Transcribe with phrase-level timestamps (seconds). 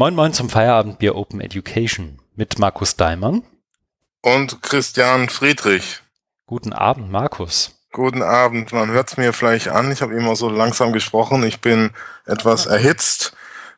[0.00, 3.42] Moin Moin zum Feierabendbier Open Education mit Markus Daimann.
[4.22, 6.02] Und Christian Friedrich.
[6.46, 7.74] Guten Abend, Markus.
[7.90, 8.72] Guten Abend.
[8.72, 9.90] Man hört es mir vielleicht an.
[9.90, 11.42] Ich habe immer so langsam gesprochen.
[11.42, 11.90] Ich bin
[12.26, 13.36] etwas erhitzt,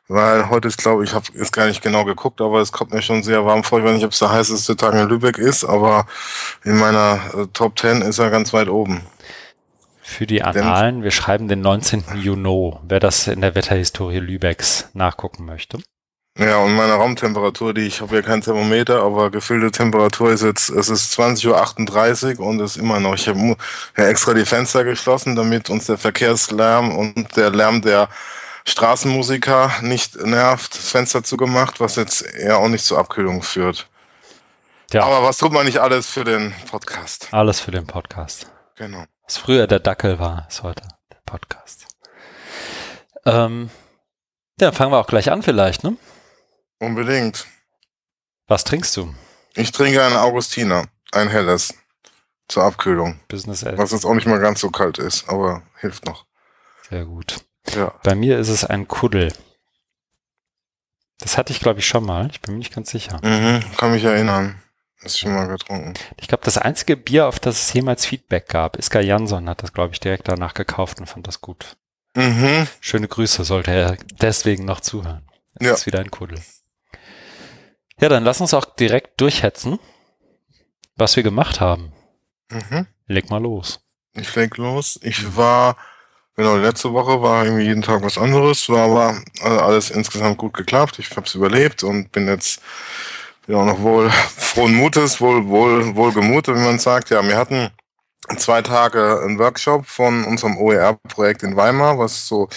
[0.09, 3.01] weil heute ist, glaube ich, habe jetzt gar nicht genau geguckt, aber es kommt mir
[3.01, 3.79] schon sehr warm vor.
[3.79, 6.05] Ich weiß nicht, ob es der heißeste Tag in Lübeck ist, aber
[6.63, 9.01] in meiner äh, Top 10 ist er ganz weit oben.
[10.03, 12.03] Für die Annalen, wir schreiben den 19.
[12.17, 15.79] Juni, wer das in der Wetterhistorie Lübecks nachgucken möchte.
[16.41, 20.71] Ja, und meine Raumtemperatur, die ich habe ja kein Thermometer, aber gefüllte Temperatur ist jetzt,
[20.71, 23.13] es ist 20.38 Uhr und ist immer noch.
[23.13, 23.55] Ich habe
[23.93, 28.09] extra die Fenster geschlossen, damit uns der Verkehrslärm und der Lärm der
[28.65, 33.87] Straßenmusiker nicht nervt, das Fenster zugemacht, was jetzt eher auch nicht zur Abkühlung führt.
[34.91, 35.03] Ja.
[35.03, 37.27] Aber was tut man nicht alles für den Podcast?
[37.29, 38.51] Alles für den Podcast.
[38.77, 39.03] Genau.
[39.25, 41.85] Was früher der Dackel war, ist heute der Podcast.
[43.27, 43.69] Ähm,
[44.59, 45.97] ja, fangen wir auch gleich an vielleicht, ne?
[46.81, 47.45] Unbedingt.
[48.47, 49.13] Was trinkst du?
[49.53, 51.75] Ich trinke ein Augustiner, ein helles,
[52.47, 53.19] zur Abkühlung.
[53.27, 53.77] Business Ale.
[53.77, 56.25] Was jetzt auch nicht mal ganz so kalt ist, aber hilft noch.
[56.89, 57.45] Sehr gut.
[57.75, 57.93] Ja.
[58.03, 59.31] Bei mir ist es ein Kuddel.
[61.19, 62.29] Das hatte ich, glaube ich, schon mal.
[62.31, 63.19] Ich bin mir nicht ganz sicher.
[63.23, 64.59] Mhm, kann mich erinnern.
[65.03, 65.93] Hast du schon mal getrunken?
[66.17, 69.71] Ich glaube, das einzige Bier, auf das es jemals Feedback gab, Iska Jansson hat das,
[69.71, 71.77] glaube ich, direkt danach gekauft und fand das gut.
[72.15, 72.67] Mhm.
[72.79, 75.27] Schöne Grüße, sollte er deswegen noch zuhören.
[75.53, 75.73] Das ja.
[75.75, 76.39] ist wieder ein Kuddel.
[78.01, 79.79] Ja, dann lass uns auch direkt durchhetzen,
[80.95, 81.93] was wir gemacht haben.
[82.49, 82.87] Mhm.
[83.05, 83.79] Leg mal los.
[84.13, 84.99] Ich leg los.
[85.03, 85.77] Ich war,
[86.35, 90.97] genau, letzte Woche war irgendwie jeden Tag was anderes, war aber alles insgesamt gut geklappt.
[90.97, 92.61] Ich habe es überlebt und bin jetzt
[93.45, 97.11] bin auch noch wohl frohen Mutes, wohl, wohl, wohl gemutet, wie man sagt.
[97.11, 97.69] Ja, wir hatten
[98.37, 102.49] zwei Tage einen Workshop von unserem OER-Projekt in Weimar, was so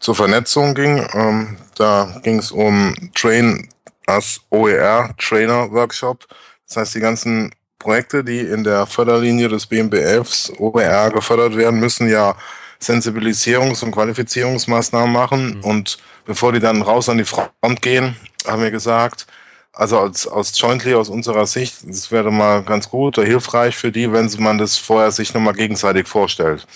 [0.00, 1.06] zur Vernetzung ging.
[1.12, 3.68] Ähm, da ging es um Train
[4.06, 6.26] as OER Trainer Workshop.
[6.66, 12.08] Das heißt, die ganzen Projekte, die in der Förderlinie des BMBFs OER gefördert werden, müssen
[12.08, 12.36] ja
[12.80, 15.58] Sensibilisierungs- und Qualifizierungsmaßnahmen machen.
[15.58, 15.64] Mhm.
[15.64, 18.16] Und bevor die dann raus an die Front gehen,
[18.46, 19.26] haben wir gesagt,
[19.72, 23.92] also aus, aus Jointly, aus unserer Sicht, das wäre mal ganz gut oder hilfreich für
[23.92, 26.66] die, wenn man das vorher sich nochmal gegenseitig vorstellt.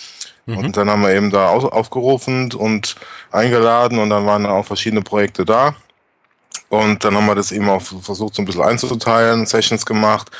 [0.45, 0.57] Mhm.
[0.57, 2.95] Und dann haben wir eben da aufgerufen und
[3.31, 5.75] eingeladen und dann waren auch verschiedene Projekte da.
[6.71, 10.31] Und dann haben wir das eben auch versucht, so ein bisschen einzuteilen, Sessions gemacht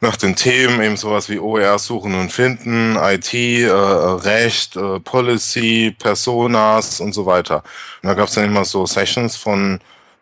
[0.00, 5.94] nach den Themen, eben sowas wie OER suchen und finden, IT, äh, Recht, äh, Policy,
[5.98, 7.62] Personas und so weiter.
[8.02, 9.78] Und da gab es dann immer so Sessions von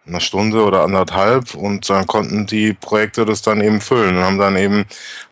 [0.06, 4.38] einer Stunde oder anderthalb und dann konnten die Projekte das dann eben füllen und haben
[4.38, 4.84] dann eben,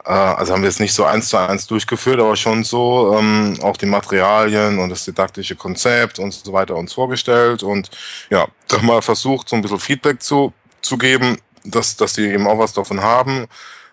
[0.04, 3.58] äh, also haben wir es nicht so eins zu eins durchgeführt, aber schon so ähm,
[3.62, 7.90] auch die Materialien und das didaktische Konzept und so weiter uns vorgestellt und
[8.30, 12.46] ja, dann mal versucht, so ein bisschen Feedback zu, zu geben, dass, dass die eben
[12.46, 13.46] auch was davon haben.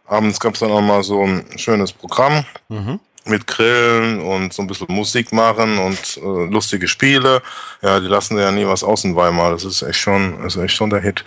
[0.05, 2.45] Abends gab es dann auch mal so ein schönes Programm.
[2.69, 2.99] Mhm
[3.29, 7.41] mit Grillen und so ein bisschen Musik machen und äh, lustige Spiele.
[7.81, 9.51] Ja, die lassen ja nie was außen Weimar.
[9.51, 11.23] Das ist echt schon, ist echt schon der Hit.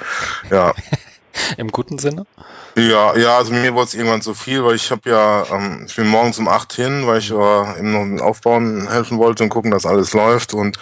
[0.50, 0.74] Ja.
[1.56, 2.26] Im guten Sinne?
[2.76, 5.96] Ja, ja, also mir wurde es irgendwann zu viel, weil ich habe ja, ähm, ich
[5.96, 9.48] bin morgens um acht hin, weil ich äh, eben noch mit Aufbauen helfen wollte und
[9.48, 10.78] gucken, dass alles läuft und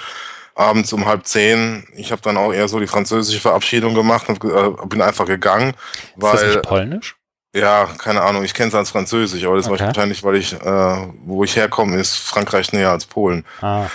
[0.54, 4.42] abends um halb zehn, ich habe dann auch eher so die französische Verabschiedung gemacht und
[4.44, 5.74] äh, bin einfach gegangen.
[6.16, 7.16] Weil, ist das nicht polnisch?
[7.54, 9.80] Ja, keine Ahnung, ich kenne es als Französisch, aber das okay.
[9.80, 13.44] war wahrscheinlich, weil ich, äh, wo ich herkomme, ist Frankreich näher als Polen.
[13.62, 13.86] Ah.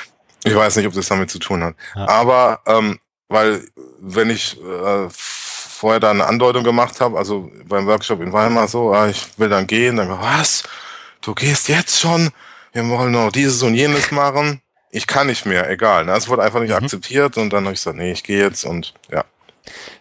[0.44, 1.76] Ich weiß nicht, ob das damit zu tun hat.
[1.96, 2.08] Ja.
[2.10, 3.00] Aber ähm,
[3.30, 3.64] weil,
[4.00, 8.94] wenn ich äh, vorher da eine Andeutung gemacht habe, also beim Workshop in Weimar so,
[8.94, 10.64] ah, ich will dann gehen, dann was?
[11.22, 12.30] Du gehst jetzt schon?
[12.74, 14.62] Wir wollen noch dieses und jenes machen.
[14.90, 16.06] Ich kann nicht mehr, egal.
[16.06, 16.14] Ne?
[16.14, 16.84] Es wurde einfach nicht mhm.
[16.84, 19.24] akzeptiert und dann habe ich gesagt, nee, ich gehe jetzt und ja.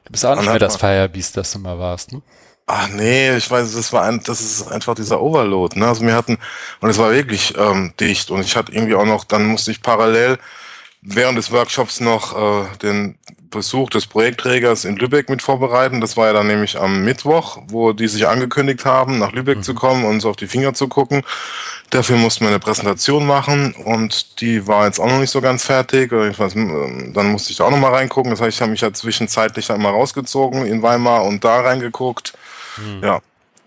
[0.04, 2.22] Du bist auch nicht mehr das Firebeast, das du mal warst, ne?
[2.66, 5.78] Ach nee, ich weiß, das war ein, das ist einfach dieser Overload.
[5.78, 5.86] Ne?
[5.86, 6.38] Also wir hatten,
[6.80, 8.30] und es war wirklich ähm, dicht.
[8.30, 10.38] Und ich hatte irgendwie auch noch, dann musste ich parallel
[11.02, 13.18] während des Workshops noch äh, den
[13.50, 16.00] Besuch des Projektträgers in Lübeck mit vorbereiten.
[16.00, 19.62] Das war ja dann nämlich am Mittwoch, wo die sich angekündigt haben, nach Lübeck mhm.
[19.62, 21.22] zu kommen und uns auf die Finger zu gucken.
[21.90, 25.64] Dafür mussten wir eine Präsentation machen und die war jetzt auch noch nicht so ganz
[25.64, 26.10] fertig.
[26.10, 28.30] Weiß, ähm, dann musste ich da auch noch mal reingucken.
[28.30, 32.32] Das heißt, ich habe mich ja zwischenzeitlich dann mal rausgezogen in Weimar und da reingeguckt.
[32.76, 33.02] Mhm.
[33.02, 33.20] Ja,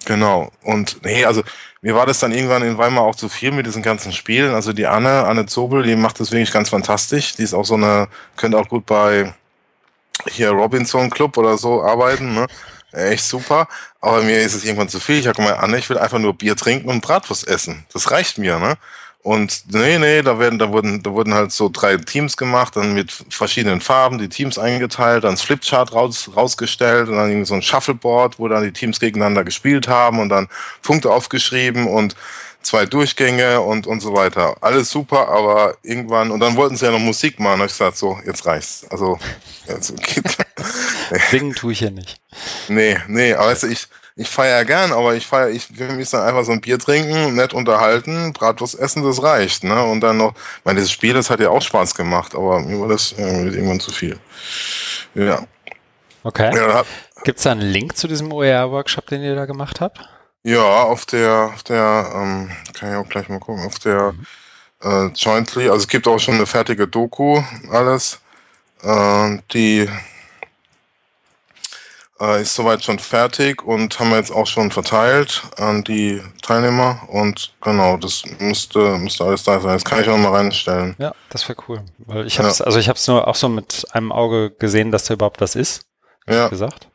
[0.06, 0.52] genau.
[0.64, 1.44] Und nee, also
[1.82, 4.54] mir war das dann irgendwann in Weimar auch zu viel mit diesen ganzen Spielen.
[4.54, 7.36] Also die Anne, Anne Zobel, die macht das wirklich ganz fantastisch.
[7.36, 8.08] Die ist auch so eine,
[8.38, 9.34] könnte auch gut bei
[10.30, 12.48] hier Robinson Club oder so arbeiten, ne?
[12.92, 13.68] Echt super.
[14.00, 15.20] Aber mir ist es irgendwann zu viel.
[15.20, 17.86] Ich habe gemeint, Anne, ich will einfach nur Bier trinken und Bratwurst essen.
[17.92, 18.76] Das reicht mir, ne?
[19.26, 22.94] Und nee, nee, da werden, da wurden, da wurden halt so drei Teams gemacht, dann
[22.94, 27.56] mit verschiedenen Farben die Teams eingeteilt, dann das Flipchart raus, rausgestellt und dann irgendwie so
[27.56, 30.48] ein Shuffleboard, wo dann die Teams gegeneinander gespielt haben und dann
[30.84, 32.16] Punkte aufgeschrieben und
[32.62, 34.58] zwei Durchgänge und, und so weiter.
[34.62, 37.98] Alles super, aber irgendwann, und dann wollten sie ja noch Musik machen, und ich gesagt,
[37.98, 38.86] so, jetzt reicht's.
[38.92, 39.18] Also,
[39.68, 40.38] jetzt geht.
[41.32, 42.22] Singen tue ich ja nicht.
[42.68, 46.10] Nee, nee, aber weißt du, ich, ich feiere gern, aber ich feiere, ich will mich
[46.10, 49.84] dann einfach so ein Bier trinken, nett unterhalten, Bratwurst essen, das reicht, ne?
[49.84, 52.80] Und dann noch, ich meine, dieses Spiel, das hat ja auch Spaß gemacht, aber mir
[52.80, 54.18] war das irgendwann zu viel.
[55.16, 55.44] Ja.
[56.24, 56.56] Okay.
[56.56, 56.84] Ja,
[57.26, 60.00] Gibt es da einen Link zu diesem OER-Workshop, den ihr da gemacht habt?
[60.44, 64.26] Ja, auf der, auf der, ähm, kann ich auch gleich mal gucken, auf der mhm.
[64.82, 68.22] äh, Jointly, also es gibt auch schon eine fertige Doku, alles.
[68.82, 69.90] Äh, die
[72.20, 77.02] äh, ist soweit schon fertig und haben wir jetzt auch schon verteilt an die Teilnehmer.
[77.08, 79.74] Und genau, das müsste, müsste alles da sein.
[79.74, 80.96] Das kann ich auch mal reinstellen.
[80.98, 81.82] Ja, das wäre cool.
[82.00, 82.66] Weil ich habe es, ja.
[82.66, 85.56] also ich habe es nur auch so mit einem Auge gesehen, dass da überhaupt was
[85.56, 85.86] ist.
[86.28, 86.48] Ja.
[86.48, 86.88] Gesagt.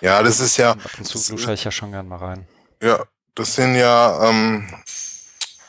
[0.00, 0.72] Ja, das ist ja.
[0.72, 2.46] Ab und zu lusche ich ja schon gern mal rein.
[2.82, 3.04] Ja,
[3.34, 4.68] das sind ja ähm,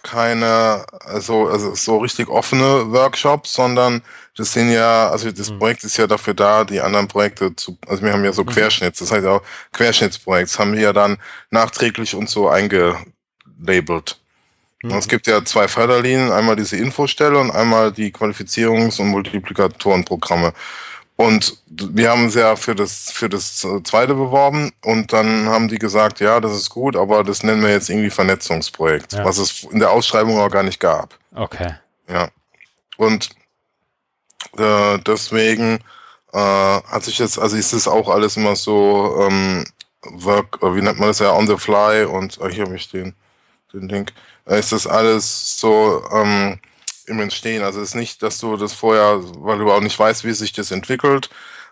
[0.04, 4.01] keine, also, also so richtig offene Workshops, sondern
[4.38, 5.60] das sind ja, also das mhm.
[5.60, 8.48] Projekt ist ja dafür da, die anderen Projekte zu, also wir haben ja so mhm.
[8.48, 9.42] Querschnitts, das heißt auch
[9.74, 11.18] Querschnittsprojekt, das haben wir ja dann
[11.50, 14.19] nachträglich und so eingelabelt.
[14.83, 14.92] Mhm.
[14.92, 20.54] Es gibt ja zwei Förderlinien, einmal diese Infostelle und einmal die Qualifizierungs- und Multiplikatorenprogramme.
[21.18, 25.77] Und wir haben uns ja für das, für das zweite beworben und dann haben die
[25.77, 29.24] gesagt, ja, das ist gut, aber das nennen wir jetzt irgendwie Vernetzungsprojekt, ja.
[29.24, 31.19] was es in der Ausschreibung auch gar nicht gab.
[31.36, 31.75] Okay.
[32.10, 32.30] Ja.
[32.98, 33.30] Und
[34.57, 35.80] äh, deswegen
[36.33, 39.65] äh, hat sich jetzt, also ist es auch alles immer so, ähm,
[40.03, 43.13] Work, wie nennt man das ja, on the fly und äh, hier habe ich den,
[43.74, 44.13] den Link.
[44.48, 46.59] Äh, ist das alles so, ähm,
[47.12, 47.63] im Entstehen.
[47.63, 50.53] Also es ist nicht, dass du das vorher, weil du auch nicht weißt, wie sich
[50.53, 51.30] das entwickelt,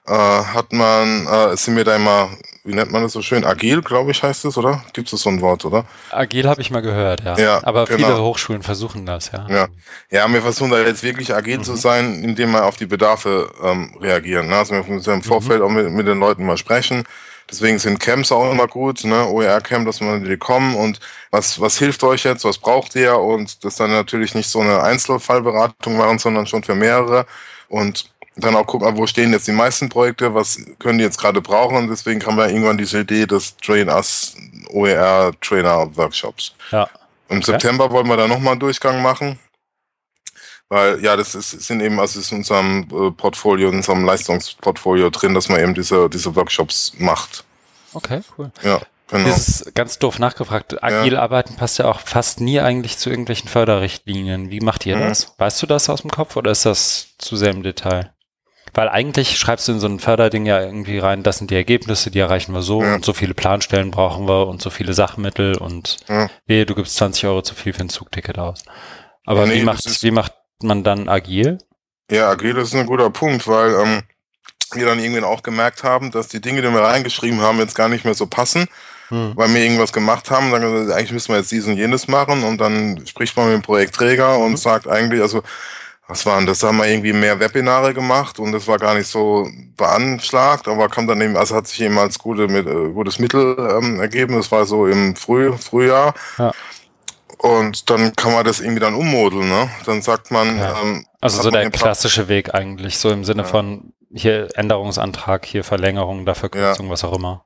[0.09, 2.29] äh, hat man, äh, sind wir da immer,
[2.63, 4.83] wie nennt man das so schön, agil, glaube ich, heißt es, oder?
[4.93, 5.85] Gibt es so ein Wort, oder?
[6.11, 7.37] Agil habe ich mal gehört, ja.
[7.37, 8.07] ja Aber genau.
[8.07, 9.47] viele Hochschulen versuchen das, ja.
[9.49, 9.67] Ja,
[10.09, 11.63] ja wir versuchen da jetzt wirklich agil mhm.
[11.63, 14.47] zu sein, indem wir auf die Bedarfe ähm, reagieren.
[14.47, 14.57] Ne?
[14.57, 15.23] Also wir müssen im mhm.
[15.23, 15.65] Vorfeld mhm.
[15.65, 17.05] auch mit, mit den Leuten mal sprechen
[17.49, 19.25] Deswegen sind Camps auch immer gut, ne?
[19.25, 20.99] OER-Camp, dass man die kommen und
[21.31, 24.83] was, was hilft euch jetzt, was braucht ihr und das dann natürlich nicht so eine
[24.83, 27.25] Einzelfallberatung machen, sondern schon für mehrere
[27.67, 31.41] und dann auch gucken, wo stehen jetzt die meisten Projekte, was können die jetzt gerade
[31.41, 34.35] brauchen und deswegen kam da irgendwann diese Idee des Train Us
[34.69, 36.53] OER Trainer Workshops.
[36.71, 36.89] Ja.
[37.29, 37.51] Im okay.
[37.51, 39.39] September wollen wir da nochmal einen Durchgang machen.
[40.69, 45.09] Weil ja, das ist, sind eben, also ist in unserem äh, Portfolio, in unserem Leistungsportfolio
[45.09, 47.43] drin, dass man eben diese, diese Workshops macht.
[47.93, 48.51] Okay, cool.
[48.63, 48.79] Ja.
[49.07, 49.27] Genau.
[49.27, 50.83] Das ist ganz doof nachgefragt.
[50.83, 51.19] Agil ja.
[51.19, 54.51] arbeiten passt ja auch fast nie eigentlich zu irgendwelchen Förderrichtlinien.
[54.51, 55.07] Wie macht ihr mhm.
[55.09, 55.33] das?
[55.39, 58.13] Weißt du das aus dem Kopf oder ist das zu sehr im Detail?
[58.73, 62.11] Weil eigentlich schreibst du in so ein Förderding ja irgendwie rein, das sind die Ergebnisse,
[62.11, 62.95] die erreichen wir so ja.
[62.95, 66.29] und so viele Planstellen brauchen wir und so viele Sachmittel und ja.
[66.45, 68.63] wehe, du gibst 20 Euro zu viel für ein Zugticket aus.
[69.25, 71.59] Aber nee, wie, macht, wie macht man dann agil?
[72.11, 74.03] Ja, agil ist ein guter Punkt, weil ähm,
[74.73, 77.89] wir dann irgendwann auch gemerkt haben, dass die Dinge, die wir reingeschrieben haben, jetzt gar
[77.89, 78.67] nicht mehr so passen,
[79.09, 79.33] hm.
[79.35, 80.51] weil wir irgendwas gemacht haben.
[80.51, 83.61] Dann eigentlich müssen wir jetzt dies und jenes machen und dann spricht man mit dem
[83.61, 84.57] Projektträger und hm.
[84.57, 85.43] sagt eigentlich, also
[86.09, 86.59] was waren das?
[86.59, 89.47] Da haben wir irgendwie mehr Webinare gemacht und das war gar nicht so
[89.77, 93.55] beanschlagt, aber kam dann eben, also hat sich eben als gute, mit, äh, gutes Mittel
[93.59, 94.35] ähm, ergeben.
[94.35, 96.15] Das war so im Früh, Frühjahr.
[96.39, 96.51] Ja.
[97.37, 99.69] Und dann kann man das irgendwie dann ummodeln, ne?
[99.85, 100.57] Dann sagt man.
[100.57, 100.81] Ja.
[100.81, 103.47] Ähm, also so der klassische Weg eigentlich, so im Sinne ja.
[103.47, 107.45] von hier Änderungsantrag, hier Verlängerung, da Verkürzung, was auch immer.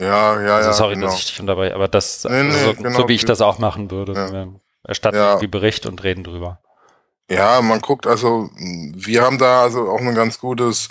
[0.00, 0.72] Ja, ja, also ja.
[0.72, 1.06] Sorry, genau.
[1.06, 3.58] dass ich dich unterbreche, aber das, nee, nee, so, genau, so, wie ich das auch
[3.58, 4.14] machen würde.
[4.14, 6.60] Wir erstatten die Bericht und reden drüber.
[7.30, 10.88] Ja, man guckt, also wir haben da also auch ein ganz gutes,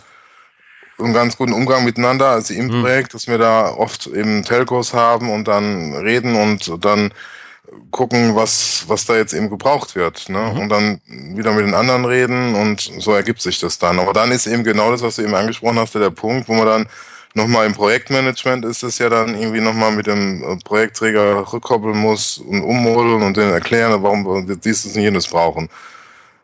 [0.98, 2.82] einen ganz guten Umgang miteinander, also im hm.
[2.82, 7.14] Projekt, dass wir da oft eben Telcos haben und dann reden und dann
[7.92, 10.30] gucken, was, was da jetzt eben gebraucht wird.
[10.30, 10.40] Ne?
[10.54, 10.60] Mhm.
[10.60, 14.00] Und dann wieder mit den anderen reden und so ergibt sich das dann.
[14.00, 16.66] Aber dann ist eben genau das, was du eben angesprochen hast, der Punkt, wo man
[16.66, 16.88] dann
[17.36, 22.40] nochmal im Projektmanagement ist es ja dann irgendwie nochmal mit dem äh, Projektträger rückkoppeln muss
[22.40, 25.70] und ummodeln und denen erklären, warum wir dieses und jenes brauchen.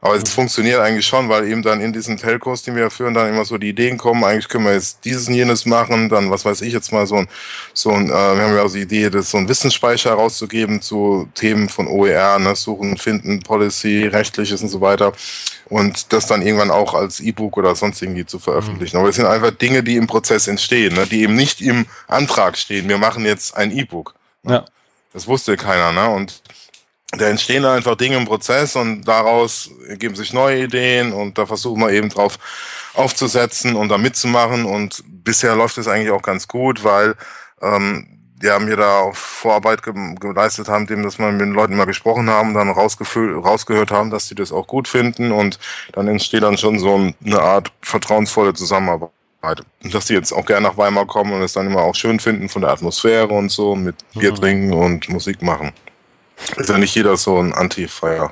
[0.06, 3.28] Aber es funktioniert eigentlich schon, weil eben dann in diesen Telcos, die wir führen, dann
[3.28, 6.46] immer so die Ideen kommen, eigentlich können wir jetzt dieses und jenes machen, dann, was
[6.46, 7.28] weiß ich jetzt mal, so ein,
[7.74, 11.28] so ein, äh, wir haben ja auch die Idee, das so einen Wissensspeicher herauszugeben zu
[11.34, 15.12] Themen von OER, ne, Suchen, Finden, Policy, Rechtliches und so weiter.
[15.70, 18.98] Und das dann irgendwann auch als E-Book oder sonst irgendwie zu veröffentlichen.
[18.98, 19.00] Mhm.
[19.00, 22.60] Aber es sind einfach Dinge, die im Prozess entstehen, ne, die eben nicht im Antrag
[22.60, 22.88] stehen.
[22.88, 24.14] Wir machen jetzt ein E-Book.
[24.44, 24.54] Ne?
[24.54, 24.66] Ja.
[25.14, 26.10] Das wusste keiner, ne?
[26.10, 26.44] Und
[27.12, 31.82] da entstehen einfach Dinge im Prozess und daraus ergeben sich neue Ideen und da versuchen
[31.82, 32.38] wir eben drauf
[32.94, 37.16] aufzusetzen und da mitzumachen und bisher läuft es eigentlich auch ganz gut, weil
[37.62, 38.08] ähm,
[38.42, 41.76] die haben hier da auch Vorarbeit ge geleistet haben, dem, dass wir mit den Leuten
[41.76, 45.58] mal gesprochen haben, dann rausgehört haben, dass sie das auch gut finden und
[45.94, 49.12] dann entsteht dann schon so eine Art vertrauensvolle Zusammenarbeit.
[49.84, 52.20] Und dass die jetzt auch gerne nach Weimar kommen und es dann immer auch schön
[52.20, 54.36] finden von der Atmosphäre und so, mit Bier mhm.
[54.36, 55.72] trinken und Musik machen.
[56.58, 58.32] Ist ja nicht jeder so ein Anti-Feier.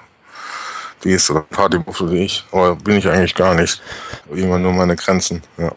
[1.02, 3.82] Wie ist oder Partymuffel wie ich, aber bin ich eigentlich gar nicht.
[4.30, 5.72] Irgendwann nur meine Grenzen, ja.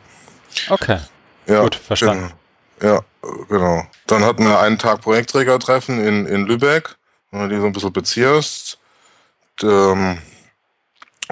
[0.68, 0.98] Okay.
[1.46, 2.32] Ja, Gut, verstanden.
[2.78, 2.94] Genau.
[2.94, 3.00] Ja,
[3.48, 3.86] genau.
[4.06, 6.96] Dann hatten wir einen Tag Projektträgertreffen in, in Lübeck,
[7.32, 8.78] die so ein bisschen beziehst.
[9.62, 10.18] Ähm,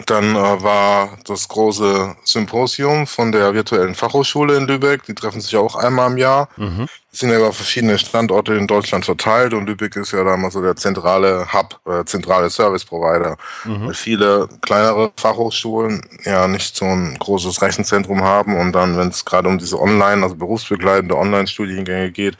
[0.06, 5.04] dann äh, war das große Symposium von der virtuellen Fachhochschule in Lübeck.
[5.04, 6.48] Die treffen sich auch einmal im Jahr.
[6.56, 6.88] Mhm.
[7.12, 10.50] Es sind ja über verschiedene Standorte in Deutschland verteilt und Lübeck ist ja da mal
[10.50, 13.36] so der zentrale Hub, äh, zentrale Service Provider.
[13.64, 13.86] Mhm.
[13.86, 19.24] Weil viele kleinere Fachhochschulen ja nicht so ein großes Rechenzentrum haben und dann, wenn es
[19.24, 22.36] gerade um diese Online, also berufsbegleitende Online-Studiengänge geht,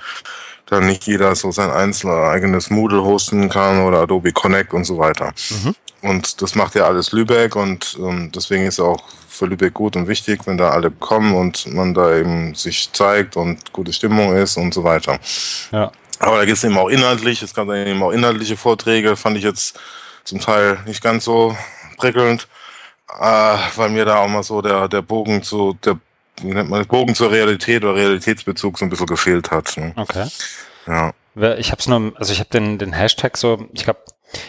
[0.66, 4.98] dann nicht jeder so sein einzelnes eigenes Moodle hosten kann oder Adobe Connect und so
[4.98, 5.32] weiter.
[5.50, 5.76] Mhm.
[6.04, 10.06] Und das macht ja alles Lübeck und ähm, deswegen ist auch für Lübeck gut und
[10.06, 14.58] wichtig, wenn da alle kommen und man da eben sich zeigt und gute Stimmung ist
[14.58, 15.18] und so weiter.
[15.72, 15.90] Ja.
[16.18, 19.44] Aber da gibt es eben auch inhaltlich, es gab eben auch inhaltliche Vorträge, fand ich
[19.44, 19.80] jetzt
[20.24, 21.56] zum Teil nicht ganz so
[21.96, 22.48] prickelnd,
[23.18, 25.98] äh, weil mir da auch mal so der, der Bogen zu, der,
[26.42, 29.74] wie nennt man das, Bogen zur Realität oder Realitätsbezug so ein bisschen gefehlt hat.
[29.78, 29.94] Ne?
[29.96, 30.28] Okay.
[30.86, 31.12] Ja.
[31.56, 34.00] Ich hab's nur, also ich habe den, den Hashtag so, ich glaube,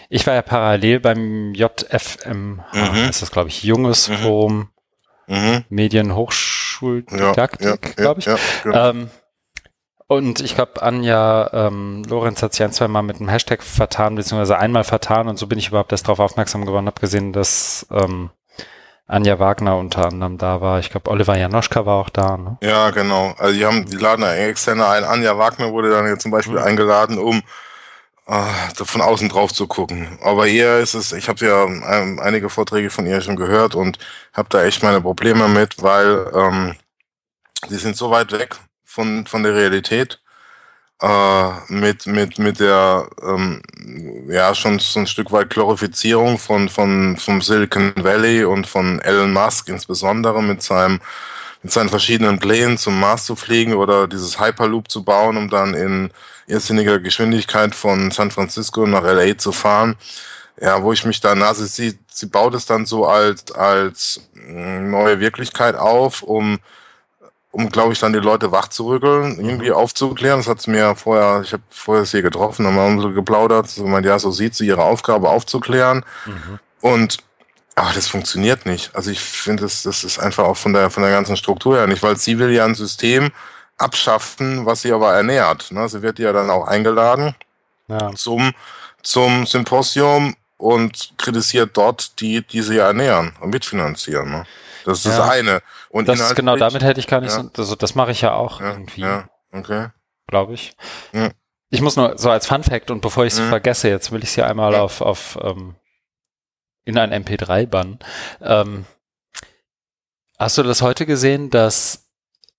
[0.10, 3.10] ich war ja parallel beim JFM, mhm.
[3.10, 4.15] ist das glaube ich, Junges mhm.
[4.18, 4.70] Forum
[5.27, 5.65] mhm.
[5.70, 8.25] Medienhochschuldidaktik, ja, ja, glaube ich.
[8.25, 8.89] Ja, genau.
[8.89, 9.10] ähm,
[10.08, 14.15] und ich glaube, Anja ähm, Lorenz hat sich ein, zwei Mal mit einem Hashtag vertan,
[14.15, 17.88] beziehungsweise einmal vertan und so bin ich überhaupt erst darauf aufmerksam geworden, habe gesehen, dass
[17.92, 18.30] ähm,
[19.08, 20.80] Anja Wagner unter anderem da war.
[20.80, 22.38] Ich glaube, Oliver Janoschka war auch da.
[22.38, 22.58] Ne?
[22.62, 23.36] Ja, genau.
[23.38, 25.04] Also die haben, die laden da externe ein.
[25.04, 26.63] Anja Wagner wurde dann jetzt zum Beispiel mhm.
[26.63, 27.44] eingeladen, um
[28.27, 30.17] von außen drauf zu gucken.
[30.22, 34.00] Aber eher ist es, ich habe ja ähm, einige Vorträge von ihr schon gehört und
[34.34, 36.75] habe da echt meine Probleme mit, weil ähm,
[37.70, 40.20] die sind so weit weg von, von der Realität.
[41.01, 43.62] Äh, mit, mit, mit der ähm,
[44.29, 49.34] ja schon so ein Stück weit Glorifizierung von, von vom Silicon Valley und von Elon
[49.34, 51.01] Musk insbesondere mit seinem
[51.63, 55.74] mit seinen verschiedenen Plänen zum Mars zu fliegen oder dieses Hyperloop zu bauen, um dann
[55.74, 56.12] in
[56.48, 59.96] irrsinniger Geschwindigkeit von San Francisco nach LA zu fahren.
[60.62, 64.90] Ja, wo ich mich dann, also sie, sie baut es dann so als, als mm,
[64.90, 66.60] neue Wirklichkeit auf, um,
[67.52, 69.75] um, glaube ich, dann die Leute wach zu rütteln, irgendwie mhm.
[69.75, 70.40] aufzuklären.
[70.40, 73.86] Das hat sie mir vorher, ich habe vorher sie getroffen, haben wir so geplaudert, so
[73.86, 76.06] meint, ja, so sieht sie ihre Aufgabe aufzuklären.
[76.25, 76.60] Mhm.
[76.80, 77.18] Und
[77.75, 78.96] aber das funktioniert nicht.
[78.96, 81.88] Also ich finde, das, das ist einfach auch von der, von der ganzen Struktur her
[81.88, 83.32] nicht, weil sie will ja ein System
[83.77, 85.72] abschaffen, was sie aber ernährt.
[85.72, 85.88] Ne?
[85.89, 87.36] Sie wird ja dann auch eingeladen
[87.88, 88.13] ja.
[88.13, 88.53] zum,
[89.01, 94.29] zum Symposium und kritisiert dort die, die sie ernähren und mitfinanzieren.
[94.32, 94.46] Ne?
[94.86, 95.17] Das ist ja.
[95.17, 95.62] das eine.
[95.89, 97.44] Und das ist genau damit hätte ich gar nicht ja.
[97.44, 99.01] so, also das mache ich ja auch irgendwie.
[99.01, 99.89] Ja, okay.
[100.27, 100.75] Glaube ich.
[101.70, 103.50] Ich muss nur so als Fun Fact und bevor ich es mhm.
[103.50, 105.75] vergesse, jetzt will ich es hier einmal auf, auf ähm,
[106.86, 108.00] in ein MP3 bannen.
[108.41, 108.86] Ähm,
[110.38, 112.04] hast du das heute gesehen, dass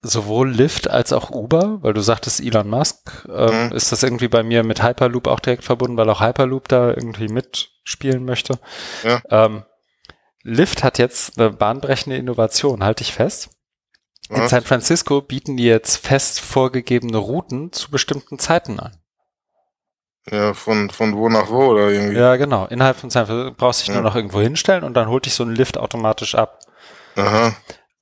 [0.03, 3.73] sowohl Lyft als auch Uber, weil du sagtest Elon Musk, ähm, mhm.
[3.73, 7.29] ist das irgendwie bei mir mit Hyperloop auch direkt verbunden, weil auch Hyperloop da irgendwie
[7.29, 8.59] mitspielen möchte.
[9.03, 9.21] Ja.
[9.31, 9.65] Ähm,
[10.43, 13.51] Lyft hat jetzt eine bahnbrechende Innovation, halte ich fest.
[14.29, 14.51] In Was?
[14.51, 18.97] San Francisco bieten die jetzt fest vorgegebene Routen zu bestimmten Zeiten an.
[20.31, 22.19] Ja, von, von wo nach wo oder irgendwie.
[22.19, 22.67] Ja, genau.
[22.67, 24.01] Innerhalb von San Francisco brauchst du dich ja.
[24.01, 26.59] nur noch irgendwo hinstellen und dann holt dich so ein Lift automatisch ab.
[27.15, 27.55] Aha.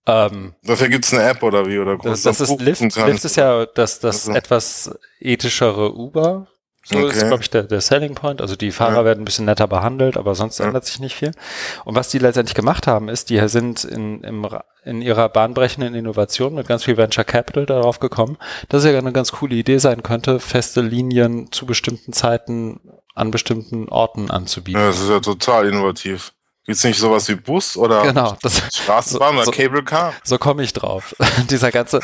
[0.07, 1.79] Ähm, Dafür gibt's eine App oder wie?
[1.79, 2.81] Oder das, das ist Lift.
[2.81, 4.39] Lift ist ja das, das also.
[4.39, 6.49] etwas ethischere Uber.
[6.87, 7.17] So okay.
[7.17, 8.43] ist, glaube ich, der, der Selling Point.
[8.43, 9.05] Also die Fahrer ja.
[9.07, 10.67] werden ein bisschen netter behandelt, aber sonst ja.
[10.67, 11.33] ändert sich nicht viel.
[11.87, 14.47] Und was die letztendlich gemacht haben, ist, die sind in, im,
[14.85, 18.37] in ihrer bahnbrechenden Innovation mit ganz viel Venture Capital darauf gekommen,
[18.69, 22.81] dass es ja eine ganz coole Idee sein könnte, feste Linien zu bestimmten Zeiten
[23.15, 24.81] an bestimmten Orten anzubieten.
[24.81, 26.35] Ja, das ist ja total innovativ.
[26.67, 30.15] Gibt's nicht sowas wie Bus oder genau, das, Straßenbahn so, oder Cable Car?
[30.23, 31.15] So komme ich drauf.
[31.51, 32.01] Dieser ganze,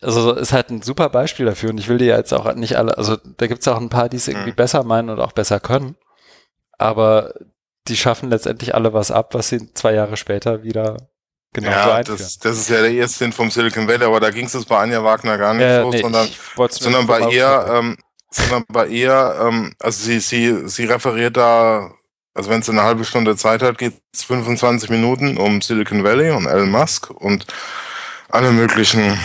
[0.00, 2.98] also ist halt ein super Beispiel dafür und ich will dir jetzt auch nicht alle,
[2.98, 4.56] also da gibt's auch ein paar, die es irgendwie mhm.
[4.56, 5.96] besser meinen und auch besser können,
[6.76, 7.34] aber
[7.86, 10.96] die schaffen letztendlich alle was ab, was sie zwei Jahre später wieder
[11.52, 12.18] genau ja, so einführen.
[12.18, 14.78] Das, das ist ja der erste Sinn vom Silicon Valley, aber da ging es bei
[14.78, 16.28] Anja Wagner gar nicht äh, so, nee, sondern,
[16.70, 17.96] sondern bei ihr, ähm,
[18.30, 21.92] sondern aber eher, ähm, also sie, sie, sie referiert da,
[22.34, 26.30] also wenn es eine halbe Stunde Zeit hat, geht es 25 Minuten um Silicon Valley
[26.30, 27.46] und Elon Musk und
[28.28, 29.18] alle möglichen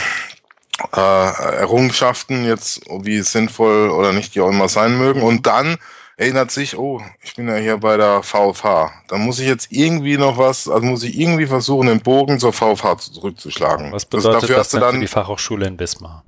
[0.94, 5.22] äh, Errungenschaften jetzt, wie sinnvoll oder nicht die auch immer sein mögen.
[5.22, 5.78] Und dann
[6.18, 8.92] erinnert sich, oh, ich bin ja hier bei der VFH.
[9.08, 12.54] Da muss ich jetzt irgendwie noch was, also muss ich irgendwie versuchen, den Bogen zur
[12.54, 13.92] VFH zurückzuschlagen.
[13.92, 16.24] Was bedeutet das, dafür das hast du dann die Fachhochschule in Wismar?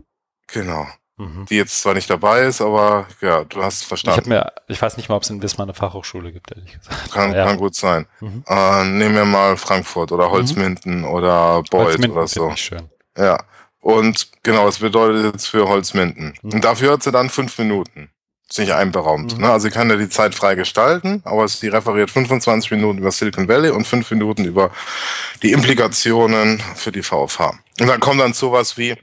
[0.48, 0.88] Genau.
[1.18, 1.46] Mhm.
[1.50, 4.22] Die jetzt zwar nicht dabei ist, aber ja, du hast verstanden.
[4.22, 7.12] Ich, mir, ich weiß nicht mal, ob es in Wismar eine Fachhochschule gibt, ehrlich gesagt.
[7.12, 7.44] Kann, ja.
[7.44, 8.06] kann gut sein.
[8.20, 8.44] Mhm.
[8.48, 10.32] Äh, nehmen wir mal Frankfurt oder mhm.
[10.32, 12.56] Holzminden oder Beuth Holzminden oder so.
[12.56, 12.90] Schön.
[13.18, 13.44] Ja.
[13.80, 16.38] Und genau, das bedeutet jetzt für Holzminden.
[16.42, 16.54] Mhm.
[16.54, 18.12] Und dafür hat sie dann fünf Minuten
[18.50, 19.36] sich einberaumt.
[19.36, 19.42] Mhm.
[19.42, 19.52] Ne?
[19.52, 23.48] Also sie kann ja die Zeit frei gestalten, aber sie referiert 25 Minuten über Silicon
[23.48, 24.72] Valley und fünf Minuten über
[25.44, 27.60] die Implikationen für die VfH.
[27.80, 28.96] Und dann kommt dann sowas wie,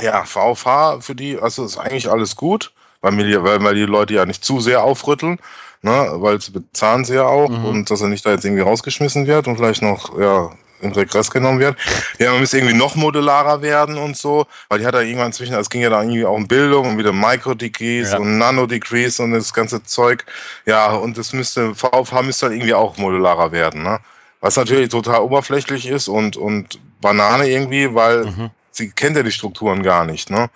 [0.00, 4.14] ja, VfH für die, also ist eigentlich alles gut, weil, mir, weil, weil die Leute
[4.14, 5.38] ja nicht zu sehr aufrütteln,
[5.82, 6.12] ne?
[6.14, 7.64] weil sie bezahlen sie ja auch mhm.
[7.64, 10.50] und dass er nicht da jetzt irgendwie rausgeschmissen wird und vielleicht noch, ja,
[10.82, 11.76] in Regress genommen wird.
[12.18, 15.54] Ja, man muss irgendwie noch modularer werden und so, weil die hat da irgendwann zwischen,
[15.54, 18.18] es ging ja da irgendwie auch um Bildung und wieder Micro-Degrees ja.
[18.18, 20.24] und Nano-Degrees und das ganze Zeug.
[20.66, 24.00] Ja, und das müsste, VfH müsste halt irgendwie auch modularer werden, ne?
[24.40, 28.50] Was natürlich total oberflächlich ist und, und Banane irgendwie, weil mhm.
[28.72, 30.50] Sie kennt ja die Strukturen gar nicht, ne?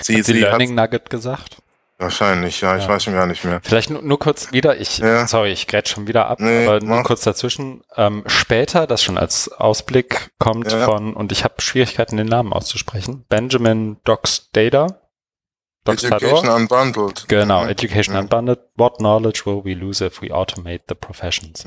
[0.00, 1.56] Sie, hat sie, sie Learning hat, Nugget gesagt?
[1.98, 3.60] Wahrscheinlich, ja, ich weiß schon gar nicht mehr.
[3.62, 5.26] Vielleicht nur, nur kurz wieder, ich, ja.
[5.28, 7.04] sorry, ich grätsch schon wieder ab, nee, aber nur mach.
[7.04, 7.84] kurz dazwischen.
[7.96, 10.84] Ähm, später, das schon als Ausblick kommt ja.
[10.84, 14.98] von, und ich habe Schwierigkeiten, den Namen auszusprechen, Benjamin Doxdata.
[15.84, 17.28] Education Unbundled.
[17.28, 18.20] Genau, Education ja.
[18.20, 18.60] Unbundled.
[18.76, 21.64] What knowledge will we lose if we automate the professions?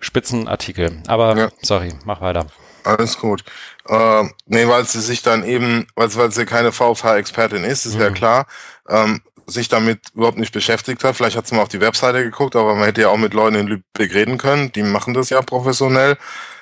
[0.00, 1.02] Spitzenartikel.
[1.06, 2.46] Aber, sorry, mach weiter.
[2.84, 3.44] Alles gut.
[3.88, 8.00] Äh, nee, weil sie sich dann eben, weil, weil sie keine VFH-Expertin ist, ist mhm.
[8.00, 8.46] ja klar.
[8.88, 11.16] Ähm, sich damit überhaupt nicht beschäftigt hat.
[11.16, 13.56] Vielleicht hat sie mal auf die Webseite geguckt, aber man hätte ja auch mit Leuten
[13.56, 14.72] in Lübeck reden können.
[14.72, 16.16] Die machen das ja professionell.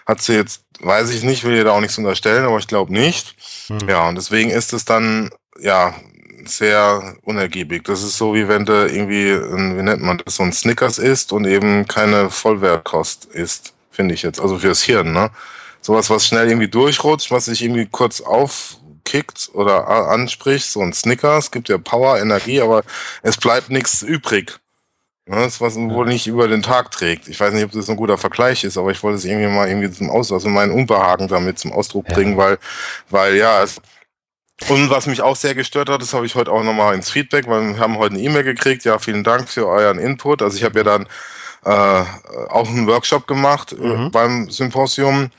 [0.06, 2.92] Hat sie jetzt, weiß ich nicht, will ihr da auch nichts unterstellen, aber ich glaube
[2.92, 3.36] nicht.
[3.68, 3.88] Hm.
[3.88, 5.94] Ja, und deswegen ist es dann, ja,
[6.46, 7.84] sehr unergiebig.
[7.84, 11.32] Das ist so, wie wenn du irgendwie, wie nennt man das, so ein Snickers isst
[11.32, 14.40] und eben keine Vollwertkost isst, finde ich jetzt.
[14.40, 15.30] Also fürs Hirn, ne?
[15.80, 20.92] Sowas, was schnell irgendwie durchrutscht, was sich irgendwie kurz auf, kickt oder anspricht, so ein
[20.92, 22.84] Snickers, gibt ja Power, Energie, aber
[23.22, 24.60] es bleibt nichts übrig.
[25.26, 27.28] Das, was wohl nicht über den Tag trägt.
[27.28, 29.68] Ich weiß nicht, ob das ein guter Vergleich ist, aber ich wollte es irgendwie mal
[29.68, 32.14] irgendwie zum Ausdruck, also meinen Unbehagen damit zum Ausdruck ja.
[32.14, 32.58] bringen, weil,
[33.10, 33.80] weil ja, es,
[34.68, 37.46] und was mich auch sehr gestört hat, das habe ich heute auch nochmal ins Feedback,
[37.48, 38.84] weil wir haben heute eine E-Mail gekriegt.
[38.84, 40.42] Ja, vielen Dank für euren Input.
[40.42, 41.06] Also ich habe ja dann
[41.64, 42.04] äh,
[42.48, 44.10] auch einen Workshop gemacht äh, mhm.
[44.10, 45.30] beim Symposium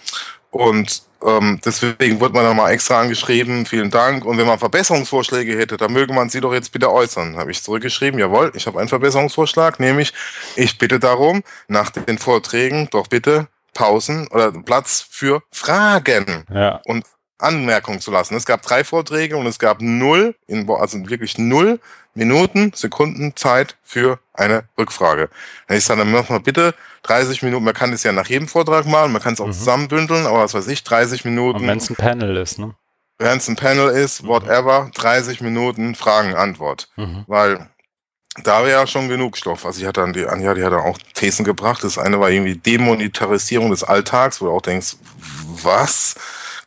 [0.49, 4.25] und ähm, deswegen wurde man dann mal extra angeschrieben, vielen Dank.
[4.25, 7.37] Und wenn man Verbesserungsvorschläge hätte, dann möge man sie doch jetzt bitte äußern.
[7.37, 10.13] Habe ich zurückgeschrieben, jawohl, ich habe einen Verbesserungsvorschlag, nämlich
[10.55, 16.81] ich bitte darum, nach den Vorträgen doch bitte Pausen oder Platz für Fragen ja.
[16.85, 17.05] und
[17.41, 18.35] Anmerkungen zu lassen.
[18.35, 21.79] Es gab drei Vorträge und es gab null, also wirklich null
[22.13, 25.29] Minuten, Sekunden Zeit für eine Rückfrage.
[25.67, 26.73] Dann ich sage, dann mach mal bitte
[27.03, 29.53] 30 Minuten, man kann es ja nach jedem Vortrag machen, man kann es auch mhm.
[29.53, 31.65] zusammenbündeln, aber was weiß ich, 30 Minuten.
[31.65, 32.75] Wenn es ein Panel ist, ne?
[33.17, 34.27] Wenn es ein Panel ist, mhm.
[34.27, 36.89] whatever, 30 Minuten Fragen, Antwort.
[36.97, 37.23] Mhm.
[37.27, 37.69] Weil
[38.43, 39.65] da wäre ja schon genug Stoff.
[39.65, 41.83] Also ich hatte dann die Anja, die hat dann auch Thesen gebracht.
[41.83, 44.95] Das eine war irgendwie Demonetarisierung des Alltags, wo du auch denkst,
[45.63, 46.15] was?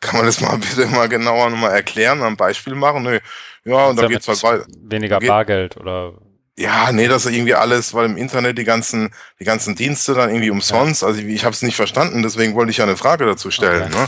[0.04, 3.02] Kann man das mal bitte mal genauer nochmal erklären, ein Beispiel machen?
[3.02, 3.18] Nö.
[3.64, 4.66] Ja, und dann geht's halt weiter.
[4.82, 6.12] Weniger Bargeld oder
[6.56, 10.30] ja, nee, das ist irgendwie alles, weil im Internet die ganzen, die ganzen Dienste dann
[10.30, 11.02] irgendwie umsonst.
[11.02, 13.92] Also ich, ich habe es nicht verstanden, deswegen wollte ich ja eine Frage dazu stellen.
[13.92, 13.98] Okay.
[13.98, 14.06] Ne?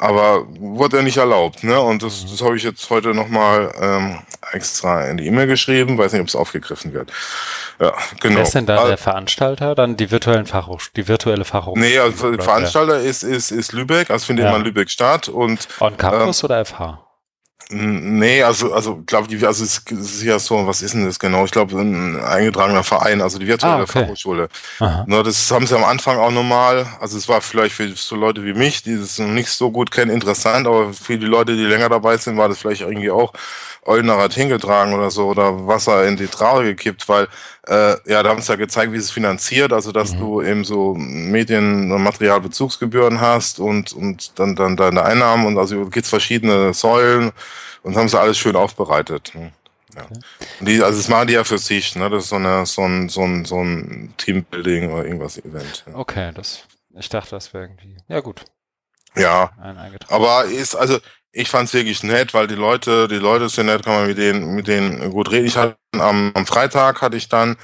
[0.00, 1.80] Aber wurde ja nicht erlaubt, ne?
[1.80, 4.18] Und das, das habe ich jetzt heute nochmal ähm,
[4.52, 7.10] extra in die E-Mail geschrieben, weiß nicht, ob es aufgegriffen wird.
[7.80, 8.36] Ja, genau.
[8.36, 9.74] Wer ist denn da also, der Veranstalter?
[9.74, 11.84] Dann die virtuellen Fachhoch die virtuelle Fachhochschule?
[11.84, 14.50] Nee, also der Veranstalter ist, ist, ist Lübeck, also findet ja.
[14.50, 15.28] immer in Lübeck statt.
[15.28, 17.07] Und, On Campus ähm, oder FH?
[17.70, 21.44] Nee, also, also, glaube ich, also es ist ja so, was ist denn das genau?
[21.44, 24.04] Ich glaube, ein eingetragener Verein, also die virtuelle ah, okay.
[24.04, 24.48] Fachhochschule.
[24.80, 28.42] Ne, das haben sie am Anfang auch nochmal, also es war vielleicht für so Leute
[28.42, 31.64] wie mich, die das noch nicht so gut kennen, interessant, aber für die Leute, die
[31.64, 33.34] länger dabei sind, war das vielleicht irgendwie auch
[33.88, 37.26] Oldenrad hingetragen oder so oder Wasser in die Trauer gekippt, weil
[37.66, 40.18] äh, ja, da haben sie ja gezeigt, wie es finanziert, also dass mhm.
[40.18, 45.86] du eben so Medien- und Materialbezugsgebühren hast und, und dann, dann deine Einnahmen und also
[45.86, 47.32] gibt's verschiedene Säulen
[47.82, 49.32] und haben sie alles schön aufbereitet.
[49.34, 49.52] Ne?
[49.94, 50.04] Ja.
[50.04, 50.20] Okay.
[50.60, 52.10] Die, also das machen die ja für sich, ne?
[52.10, 55.84] Das ist so, eine, so ein, so ein, so ein Teambuilding oder irgendwas Event.
[55.86, 55.94] Ja.
[55.96, 57.96] Okay, das, ich dachte, das wäre irgendwie.
[58.08, 58.44] Ja, gut.
[59.16, 59.50] Ja.
[60.08, 60.98] Aber ist, also
[61.38, 64.18] ich fand es wirklich nett, weil die Leute, die Leute sind nett, kann man mit
[64.18, 65.46] denen, mit denen gut reden.
[65.46, 67.56] Ich hatte am, am Freitag hatte ich dann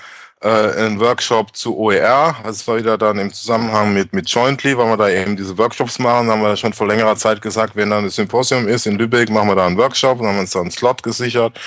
[0.42, 2.36] äh, einen Workshop zu OER.
[2.44, 5.58] Also es war wieder dann im Zusammenhang mit, mit Jointly, weil wir da eben diese
[5.58, 6.28] Workshops machen.
[6.28, 9.28] Da haben wir schon vor längerer Zeit gesagt, wenn dann das Symposium ist in Lübeck,
[9.28, 11.58] machen wir da einen Workshop und haben uns da einen Slot gesichert.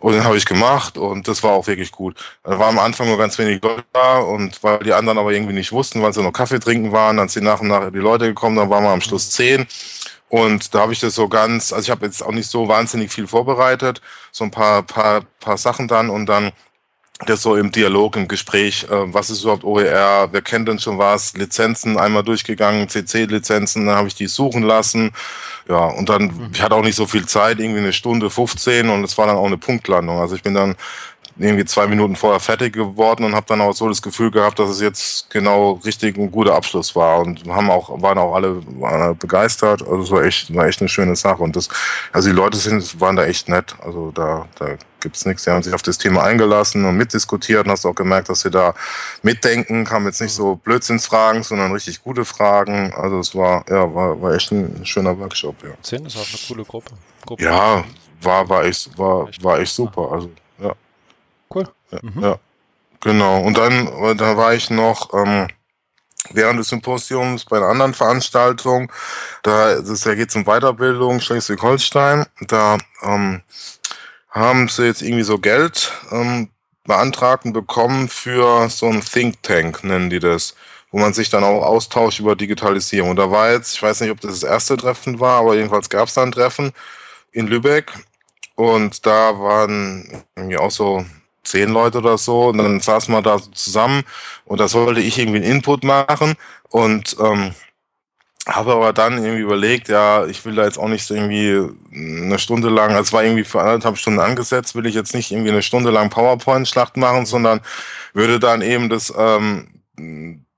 [0.00, 2.16] Und den habe ich gemacht und das war auch wirklich gut.
[2.42, 5.54] Da war am Anfang nur ganz wenig Leute da und weil die anderen aber irgendwie
[5.54, 8.26] nicht wussten, weil sie noch Kaffee trinken waren, dann sind nach und nach die Leute
[8.26, 9.68] gekommen, dann waren wir am Schluss zehn.
[10.28, 13.12] Und da habe ich das so ganz, also ich habe jetzt auch nicht so wahnsinnig
[13.12, 14.00] viel vorbereitet,
[14.32, 16.52] so ein paar, paar, paar Sachen dann und dann
[17.26, 20.98] das so im Dialog, im Gespräch, äh, was ist überhaupt OER, wer kennt denn schon
[20.98, 25.12] was, Lizenzen einmal durchgegangen, CC-Lizenzen, dann habe ich die suchen lassen.
[25.68, 26.50] Ja, und dann, mhm.
[26.52, 29.36] ich hatte auch nicht so viel Zeit, irgendwie eine Stunde 15 und es war dann
[29.36, 30.18] auch eine Punktlandung.
[30.18, 30.74] Also ich bin dann
[31.36, 34.70] irgendwie zwei Minuten vorher fertig geworden und habe dann auch so das Gefühl gehabt, dass
[34.70, 39.82] es jetzt genau richtig ein guter Abschluss war und haben auch waren auch alle begeistert.
[39.82, 41.68] Also es war echt war echt eine schöne Sache und das
[42.12, 43.74] also die Leute sind waren da echt nett.
[43.84, 45.44] Also da da gibt's nichts.
[45.44, 48.50] Die haben sich auf das Thema eingelassen und mitdiskutiert und hast auch gemerkt, dass sie
[48.50, 48.74] da
[49.22, 49.84] mitdenken.
[49.84, 52.92] Kamen jetzt nicht so Blödsinnsfragen, sondern richtig gute Fragen.
[52.94, 55.56] Also es war ja war, war echt ein schöner Workshop.
[55.64, 55.70] Ja.
[55.82, 56.94] Zehn ist auch eine coole Gruppe.
[57.26, 57.42] Gruppe.
[57.42, 57.84] Ja,
[58.22, 60.12] war war echt war war echt super.
[60.12, 60.30] Also.
[61.54, 61.68] Cool.
[61.90, 62.22] Ja, mhm.
[62.22, 62.38] ja,
[63.00, 63.40] genau.
[63.40, 65.48] Und dann, da war ich noch ähm,
[66.30, 68.90] während des Symposiums bei einer anderen Veranstaltung.
[69.42, 72.26] Da, das, da geht es um Weiterbildung Schleswig-Holstein.
[72.40, 73.42] Da ähm,
[74.30, 76.50] haben sie jetzt irgendwie so Geld ähm,
[76.84, 80.54] beantragt und bekommen für so ein Think Tank, nennen die das
[80.94, 83.10] wo man sich dann auch austauscht über Digitalisierung.
[83.10, 85.88] Und da war jetzt, ich weiß nicht, ob das das erste Treffen war, aber jedenfalls
[85.88, 86.72] gab es da ein Treffen
[87.32, 87.92] in Lübeck
[88.54, 91.04] und da waren irgendwie auch so
[91.44, 92.48] zehn Leute oder so.
[92.48, 94.02] Und dann saßen wir da zusammen.
[94.44, 96.34] Und da sollte ich irgendwie einen Input machen.
[96.70, 97.54] Und ähm,
[98.46, 102.68] habe aber dann irgendwie überlegt, ja, ich will da jetzt auch nicht irgendwie eine Stunde
[102.68, 105.62] lang, also es war irgendwie für anderthalb Stunden angesetzt, will ich jetzt nicht irgendwie eine
[105.62, 107.60] Stunde lang PowerPoint-Schlacht machen, sondern
[108.12, 109.80] würde dann eben das, ähm,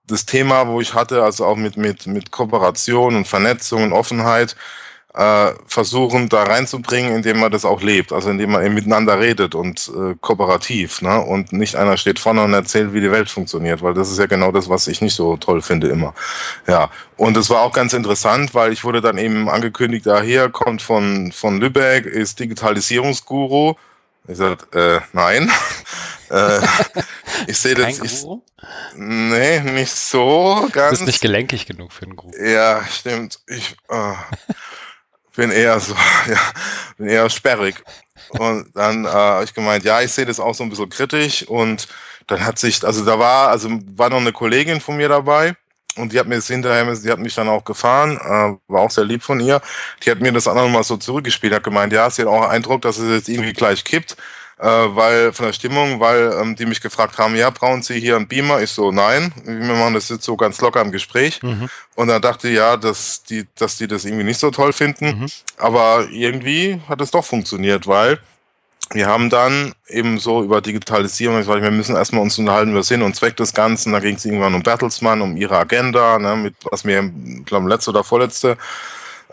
[0.07, 4.57] das Thema, wo ich hatte, also auch mit, mit, mit Kooperation und Vernetzung und Offenheit,
[5.17, 9.55] äh, versuchen da reinzubringen, indem man das auch lebt, also indem man eben miteinander redet
[9.55, 11.21] und äh, kooperativ, ne?
[11.23, 14.27] Und nicht einer steht vorne und erzählt, wie die Welt funktioniert, weil das ist ja
[14.27, 16.15] genau das, was ich nicht so toll finde immer.
[16.67, 20.51] Ja, und es war auch ganz interessant, weil ich wurde dann eben angekündigt, da hier
[20.51, 23.75] kommt von von Lübeck, ist Digitalisierungsguru.
[24.29, 25.51] Ich sagte, äh, nein.
[26.31, 26.61] äh,
[27.47, 28.01] ich sehe das.
[28.01, 28.27] Ich,
[28.97, 30.99] nee, nicht so ganz.
[30.99, 32.33] Du bist nicht gelenkig genug für einen Guru.
[32.39, 33.39] Ja, stimmt.
[33.47, 34.15] Ich, äh,
[35.37, 35.95] bin eher so,
[36.29, 36.41] ja,
[36.99, 37.83] bin eher sperrig.
[38.31, 41.47] Und dann äh, habe ich gemeint, ja, ich sehe das auch so ein bisschen kritisch.
[41.47, 41.87] Und
[42.27, 45.55] dann hat sich, also da war, also war noch eine Kollegin von mir dabei
[45.97, 48.91] und die hat mir das hinterher, die hat mich dann auch gefahren, äh, war auch
[48.91, 49.61] sehr lieb von ihr.
[50.03, 52.83] Die hat mir das auch nochmal so zurückgespielt, hat gemeint, ja, sie hat auch Eindruck,
[52.83, 54.17] dass es jetzt irgendwie gleich kippt
[54.59, 58.17] äh, weil von der Stimmung, weil ähm, die mich gefragt haben, ja, brauchen Sie hier
[58.17, 58.63] einen Beamer?
[58.63, 61.43] Ich so, nein, wir machen das jetzt so ganz locker im Gespräch.
[61.43, 61.69] Mhm.
[61.95, 65.21] Und dann dachte ich, ja, dass die, dass die das irgendwie nicht so toll finden.
[65.21, 65.27] Mhm.
[65.59, 68.19] Aber irgendwie hat es doch funktioniert, weil
[68.93, 72.85] wir haben dann eben so über Digitalisierung, ich weiß, wir müssen erstmal uns unterhalten über
[72.85, 73.93] Sinn und Zweck des Ganzen.
[73.93, 77.11] Da ging es irgendwann um Bertelsmann, um ihre Agenda, ne, mit was mir,
[77.45, 78.57] glaube, letzte oder vorletzte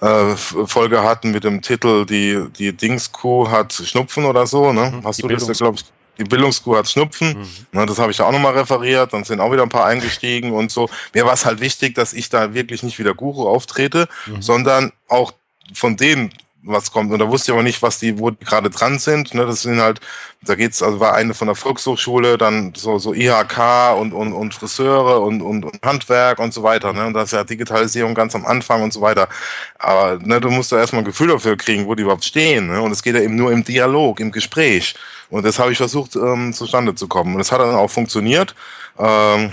[0.04, 4.74] äh, Folge hatten mit dem Titel Die, die Dingskuh hat Schnupfen oder so.
[4.74, 4.92] Ne?
[4.92, 5.06] Mhm.
[5.06, 5.86] Hast die du das, glaube ich?
[6.20, 7.40] Die Bildungskuh hat Schnupfen.
[7.40, 7.80] Mhm.
[7.80, 9.14] Ne, das habe ich ja auch nochmal referiert.
[9.14, 10.88] Dann sind auch wieder ein paar eingestiegen und so.
[11.14, 14.42] Mir war es halt wichtig, dass ich da wirklich nicht wieder Guru auftrete, mhm.
[14.42, 15.34] sondern auch
[15.74, 16.32] von denen
[16.64, 17.12] was kommt.
[17.12, 19.34] Und da wusste ich aber nicht, was die, wo die gerade dran sind.
[19.34, 20.00] Ne, das sind halt,
[20.42, 24.54] da geht's, also war eine von der Volkshochschule, dann so, so IHK und, und, und
[24.54, 26.94] Friseure und, und, und Handwerk und so weiter.
[26.94, 27.06] Ne?
[27.06, 29.28] Und das ist ja Digitalisierung ganz am Anfang und so weiter.
[29.78, 32.68] Aber ne, du musst da erstmal ein Gefühl dafür kriegen, wo die überhaupt stehen.
[32.68, 32.82] Ne?
[32.82, 34.96] Und es geht ja eben nur im Dialog, im Gespräch.
[35.30, 37.34] Und das habe ich versucht, ähm, zustande zu kommen.
[37.34, 38.56] Und das hat dann auch funktioniert.
[38.98, 39.52] Ähm,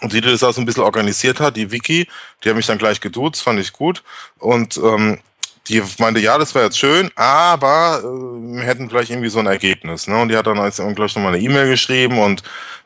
[0.00, 2.06] und die, die das auch so ein bisschen organisiert hat, die Vicky,
[2.42, 4.02] die hat mich dann gleich geduzt, fand ich gut.
[4.38, 5.18] Und ähm,
[5.68, 9.46] die meinte, ja, das wäre jetzt schön, aber äh, wir hätten vielleicht irgendwie so ein
[9.46, 10.06] Ergebnis.
[10.06, 10.20] Ne?
[10.20, 12.42] Und die hat dann jetzt gleich nochmal eine E-Mail geschrieben und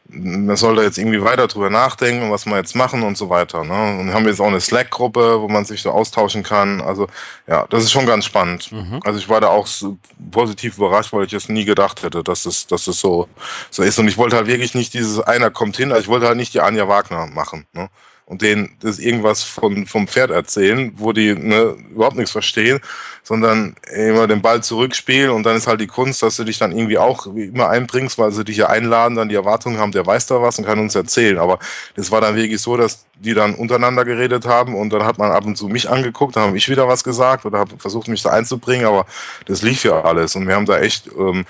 [0.08, 3.64] man soll da jetzt irgendwie weiter drüber nachdenken, was wir jetzt machen und so weiter.
[3.64, 3.98] Ne?
[3.98, 6.80] Und wir haben jetzt auch eine Slack-Gruppe, wo man sich so austauschen kann.
[6.80, 7.06] Also
[7.46, 8.70] ja, das ist schon ganz spannend.
[8.72, 9.00] Mhm.
[9.04, 9.96] Also ich war da auch so
[10.30, 13.28] positiv überrascht, weil ich es nie gedacht hätte, dass es, dass es so,
[13.70, 13.98] so ist.
[13.98, 16.52] Und ich wollte halt wirklich nicht dieses einer kommt hin, also ich wollte halt nicht
[16.52, 17.66] die Anja Wagner machen.
[17.72, 17.88] Ne?
[18.32, 22.80] Und denen das irgendwas von, vom Pferd erzählen, wo die ne, überhaupt nichts verstehen,
[23.22, 26.72] sondern immer den Ball zurückspielen und dann ist halt die Kunst, dass du dich dann
[26.72, 30.28] irgendwie auch immer einbringst, weil sie dich ja einladen, dann die Erwartungen haben, der weiß
[30.28, 31.36] da was und kann uns erzählen.
[31.36, 31.58] Aber
[31.94, 35.30] das war dann wirklich so, dass die dann untereinander geredet haben und dann hat man
[35.30, 38.22] ab und zu mich angeguckt, dann habe ich wieder was gesagt oder habe versucht, mich
[38.22, 39.04] da einzubringen, aber
[39.44, 41.44] das lief ja alles und wir haben da echt ähm,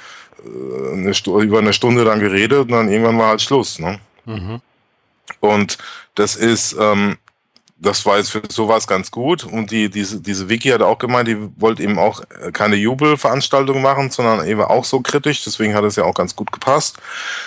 [0.45, 1.13] äh, eine
[1.45, 3.79] über eine Stunde dann geredet und dann irgendwann war halt Schluss.
[3.79, 4.01] Ne?
[4.25, 4.61] Mhm.
[5.41, 5.79] Und
[6.15, 7.19] das ist, ähm,
[7.79, 9.45] das war jetzt für sowas ganz gut.
[9.45, 13.83] Und die, diese, diese Wiki hat auch gemeint, die wollte eben auch äh, keine Jubelveranstaltung
[13.83, 15.43] machen, sondern eben auch so kritisch.
[15.45, 16.99] Deswegen hat es ja auch ganz gut gepasst.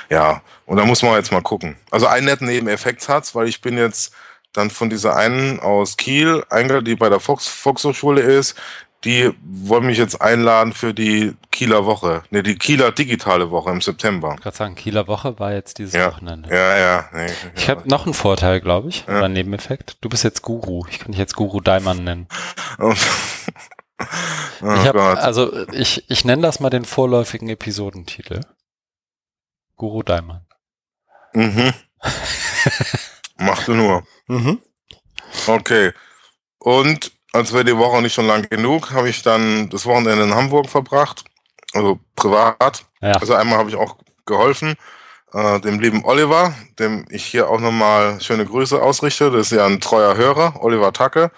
[0.10, 1.78] Ja, und da muss man jetzt mal gucken.
[1.90, 4.14] Also einen netten Nebeneffekt hat's, weil ich bin jetzt
[4.52, 6.44] dann von dieser einen aus Kiel,
[6.84, 8.56] die bei der Volks Volkshochschule ist,
[9.06, 12.24] die wollen mich jetzt einladen für die Kieler Woche.
[12.32, 14.34] Ne, die Kieler digitale Woche im September.
[14.36, 16.08] Ich gerade sagen, Kieler Woche war jetzt dieses ja.
[16.08, 16.50] Wochenende.
[16.50, 17.10] Ja, ja.
[17.14, 19.18] Nee, ich habe noch einen Vorteil, glaube ich, ja.
[19.18, 19.98] oder einen Nebeneffekt.
[20.02, 20.86] Du bist jetzt Guru.
[20.90, 22.28] Ich kann dich jetzt Guru Daimann nennen.
[22.80, 22.94] oh,
[24.62, 28.42] ich hab, also ich, ich nenne das mal den vorläufigen Episodentitel.
[29.76, 30.46] Guru Daimann.
[31.34, 31.74] Mhm.
[33.38, 34.04] Mach du nur.
[34.28, 34.60] Mhm.
[35.48, 35.94] Okay.
[36.58, 40.34] Und als wäre die Woche nicht schon lang genug, habe ich dann das Wochenende in
[40.34, 41.26] Hamburg verbracht,
[41.74, 42.86] also privat.
[43.02, 43.14] Ja.
[43.14, 44.76] Also einmal habe ich auch geholfen,
[45.34, 49.32] äh, dem lieben Oliver, dem ich hier auch nochmal schöne Grüße ausrichte.
[49.32, 51.32] Das ist ja ein treuer Hörer, Oliver Tacke,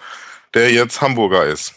[0.54, 1.74] der jetzt Hamburger ist.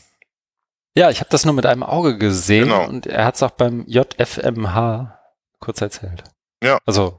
[0.96, 2.86] Ja, ich habe das nur mit einem Auge gesehen genau.
[2.86, 5.18] und er hat es auch beim JFMH
[5.60, 6.24] kurz erzählt.
[6.64, 6.78] Ja.
[6.86, 7.18] Also,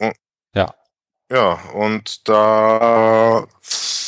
[0.54, 0.74] ja.
[1.30, 3.46] Ja, und da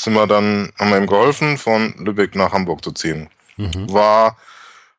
[0.04, 3.28] sind wir dann, haben wir ihm geholfen, von Lübeck nach Hamburg zu ziehen.
[3.56, 3.92] Mhm.
[3.92, 4.36] War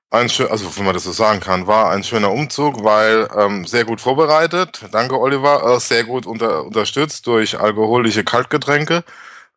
[0.09, 3.65] ein schön, also wenn man das so sagen kann, war ein schöner Umzug, weil ähm,
[3.65, 4.85] sehr gut vorbereitet.
[4.91, 5.75] Danke, Oliver.
[5.75, 9.03] Äh, sehr gut unter, unterstützt durch alkoholische Kaltgetränke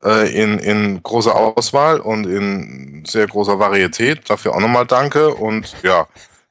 [0.05, 4.29] äh, in, in großer Auswahl und in sehr großer Varietät.
[4.29, 5.35] Dafür auch nochmal danke.
[5.35, 6.07] Und ja,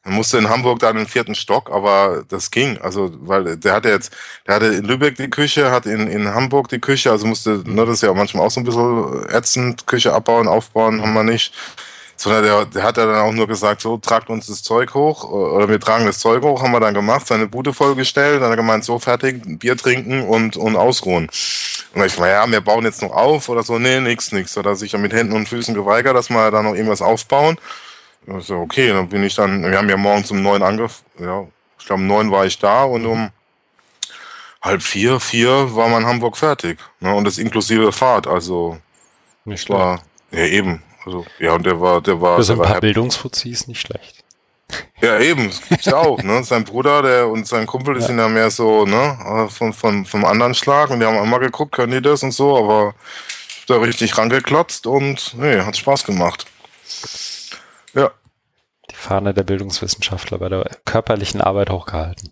[0.08, 2.78] er musste in Hamburg dann den vierten Stock, aber das ging.
[2.78, 4.16] Also, weil der hatte jetzt,
[4.48, 7.86] der hatte in Lübeck die Küche, hat in, in Hamburg die Küche, also musste, ne,
[7.86, 11.54] das ist ja manchmal auch so ein bisschen ätzend, Küche abbauen, aufbauen, haben wir nicht.
[12.16, 15.26] Sondern der, der hat ja dann auch nur gesagt, so, tragt uns das Zeug hoch,
[15.26, 18.52] oder wir tragen das Zeug hoch, haben wir dann gemacht, seine Bude vollgestellt, dann hat
[18.52, 21.30] er gemeint, so fertig, Bier trinken und, und ausruhen.
[21.94, 24.58] Und ich war, ja, wir bauen jetzt noch auf oder so, nee, nix, nix.
[24.58, 27.58] Oder sich mit Händen und Füßen geweigert, dass wir da noch irgendwas aufbauen.
[28.28, 31.48] Also okay, dann bin ich dann, wir haben ja morgens um neun angefangen, ja,
[31.80, 33.32] ich glaube um neun war ich da und um
[34.62, 36.80] halb vier, vier war man in Hamburg fertig.
[37.00, 37.14] Ne?
[37.14, 38.78] Und das inklusive Fahrt, also
[39.46, 42.38] nicht war, ja eben, also ja und der war, der war.
[42.38, 44.24] Für so ein paar Bildungsfuzis nicht schlecht.
[45.00, 46.44] Ja, eben, das gibt's ja auch, ne?
[46.44, 48.08] Sein Bruder, der und sein Kumpel, die ja.
[48.08, 51.72] sind ja mehr so, ne, von, von, vom anderen Schlag und die haben immer geguckt,
[51.72, 52.94] können die das und so, aber
[53.68, 56.48] da richtig rangeklotzt und nee, hat Spaß gemacht.
[57.94, 58.12] Ja.
[58.90, 62.32] Die Fahne der Bildungswissenschaftler bei der körperlichen Arbeit hochgehalten.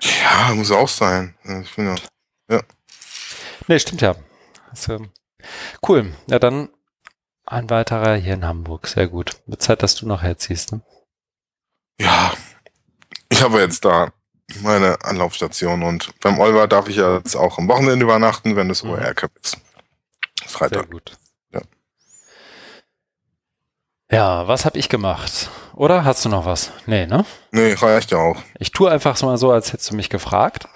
[0.00, 1.34] Ja, muss auch sein.
[1.62, 1.96] Ich finde,
[2.50, 2.62] ja.
[3.66, 4.14] Nee, stimmt ja.
[4.70, 5.06] Also,
[5.86, 6.12] cool.
[6.26, 6.68] Ja, dann
[7.46, 8.86] ein weiterer hier in Hamburg.
[8.86, 9.40] Sehr gut.
[9.46, 10.80] Wird Zeit, dass du noch herziehst, ne?
[12.00, 12.32] Ja.
[13.28, 14.12] Ich habe jetzt da
[14.62, 18.82] meine Anlaufstation und beim Oliver darf ich ja jetzt auch am Wochenende übernachten, wenn das
[18.82, 19.58] OER-Cup ist.
[20.46, 20.80] Freitag.
[20.80, 21.18] Sehr gut.
[24.10, 25.50] Ja, was habe ich gemacht?
[25.74, 26.72] Oder hast du noch was?
[26.86, 27.24] Nee, ne?
[27.52, 28.36] Nee, reicht ja auch.
[28.58, 30.66] Ich tue einfach mal so, als hättest du mich gefragt.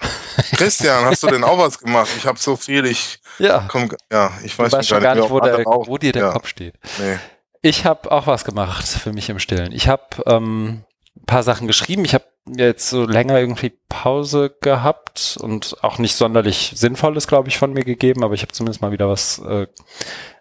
[0.55, 2.09] Christian, hast du denn auch was gemacht?
[2.17, 5.65] Ich habe so viel, ich ja, komm, ja ich weiß schon gar nicht, wo, der,
[5.65, 6.31] wo dir der ja.
[6.31, 6.75] Kopf steht.
[6.97, 7.19] Nee.
[7.61, 9.73] Ich habe auch was gemacht für mich im Stillen.
[9.73, 10.83] Ich habe ähm,
[11.17, 12.05] ein paar Sachen geschrieben.
[12.05, 17.57] Ich habe jetzt so länger irgendwie Pause gehabt und auch nicht sonderlich Sinnvolles, glaube ich,
[17.57, 19.67] von mir gegeben, aber ich habe zumindest mal wieder was, äh,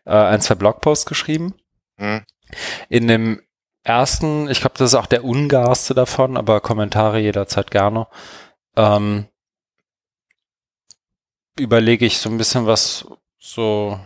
[0.04, 1.54] äh, ein, zwei Blogposts geschrieben.
[1.96, 2.24] Hm.
[2.88, 3.42] In dem
[3.82, 8.06] ersten, ich glaube, das ist auch der ungarste davon, aber Kommentare jederzeit gerne.
[8.76, 9.26] Ähm,
[11.58, 13.06] überlege ich so ein bisschen, was
[13.38, 13.98] so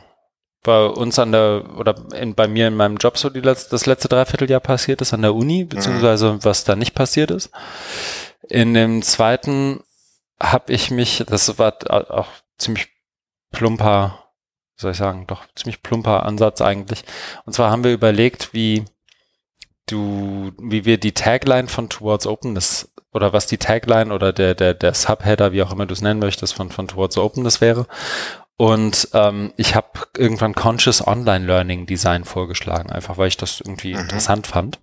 [0.63, 3.87] bei uns an der, oder in, bei mir in meinem Job so die letzte, das
[3.87, 5.69] letzte Dreivierteljahr passiert ist an der Uni, mhm.
[5.69, 6.45] beziehungsweise mhm.
[6.45, 7.51] was da nicht passiert ist.
[8.49, 9.81] In dem zweiten
[10.41, 12.89] habe ich mich, das war auch ziemlich
[13.51, 14.28] plumper
[14.79, 17.05] soll ich sagen, doch ziemlich plumper Ansatz eigentlich.
[17.45, 18.85] Und zwar haben wir überlegt, wie
[19.87, 24.75] du, wie wir die Tagline von Towards Openness oder was die Tagline oder der, der,
[24.75, 27.87] der Subheader, wie auch immer du es nennen möchtest, von, von Towards Openness wäre.
[28.57, 33.95] Und ähm, ich habe irgendwann Conscious Online Learning Design vorgeschlagen, einfach weil ich das irgendwie
[33.95, 34.01] mhm.
[34.01, 34.79] interessant fand.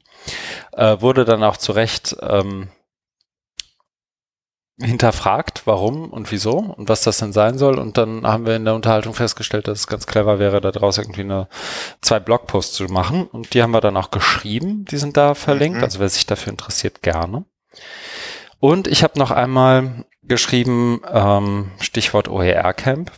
[0.72, 2.70] Äh, wurde dann auch zu Recht ähm,
[4.80, 7.80] hinterfragt, warum und wieso und was das denn sein soll.
[7.80, 10.98] Und dann haben wir in der Unterhaltung festgestellt, dass es ganz clever wäre, da draus
[10.98, 11.48] irgendwie eine,
[12.02, 13.26] zwei Blogposts zu machen.
[13.28, 14.86] Und die haben wir dann auch geschrieben.
[14.86, 15.78] Die sind da verlinkt.
[15.78, 15.84] Mhm.
[15.84, 17.46] Also wer sich dafür interessiert, gerne.
[18.60, 23.12] Und ich habe noch einmal geschrieben, ähm, Stichwort OER Camp,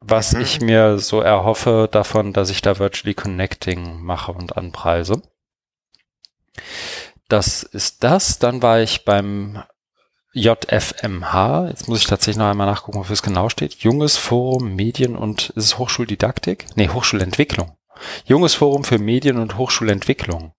[0.00, 0.40] was mhm.
[0.40, 5.22] ich mir so erhoffe davon, dass ich da Virtually Connecting mache und anpreise.
[7.28, 8.38] Das ist das.
[8.38, 9.62] Dann war ich beim
[10.34, 13.74] JFMH, jetzt muss ich tatsächlich noch einmal nachgucken, wofür es genau steht.
[13.76, 16.66] Junges Forum Medien und ist es Hochschuldidaktik?
[16.74, 17.76] Nee, Hochschulentwicklung.
[18.24, 20.52] Junges Forum für Medien und Hochschulentwicklung.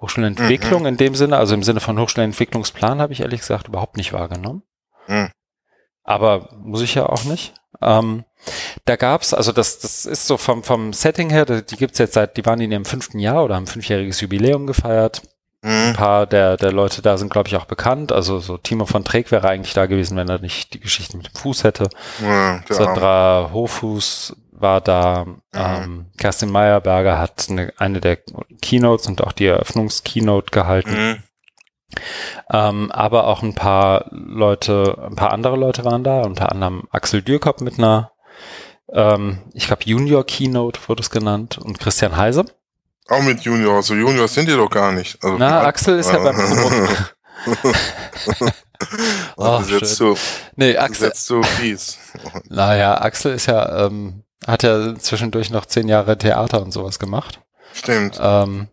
[0.00, 0.86] Hochschulentwicklung mhm.
[0.86, 4.62] in dem Sinne, also im Sinne von Hochschulentwicklungsplan habe ich ehrlich gesagt überhaupt nicht wahrgenommen.
[5.06, 5.30] Mhm.
[6.04, 7.54] Aber muss ich ja auch nicht.
[7.80, 8.24] Ähm,
[8.84, 12.36] da gab's, also das, das ist so vom, vom Setting her, die gibt's jetzt seit,
[12.36, 15.22] die waren in ihrem fünften Jahr oder haben fünfjähriges Jubiläum gefeiert.
[15.60, 15.92] Ein mhm.
[15.94, 18.12] paar der, der Leute da sind, glaube ich, auch bekannt.
[18.12, 21.26] Also so Timo von Treck wäre eigentlich da gewesen, wenn er nicht die Geschichte mit
[21.26, 21.88] dem Fuß hätte.
[22.22, 25.24] Ja, Sandra Hoffuß war da.
[25.24, 25.40] Mhm.
[25.52, 28.18] Ähm, Kerstin Meyerberger hat eine, eine der
[28.62, 30.90] Keynotes und auch die Eröffnungskeynote gehalten.
[30.90, 31.22] Mhm.
[32.52, 37.22] Ähm, aber auch ein paar Leute, ein paar andere Leute waren da, unter anderem Axel
[37.22, 38.12] Dürkop mit einer,
[38.92, 42.44] ähm, ich glaube Junior Keynote wurde es genannt und Christian Heise.
[43.08, 45.22] Auch mit Junior, also Junior sind die doch gar nicht.
[45.22, 46.88] Also Na, Axel ist ja beim Promoten.
[49.36, 50.16] oh, du,
[50.56, 51.12] nee, Axel.
[51.28, 51.98] Du fies.
[52.48, 57.40] Naja, Axel ist ja, ähm, hat ja zwischendurch noch zehn Jahre Theater und sowas gemacht.
[57.72, 58.18] Stimmt.
[58.20, 58.68] Ähm,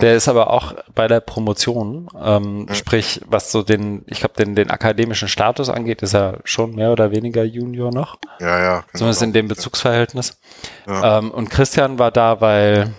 [0.00, 2.74] der ist aber auch bei der Promotion, ähm, mhm.
[2.74, 6.90] sprich, was so den, ich glaube, den, den akademischen Status angeht, ist er schon mehr
[6.92, 8.18] oder weniger Junior noch.
[8.40, 8.74] Ja, ja.
[8.80, 8.86] Genau.
[8.94, 10.38] Zumindest in dem Bezugsverhältnis.
[10.86, 11.18] Ja.
[11.18, 12.94] Ähm, und Christian war da, weil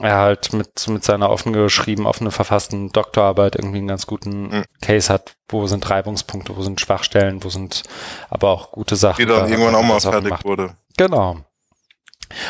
[0.00, 4.64] er halt mit, mit seiner offen geschrieben, offene verfassten Doktorarbeit irgendwie einen ganz guten mhm.
[4.80, 7.84] Case hat, wo sind Reibungspunkte, wo sind Schwachstellen, wo sind
[8.28, 9.18] aber auch gute Sachen.
[9.18, 10.44] Die dann irgendwann auch mal fertig gemacht.
[10.44, 10.76] wurde.
[10.96, 11.38] Genau.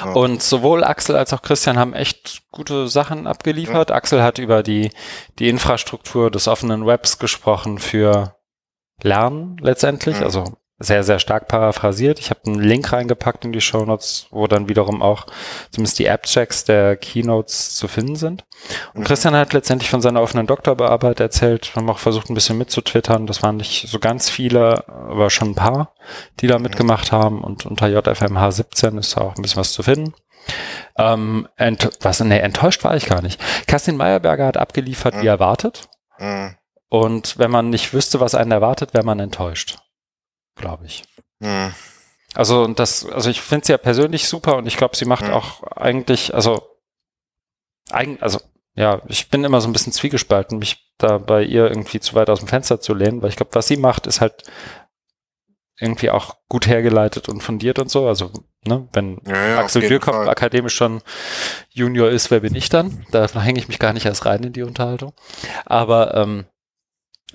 [0.05, 0.13] Ja.
[0.13, 3.91] Und sowohl Axel als auch Christian haben echt gute Sachen abgeliefert.
[3.91, 3.97] Ja.
[3.97, 4.91] Axel hat über die,
[5.39, 8.37] die Infrastruktur des offenen Webs gesprochen für
[9.03, 10.19] Lernen letztendlich.
[10.19, 10.25] Ja.
[10.25, 10.45] Also
[10.79, 12.19] sehr, sehr stark paraphrasiert.
[12.19, 15.27] Ich habe einen Link reingepackt in die Show Notes, wo dann wiederum auch
[15.71, 18.45] zumindest die App-Checks der Keynotes zu finden sind.
[18.93, 19.05] Und mhm.
[19.05, 21.75] Christian hat letztendlich von seiner offenen Doktorbearbeit erzählt.
[21.75, 23.27] Wir haben auch versucht, ein bisschen mitzutwittern.
[23.27, 25.95] Das waren nicht so ganz viele, aber schon ein paar,
[26.41, 26.65] die da mhm.
[26.65, 27.43] mitgemacht haben.
[27.45, 30.13] Und unter JFMH 17 ist da auch ein bisschen was zu finden.
[30.99, 33.41] Ähm, ent was, nee, enttäuscht war ich gar nicht.
[33.67, 35.23] Kerstin Meyerberger hat abgeliefert, mhm.
[35.23, 35.89] wie erwartet.
[36.19, 36.57] Mhm.
[36.89, 39.79] Und wenn man nicht wüsste, was einen erwartet, wäre man enttäuscht
[40.57, 41.05] glaube ich.
[41.43, 41.73] Hm.
[42.35, 45.27] Also und das, also ich finde sie ja persönlich super und ich glaube, sie macht
[45.27, 45.33] hm.
[45.33, 46.63] auch eigentlich, also
[47.91, 48.41] eigen, also
[48.75, 52.29] ja, ich bin immer so ein bisschen zwiegespalten, mich da bei ihr irgendwie zu weit
[52.29, 54.43] aus dem Fenster zu lehnen, weil ich glaube, was sie macht, ist halt
[55.79, 58.07] irgendwie auch gut hergeleitet und fundiert und so.
[58.07, 58.33] Also,
[58.65, 61.03] ne, wenn ja, ja, Axel Dürkopf akademisch schon
[61.71, 63.07] Junior ist, wer bin ich dann?
[63.11, 65.13] Da hänge ich mich gar nicht erst rein in die Unterhaltung.
[65.67, 66.47] Aber ähm,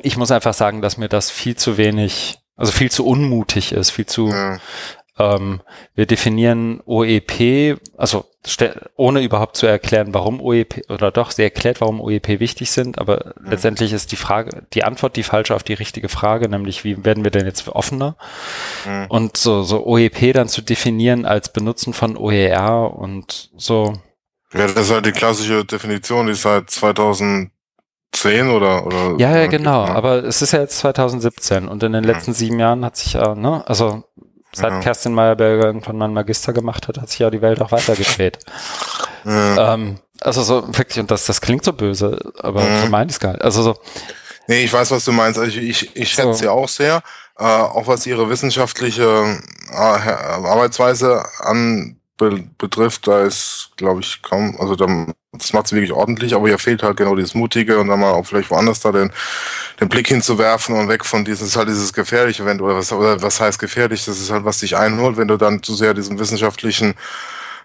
[0.01, 3.89] ich muss einfach sagen, dass mir das viel zu wenig also viel zu unmutig ist,
[3.91, 4.59] viel zu, ja.
[5.17, 5.61] ähm,
[5.95, 8.25] wir definieren OEP, also
[8.97, 13.33] ohne überhaupt zu erklären, warum OEP, oder doch, sie erklärt, warum OEP wichtig sind, aber
[13.39, 13.49] mhm.
[13.49, 17.23] letztendlich ist die Frage, die Antwort die falsche auf die richtige Frage, nämlich wie werden
[17.23, 18.17] wir denn jetzt offener?
[18.85, 19.05] Mhm.
[19.07, 23.93] Und so, so OEP dann zu definieren als Benutzen von OER und so.
[24.53, 27.51] Ja, das ist halt die klassische Definition, die seit 2000
[28.11, 29.85] 10 oder, oder Ja, ja, genau.
[29.85, 29.93] Ja.
[29.93, 32.37] Aber es ist ja jetzt 2017 und in den letzten ja.
[32.37, 34.03] sieben Jahren hat sich ja, ne, also
[34.51, 34.79] seit ja.
[34.79, 38.39] Kerstin Meyerberger irgendwann mal einen Magister gemacht hat, hat sich ja die Welt auch weitergedreht.
[39.25, 39.73] Ja.
[39.73, 42.81] Ähm, also so wirklich, und das, das klingt so böse, aber mhm.
[42.83, 43.43] so meine ich es gar nicht.
[43.43, 43.77] Also so.
[44.47, 45.37] Nee, ich weiß, was du meinst.
[45.37, 46.33] Also ich, ich, ich schätze so.
[46.33, 47.03] sie auch sehr,
[47.37, 49.37] äh, auch was ihre wissenschaftliche
[49.71, 54.85] äh, Arbeitsweise an be betrifft, da ist, glaube ich, kaum, also da,
[55.31, 58.11] das macht sie wirklich ordentlich, aber ihr fehlt halt genau dieses Mutige und dann mal
[58.11, 59.11] auch vielleicht woanders da den,
[59.79, 62.91] den Blick hinzuwerfen und weg von diesem, ist halt dieses gefährliche, wenn du, oder was,
[62.91, 65.93] oder was heißt gefährlich, das ist halt, was dich einholt, wenn du dann zu sehr
[65.93, 66.95] diesem wissenschaftlichen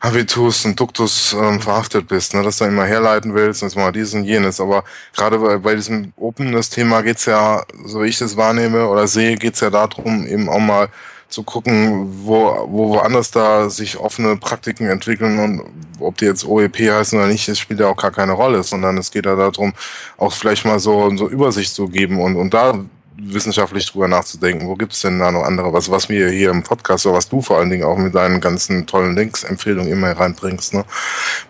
[0.02, 4.12] Habitus und Duktus ähm, verhaftet bist, ne, dass du immer herleiten willst und mal dies
[4.12, 4.60] und jenes.
[4.60, 4.84] Aber
[5.16, 9.60] gerade bei, bei diesem Openness-Thema geht's ja, so wie ich das wahrnehme oder sehe, geht's
[9.60, 10.90] ja darum, eben auch mal
[11.34, 15.62] zu gucken, wo, wo woanders da sich offene Praktiken entwickeln und
[16.00, 18.98] ob die jetzt OEP heißen oder nicht, das spielt ja auch gar keine Rolle, sondern
[18.98, 19.74] es geht ja darum,
[20.16, 22.74] auch vielleicht mal so, so Übersicht zu geben und, und da
[23.16, 24.66] wissenschaftlich drüber nachzudenken.
[24.66, 27.28] Wo gibt es denn da noch andere, was, was wir hier im Podcast oder was
[27.28, 30.84] du vor allen Dingen auch mit deinen ganzen tollen Links-Empfehlungen immer reinbringst, ne?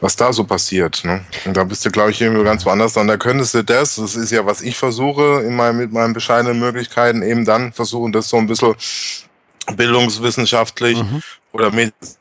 [0.01, 1.03] was da so passiert.
[1.05, 1.25] Ne?
[1.45, 2.95] Und da bist du, glaube ich, irgendwie ganz woanders.
[2.95, 6.13] Dann da könntest du das, das ist ja, was ich versuche, in meinem, mit meinen
[6.13, 8.75] bescheidenen Möglichkeiten, eben dann versuchen, das so ein bisschen
[9.77, 11.23] bildungswissenschaftlich mhm.
[11.53, 11.71] oder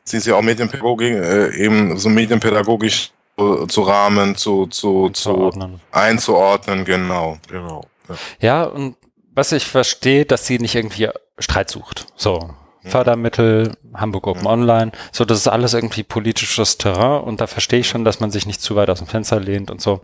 [0.04, 5.52] sie ist ja auch Medienpädagogik, äh, eben so medienpädagogisch zu, zu rahmen, zu, zu, zu
[5.90, 7.84] einzuordnen, genau, genau.
[8.08, 8.14] Ja.
[8.40, 8.96] ja, und
[9.34, 12.06] was ich verstehe, dass sie nicht irgendwie Streit sucht.
[12.16, 12.50] So,
[12.82, 12.90] mhm.
[12.90, 14.48] Fördermittel, Hamburg Open mhm.
[14.48, 18.30] Online, so das ist alles irgendwie politisches Terrain und da verstehe ich schon, dass man
[18.30, 20.00] sich nicht zu weit aus dem Fenster lehnt und so.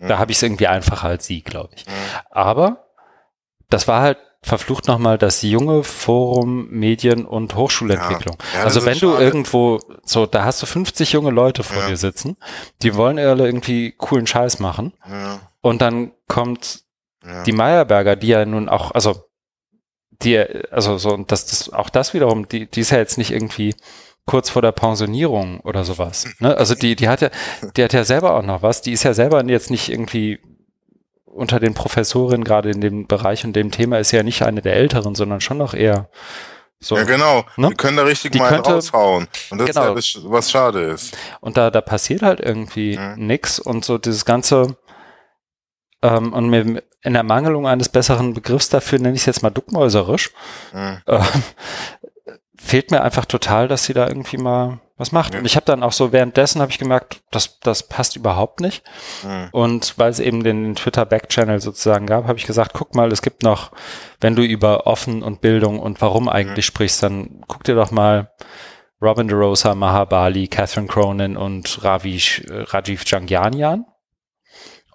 [0.00, 0.18] Da mhm.
[0.18, 1.84] habe ich es irgendwie einfacher als sie, glaube ich.
[2.30, 2.88] Aber
[3.68, 8.36] das war halt verflucht nochmal das junge Forum Medien- und Hochschulentwicklung.
[8.52, 11.88] Ja, ja, also wenn du irgendwo, so, da hast du 50 junge Leute vor ja.
[11.88, 12.36] dir sitzen,
[12.82, 14.92] die wollen alle irgendwie coolen Scheiß machen.
[15.60, 16.84] Und dann kommt
[17.46, 19.28] die Meyerberger, die ja nun auch, also
[20.22, 20.38] die,
[20.70, 23.74] also so, und das, das, auch das wiederum, die, die ist ja jetzt nicht irgendwie
[24.24, 26.26] kurz vor der Pensionierung oder sowas.
[26.38, 26.56] Ne?
[26.56, 27.30] Also die, die hat ja,
[27.76, 28.82] die hat ja selber auch noch was.
[28.82, 30.38] Die ist ja selber jetzt nicht irgendwie
[31.38, 34.74] unter den Professorinnen gerade in dem Bereich und dem Thema ist ja nicht eine der
[34.74, 36.10] älteren, sondern schon noch eher
[36.80, 36.96] so.
[36.96, 37.44] Ja, genau.
[37.56, 37.70] Ne?
[37.70, 39.26] Die können da richtig die mal könnte, raushauen.
[39.50, 39.94] Und das genau.
[39.94, 41.16] ist ja das, was schade ist.
[41.40, 43.26] Und da, da passiert halt irgendwie mhm.
[43.26, 44.76] nix und so dieses ganze,
[46.02, 49.50] ähm, und mir in der Mangelung eines besseren Begriffs dafür nenne ich es jetzt mal
[49.50, 50.30] duckmäuserisch,
[50.72, 50.98] mhm.
[51.06, 51.20] äh,
[52.56, 55.34] fehlt mir einfach total, dass sie da irgendwie mal was macht.
[55.34, 58.82] Und ich habe dann auch so währenddessen habe ich gemerkt, das, das passt überhaupt nicht.
[59.24, 59.48] Mhm.
[59.52, 63.22] Und weil es eben den Twitter Backchannel sozusagen gab, habe ich gesagt, guck mal, es
[63.22, 63.70] gibt noch,
[64.20, 66.72] wenn du über offen und Bildung und warum eigentlich mhm.
[66.72, 68.30] sprichst, dann guck dir doch mal
[69.00, 73.86] Robin DeRosa, Mahabali, Catherine Cronin und Ravi, Rajiv Jangiani an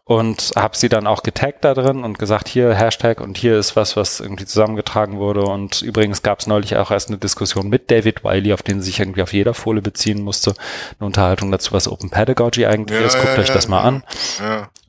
[0.06, 3.78] und habe sie dann auch getaggt da drin und gesagt, hier Hashtag und hier ist
[3.78, 5.44] was, was irgendwie zusammengetragen wurde.
[5.44, 8.88] Und übrigens gab es neulich auch erst eine Diskussion mit David Wiley, auf den sie
[8.88, 10.56] sich irgendwie auf jeder Folie beziehen musste.
[11.00, 13.18] Eine Unterhaltung dazu, was Open Pedagogy eigentlich ja, ist.
[13.18, 14.04] Guckt ja, euch ja, das mal an.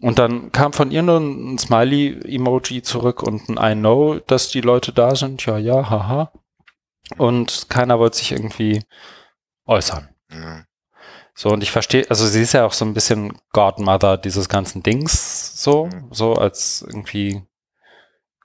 [0.00, 4.62] Und dann kam von ihr nur ein Smiley-Emoji zurück und ein I know, dass die
[4.62, 5.46] Leute da sind.
[5.46, 6.32] Ja, ja, haha.
[7.18, 8.82] Und keiner wollte sich irgendwie
[9.66, 10.08] äußern.
[11.34, 14.82] So, und ich verstehe, also sie ist ja auch so ein bisschen Godmother dieses ganzen
[14.82, 16.08] Dings, so, mhm.
[16.12, 17.42] so als irgendwie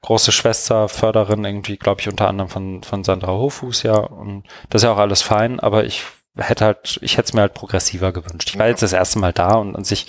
[0.02, 4.82] große Schwester, Förderin, irgendwie, glaube ich, unter anderem von, von Sandra Hofus, ja, und das
[4.82, 6.04] ist ja auch alles fein, aber ich
[6.38, 8.50] hätte halt, ich hätte es mir halt progressiver gewünscht.
[8.50, 10.08] Ich war jetzt das erste Mal da und an sich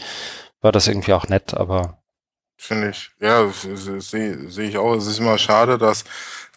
[0.61, 2.00] war das irgendwie auch nett, aber.
[2.63, 4.01] Finde ich, ja, sehe
[4.51, 4.95] seh ich auch.
[4.95, 6.05] Es ist immer schade, dass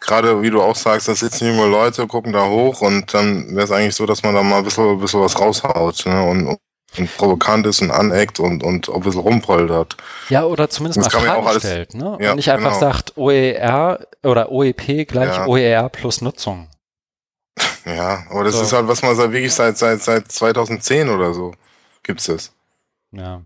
[0.01, 3.63] gerade wie du auch sagst, da sitzen junge Leute, gucken da hoch und dann wäre
[3.63, 6.21] es eigentlich so, dass man da mal ein bisschen, ein bisschen was raushaut ne?
[6.23, 6.59] und,
[6.97, 9.95] und provokant ist und aneckt und, und ein bisschen rumpoltert.
[10.27, 12.17] Ja, oder zumindest das mal Fragen alles, stellt, ne?
[12.19, 12.79] Ja, und nicht einfach genau.
[12.81, 15.47] sagt OER oder OEP gleich ja.
[15.47, 16.67] OER plus Nutzung.
[17.85, 18.63] Ja, aber das so.
[18.63, 21.53] ist halt, was man seit wirklich seit, seit, seit 2010 oder so
[22.03, 22.51] gibt's das.
[23.11, 23.41] Ja.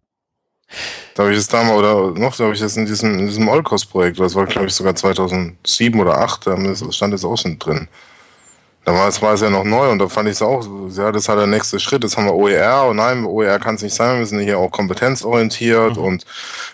[1.15, 3.47] Da habe ich das damals, oder noch, da habe ich das in diesem, in diesem
[3.47, 7.87] Olkos-Projekt, das war glaube ich sogar 2007 oder 2008, da stand es auch schon drin.
[8.87, 11.27] Damals war es ja noch neu und da fand ich es auch, ja, das ist
[11.27, 12.03] halt der nächste Schritt.
[12.03, 14.71] Jetzt haben wir OER und nein, OER kann es nicht sein, wir sind hier auch
[14.71, 16.03] kompetenzorientiert mhm.
[16.03, 16.25] und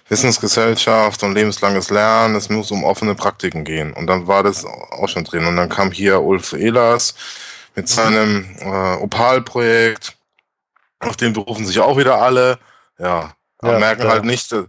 [0.09, 3.93] Wissensgesellschaft und lebenslanges Lernen, es muss um offene Praktiken gehen.
[3.93, 5.45] Und dann war das auch schon drin.
[5.45, 7.15] Und dann kam hier Ulf Ehlers
[7.73, 10.15] mit seinem äh, Opal-Projekt,
[10.99, 12.59] auf dem berufen sich auch wieder alle.
[12.99, 13.33] Ja,
[13.63, 14.09] aber ja, merken ja.
[14.09, 14.63] halt nicht, äh,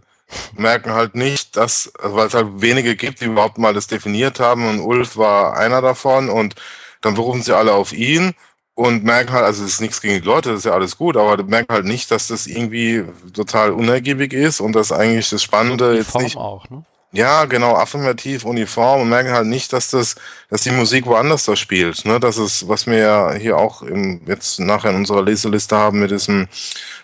[0.57, 4.67] merken halt nicht, dass, weil es halt wenige gibt, die überhaupt mal das definiert haben
[4.67, 6.55] und Ulf war einer davon und
[7.01, 8.33] dann berufen sie alle auf ihn
[8.73, 11.15] und merken halt, also es ist nichts gegen die Leute, das ist ja alles gut,
[11.17, 15.95] aber merken halt nicht, dass das irgendwie total unergiebig ist und das eigentlich das Spannende
[15.95, 16.35] jetzt nicht.
[16.35, 16.83] Auch, ne?
[17.15, 20.15] Ja, genau, affirmativ, uniform und merken halt nicht, dass das,
[20.49, 22.03] dass die Musik woanders da spielt.
[22.03, 22.19] Ne?
[22.19, 26.11] Das ist, was wir ja hier auch im, jetzt nachher in unserer Leseliste haben mit
[26.11, 26.49] diesem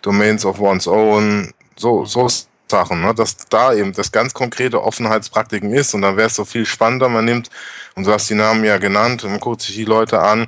[0.01, 2.27] Domains of One's Own, so, so
[2.69, 3.13] Sachen, ne?
[3.13, 7.09] dass da eben das ganz konkrete Offenheitspraktiken ist und dann wäre es so viel spannender,
[7.09, 7.49] man nimmt,
[7.95, 10.47] und du hast die Namen ja genannt, man guckt sich die Leute an,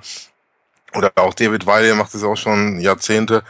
[0.96, 3.44] oder auch David Weil macht das auch schon Jahrzehnte,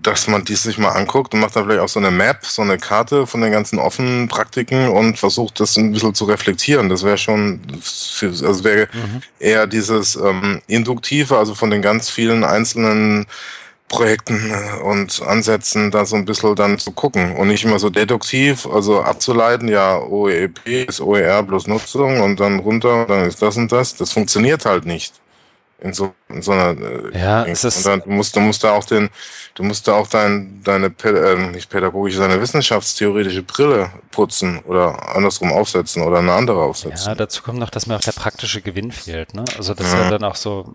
[0.00, 2.62] dass man dies sich mal anguckt und macht da vielleicht auch so eine Map, so
[2.62, 6.88] eine Karte von den ganzen offenen Praktiken und versucht das ein bisschen zu reflektieren.
[6.88, 7.60] Das wäre schon,
[8.20, 9.22] also wäre mhm.
[9.38, 13.26] eher dieses ähm, Induktive, also von den ganz vielen einzelnen
[13.88, 17.90] Projekten äh, und Ansätzen da so ein bisschen dann zu gucken und nicht immer so
[17.90, 23.56] deduktiv, also abzuleiten, ja, OEP ist OER plus Nutzung und dann runter, dann ist das
[23.56, 23.94] und das.
[23.94, 25.14] Das funktioniert halt nicht.
[25.78, 28.64] in so, in so einer äh, ja, es ist und dann du musst du musst
[28.64, 29.10] da auch den
[29.54, 35.52] du musst da auch dein deine äh, nicht pädagogische deine wissenschaftstheoretische Brille putzen oder andersrum
[35.52, 37.08] aufsetzen oder eine andere aufsetzen.
[37.08, 39.44] Ja, dazu kommt noch, dass mir auch der praktische Gewinn fehlt, ne?
[39.58, 40.04] Also das ja.
[40.04, 40.74] ja dann auch so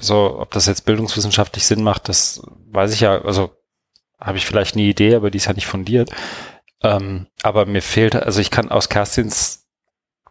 [0.00, 3.50] so ob das jetzt bildungswissenschaftlich Sinn macht, das weiß ich ja, also
[4.20, 6.10] habe ich vielleicht eine Idee, aber die ist ja nicht fundiert.
[6.82, 9.60] Ähm, aber mir fehlt, also ich kann aus Kerstins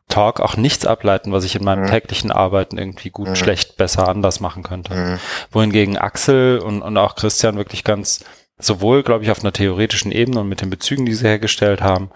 [0.10, 1.92] Talk auch nichts ableiten, was ich in meinem mhm.
[1.92, 3.36] täglichen Arbeiten irgendwie gut, mhm.
[3.36, 4.96] schlecht, besser, anders machen könnte.
[4.96, 5.20] Mhm.
[5.52, 8.26] Wohingegen Axel und, und auch Christian wirklich ganz,
[8.58, 12.10] sowohl, glaube ich, auf einer theoretischen Ebene und mit den Bezügen, die sie hergestellt haben,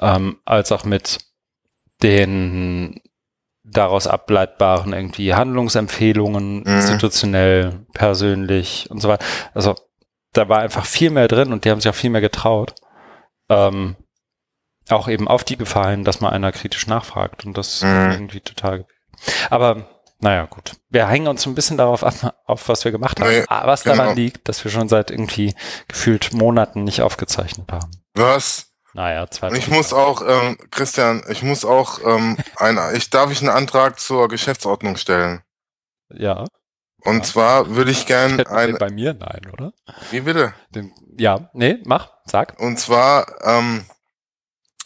[0.00, 1.18] ähm, als auch mit
[2.02, 3.00] den
[3.70, 6.66] daraus ableitbaren irgendwie Handlungsempfehlungen, mhm.
[6.66, 9.24] institutionell, persönlich und so weiter.
[9.54, 9.74] Also
[10.32, 12.74] da war einfach viel mehr drin und die haben sich auch viel mehr getraut.
[13.48, 13.96] Ähm,
[14.90, 18.10] auch eben auf die gefallen, dass mal einer kritisch nachfragt und das mhm.
[18.12, 18.86] irgendwie total.
[19.50, 19.88] Aber
[20.20, 20.72] naja, gut.
[20.90, 23.30] Wir hängen uns ein bisschen darauf ab, auf was wir gemacht haben.
[23.30, 23.96] Nee, was genau.
[23.96, 25.54] daran liegt, dass wir schon seit irgendwie
[25.86, 27.90] gefühlt Monaten nicht aufgezeichnet haben.
[28.14, 28.67] Was?
[28.98, 29.52] Naja, zwei.
[29.52, 34.00] Ich muss auch, ähm, Christian, ich muss auch, ähm, ein, ich darf ich einen Antrag
[34.00, 35.42] zur Geschäftsordnung stellen.
[36.10, 36.44] Ja.
[37.04, 37.22] Und ja.
[37.22, 38.74] zwar würde ich gern ein.
[38.76, 39.72] Bei mir nein, oder?
[40.10, 40.52] Wie bitte?
[40.70, 42.58] Den, ja, nee, mach, sag.
[42.58, 43.84] Und zwar, ähm,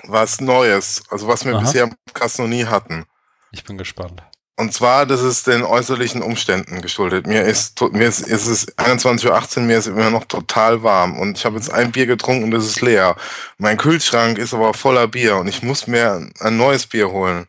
[0.03, 1.63] was Neues, also was wir Aha.
[1.63, 3.07] bisher im Podcast noch nie hatten.
[3.51, 4.23] Ich bin gespannt.
[4.57, 7.27] Und zwar, das ist den äußerlichen Umständen geschuldet.
[7.27, 11.39] Mir ist, mir ist, ist es 21.18 Uhr, mir ist immer noch total warm und
[11.39, 13.17] ich habe jetzt ein Bier getrunken und das ist leer.
[13.57, 17.47] Mein Kühlschrank ist aber voller Bier und ich muss mir ein neues Bier holen.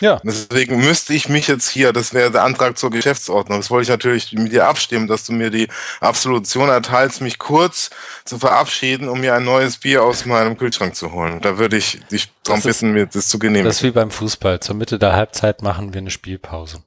[0.00, 0.20] Ja.
[0.24, 3.88] Deswegen müsste ich mich jetzt hier, das wäre der Antrag zur Geschäftsordnung, das wollte ich
[3.90, 5.68] natürlich mit dir abstimmen, dass du mir die
[6.00, 7.90] Absolution erteilst, mich kurz
[8.24, 11.40] zu verabschieden, um mir ein neues Bier aus meinem Kühlschrank zu holen.
[11.40, 13.66] Da würde ich dich darum bitten, mir das zu genehmigen.
[13.66, 14.60] Das ist wie beim Fußball.
[14.60, 16.82] Zur Mitte der Halbzeit machen wir eine Spielpause.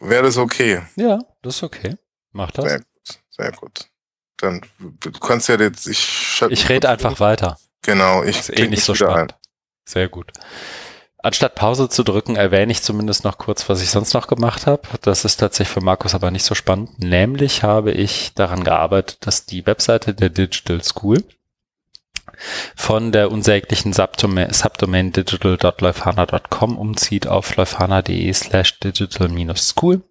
[0.00, 0.82] Wäre das okay?
[0.96, 1.96] Ja, das ist okay.
[2.32, 2.64] Mach das.
[2.64, 3.20] Sehr gut.
[3.30, 3.86] Sehr gut.
[4.36, 7.58] Dann du kannst ja jetzt, ich Ich rede einfach weiter.
[7.82, 9.32] Genau, ich ist eh nicht so spannend.
[9.32, 9.38] Ein.
[9.84, 10.32] Sehr gut.
[11.20, 14.82] Anstatt Pause zu drücken, erwähne ich zumindest noch kurz, was ich sonst noch gemacht habe.
[15.02, 16.98] Das ist tatsächlich für Markus aber nicht so spannend.
[17.00, 21.24] Nämlich habe ich daran gearbeitet, dass die Webseite der Digital School
[22.76, 30.02] von der unsäglichen Subdomain, digital.leufhana.com umzieht auf leufhana.de slash digital-school.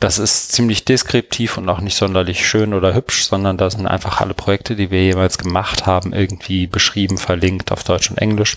[0.00, 4.20] Das ist ziemlich deskriptiv und auch nicht sonderlich schön oder hübsch, sondern da sind einfach
[4.20, 8.56] alle Projekte, die wir jemals gemacht haben, irgendwie beschrieben, verlinkt auf Deutsch und Englisch.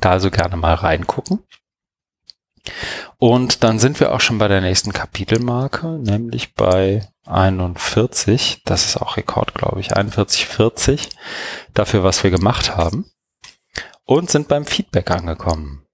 [0.00, 1.40] Da also gerne mal reingucken.
[3.16, 8.62] Und dann sind wir auch schon bei der nächsten Kapitelmarke, nämlich bei 41.
[8.64, 9.96] Das ist auch Rekord, glaube ich.
[9.96, 11.08] 41,40
[11.74, 13.10] dafür, was wir gemacht haben.
[14.04, 15.86] Und sind beim Feedback angekommen.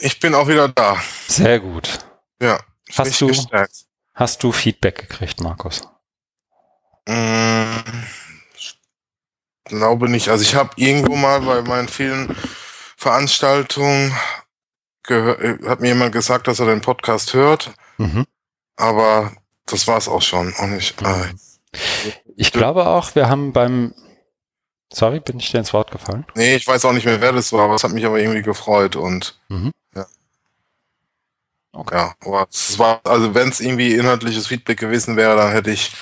[0.00, 0.96] Ich bin auch wieder da.
[1.26, 1.98] Sehr gut.
[2.40, 2.60] Ja.
[2.96, 3.84] Hast du, gestärkt.
[4.14, 5.82] hast du Feedback gekriegt, Markus?
[7.06, 7.78] Mm,
[9.64, 10.28] glaube nicht.
[10.28, 12.34] Also ich habe irgendwo mal bei meinen vielen
[13.00, 14.14] Veranstaltung
[15.08, 17.72] äh, hat mir jemand gesagt, dass er den Podcast hört.
[17.96, 18.26] Mhm.
[18.76, 19.32] Aber
[19.64, 20.52] das war es auch schon.
[20.52, 21.78] Und ich, äh,
[22.36, 23.94] ich glaube auch, wir haben beim
[24.92, 26.26] Sorry, bin ich dir ins Wort gefallen?
[26.34, 28.42] Nee, ich weiß auch nicht mehr, wer das war, aber es hat mich aber irgendwie
[28.42, 29.70] gefreut und mhm.
[29.94, 30.04] ja.
[31.72, 31.94] Okay.
[31.94, 35.92] Ja, aber es war, also wenn es irgendwie inhaltliches Feedback gewesen wäre, dann hätte ich,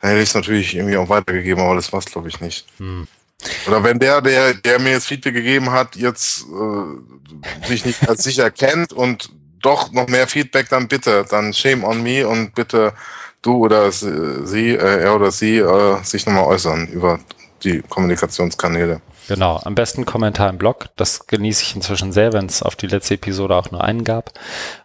[0.00, 2.66] dann hätte ich es natürlich irgendwie auch weitergegeben, aber das war es glaube ich nicht.
[2.80, 3.06] Mhm.
[3.66, 8.24] Oder wenn der, der, der mir jetzt Feedback gegeben hat, jetzt äh, sich nicht als
[8.24, 9.30] sicher kennt und
[9.60, 12.92] doch noch mehr Feedback, dann bitte, dann shame on me und bitte
[13.42, 17.20] du oder sie, äh, er oder sie äh, sich nochmal äußern über
[17.62, 19.00] die Kommunikationskanäle.
[19.28, 20.86] Genau, am besten Kommentar im Blog.
[20.96, 24.32] Das genieße ich inzwischen sehr, wenn es auf die letzte Episode auch nur einen gab.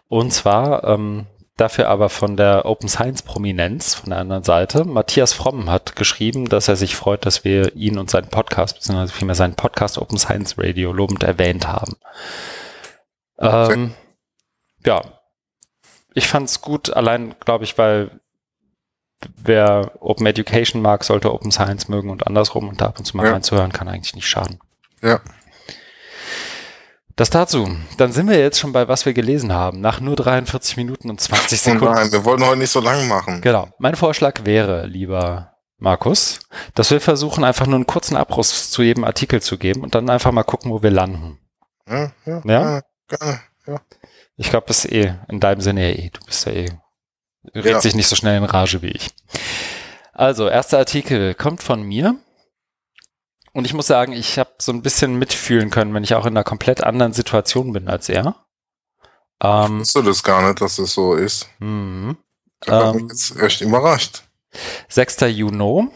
[0.08, 1.26] Und zwar ähm,
[1.56, 4.84] Dafür aber von der Open Science Prominenz von der anderen Seite.
[4.84, 9.12] Matthias Fromm hat geschrieben, dass er sich freut, dass wir ihn und seinen Podcast, beziehungsweise
[9.12, 11.94] vielmehr seinen Podcast Open Science Radio lobend erwähnt haben.
[13.38, 13.94] Ähm,
[14.84, 15.02] ja,
[16.12, 18.20] ich fand's gut, allein glaube ich, weil
[19.36, 23.16] wer Open Education mag, sollte Open Science mögen und andersrum und da ab und zu
[23.16, 23.32] mal ja.
[23.32, 24.58] reinzuhören, kann eigentlich nicht schaden.
[25.02, 25.20] Ja.
[27.16, 27.68] Das dazu.
[27.96, 31.20] Dann sind wir jetzt schon bei was wir gelesen haben, nach nur 43 Minuten und
[31.20, 31.86] 20 Sekunden.
[31.86, 33.40] Oh nein, wir wollten heute nicht so lang machen.
[33.40, 33.68] Genau.
[33.78, 36.40] Mein Vorschlag wäre, lieber Markus,
[36.74, 40.10] dass wir versuchen, einfach nur einen kurzen Abriss zu jedem Artikel zu geben und dann
[40.10, 41.38] einfach mal gucken, wo wir landen.
[41.88, 42.82] Ja, ja, ja?
[43.08, 43.80] Gerne, ja.
[44.36, 46.10] Ich glaube, das ist eh in deinem Sinne ja eh.
[46.10, 46.70] Du bist ja eh,
[47.54, 47.80] redet ja.
[47.80, 49.10] sich nicht so schnell in Rage wie ich.
[50.12, 52.16] Also, erster Artikel kommt von mir.
[53.54, 56.36] Und ich muss sagen, ich habe so ein bisschen mitfühlen können, wenn ich auch in
[56.36, 58.34] einer komplett anderen Situation bin als er.
[59.40, 61.48] Ähm, ich wusste das gar nicht, dass das so ist.
[61.60, 62.16] Mh.
[62.60, 64.24] Das hat mich jetzt echt überrascht.
[64.88, 65.20] 6.
[65.28, 65.88] Juni.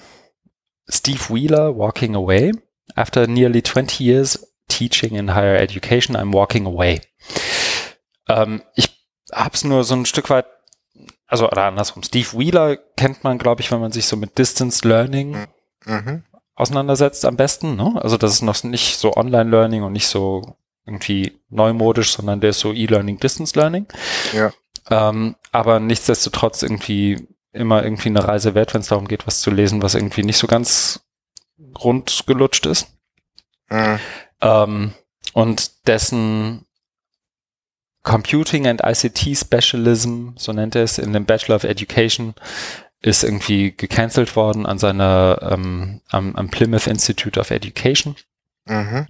[0.89, 2.53] Steve Wheeler, Walking Away.
[2.95, 4.39] After nearly 20 years
[4.69, 7.01] teaching in higher education, I'm walking away.
[8.29, 8.91] Ähm, ich
[9.33, 10.47] habe es nur so ein Stück weit,
[11.27, 12.03] also oder andersrum.
[12.03, 15.47] Steve Wheeler kennt man, glaube ich, wenn man sich so mit Distance Learning
[15.85, 16.25] mhm.
[16.59, 17.77] Auseinandersetzt, am besten.
[17.77, 17.95] Ne?
[18.03, 20.57] Also das ist noch nicht so Online-Learning und nicht so
[20.87, 23.87] irgendwie neumodisch, sondern der ist so E-Learning, Distance Learning.
[24.33, 24.53] Ja.
[24.91, 29.51] Ähm, aber nichtsdestotrotz irgendwie immer irgendwie eine Reise wert, wenn es darum geht, was zu
[29.51, 31.01] lesen, was irgendwie nicht so ganz
[31.83, 32.89] rund gelutscht ist.
[33.71, 34.01] Mhm.
[34.41, 34.93] Ähm,
[35.35, 36.65] und dessen
[38.03, 42.35] Computing and ICT Specialism, so nennt er es, in dem Bachelor of Education,
[43.01, 48.17] ist irgendwie gecancelt worden an seiner, ähm, am, am Plymouth Institute of Education.
[48.67, 49.07] Mhm.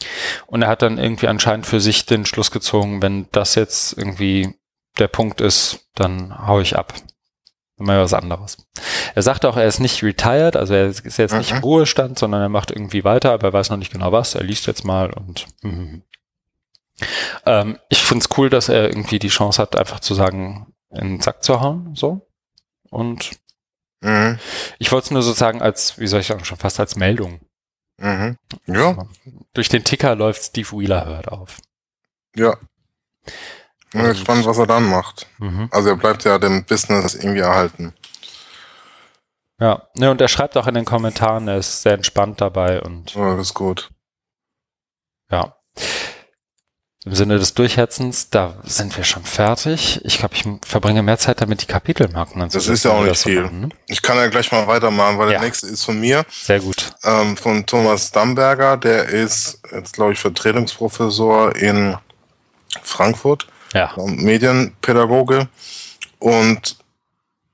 [0.47, 4.55] Und er hat dann irgendwie anscheinend für sich den Schluss gezogen, wenn das jetzt irgendwie
[4.99, 6.95] der Punkt ist, dann hau ich ab.
[7.81, 8.57] Mal was anderes.
[9.15, 11.63] Er sagt auch, er ist nicht retired, also er ist jetzt nicht im mhm.
[11.63, 14.35] Ruhestand, sondern er macht irgendwie weiter, aber er weiß noch nicht genau was.
[14.35, 16.03] Er liest jetzt mal und mm.
[17.47, 21.09] ähm, ich finde es cool, dass er irgendwie die Chance hat, einfach zu sagen, in
[21.09, 22.27] den Sack zu hauen, so.
[22.91, 23.31] Und
[24.01, 24.39] mhm.
[24.79, 27.41] ich wollte es nur sozusagen als, wie soll ich sagen, schon fast als Meldung.
[27.99, 28.39] Mhm.
[28.67, 28.89] Ja.
[28.89, 29.09] Also,
[29.55, 31.59] durch den Ticker läuft Steve Wheeler hört auf.
[32.37, 32.57] Ja.
[33.27, 35.27] Ich bin gespannt, was er dann macht.
[35.39, 35.69] Mhm.
[35.73, 37.95] Also er bleibt ja dem Business irgendwie erhalten.
[39.61, 43.15] Ja, ne, und er schreibt auch in den Kommentaren, er ist sehr entspannt dabei und.
[43.15, 43.91] Ja, das ist gut.
[45.31, 45.57] Ja.
[47.09, 49.99] Im Sinne des Durchhetzens, da sind wir schon fertig.
[50.05, 52.71] Ich glaube, ich verbringe mehr Zeit damit, die Kapitelmarken anzusetzen.
[52.71, 53.45] Das ist ja auch nicht viel.
[53.45, 53.69] Machen, ne?
[53.87, 55.39] Ich kann ja gleich mal weitermachen, weil ja.
[55.39, 56.27] der nächste ist von mir.
[56.31, 56.91] Sehr gut.
[57.05, 61.97] Ähm, von Thomas Damberger, der ist jetzt, glaube ich, Vertretungsprofessor in
[62.83, 63.91] Frankfurt ja.
[63.97, 65.49] Medienpädagoge
[66.19, 66.77] und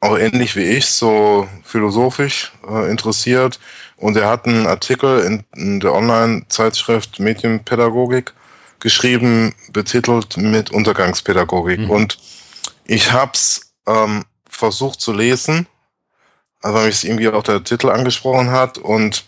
[0.01, 3.61] auch ähnlich wie ich, so philosophisch äh, interessiert.
[3.99, 8.35] Und er hat einen Artikel in, in der Online-Zeitschrift Medienpädagogik
[8.81, 11.81] geschrieben, betitelt mit Untergangspädagogik.
[11.81, 11.91] Mhm.
[11.91, 12.19] Und
[12.85, 15.67] ich habe es ähm, versucht zu lesen,
[16.63, 19.25] also weil mich irgendwie auch der Titel angesprochen hat und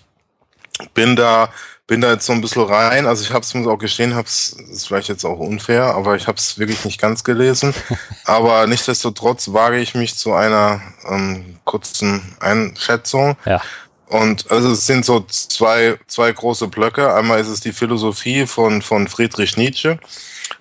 [0.94, 1.50] bin da
[1.86, 3.06] bin da jetzt so ein bisschen rein.
[3.06, 6.16] Also ich habe es mir auch gestehen, habe es ist vielleicht jetzt auch unfair, aber
[6.16, 7.74] ich habe es wirklich nicht ganz gelesen.
[8.24, 13.36] aber nichtsdestotrotz wage ich mich zu einer ähm, kurzen Einschätzung.
[13.44, 13.62] Ja.
[14.08, 17.12] Und also es sind so zwei, zwei große Blöcke.
[17.12, 19.98] Einmal ist es die Philosophie von, von Friedrich Nietzsche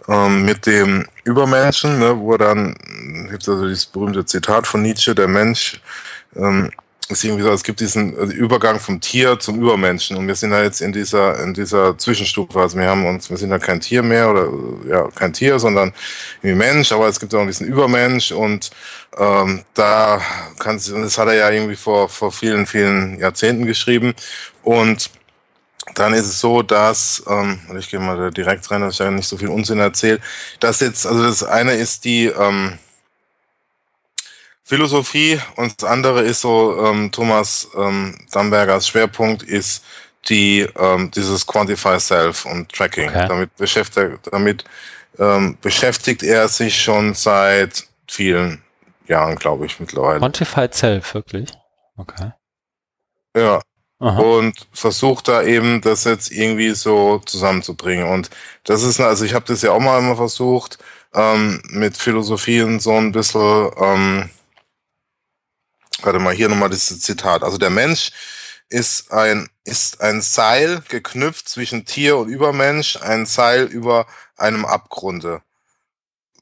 [0.07, 2.75] ähm, mit dem Übermenschen, ne, wo dann
[3.29, 5.79] gibt also dieses berühmte Zitat von Nietzsche, der Mensch
[6.35, 6.71] ähm,
[7.09, 10.17] ist irgendwie so, es gibt diesen also Übergang vom Tier zum Übermenschen.
[10.17, 12.59] Und wir sind da jetzt in dieser in dieser Zwischenstufe.
[12.59, 14.49] Also wir haben uns, wir sind da kein Tier mehr oder
[14.89, 15.93] ja kein Tier, sondern
[16.41, 18.31] wie Mensch, aber es gibt auch diesen Übermensch.
[18.31, 18.71] Und
[19.17, 20.21] ähm, da
[20.59, 24.13] kann das hat er ja irgendwie vor vor vielen vielen Jahrzehnten geschrieben.
[24.63, 25.11] Und
[25.93, 29.11] dann ist es so, dass, ähm, ich gehe mal da direkt rein, dass ich ja
[29.11, 30.19] nicht so viel Unsinn erzähle,
[30.59, 32.79] dass jetzt, also das eine ist die, ähm,
[34.67, 39.85] Philosophie und das andere ist so, ähm, Thomas ähm, Dambergers Schwerpunkt ist
[40.27, 43.09] die ähm, dieses Quantify Self und Tracking.
[43.09, 43.27] Okay.
[43.27, 44.63] Damit beschäftigt, damit
[45.19, 48.63] ähm, beschäftigt er sich schon seit vielen
[49.07, 50.17] Jahren, glaube ich, mittlerweile.
[50.17, 51.51] Quantified Self, wirklich?
[51.95, 52.31] Okay.
[53.37, 53.61] Ja.
[53.99, 54.19] Aha.
[54.19, 58.07] Und versucht da eben das jetzt irgendwie so zusammenzubringen.
[58.07, 58.31] Und
[58.63, 60.79] das ist, also ich habe das ja auch mal immer versucht,
[61.13, 64.29] ähm, mit Philosophien so ein bisschen ähm,
[66.01, 67.43] Warte mal, hier nochmal dieses Zitat.
[67.43, 68.11] Also der Mensch
[68.69, 75.41] ist ein, ist ein Seil geknüpft zwischen Tier und Übermensch, ein Seil über einem Abgrunde.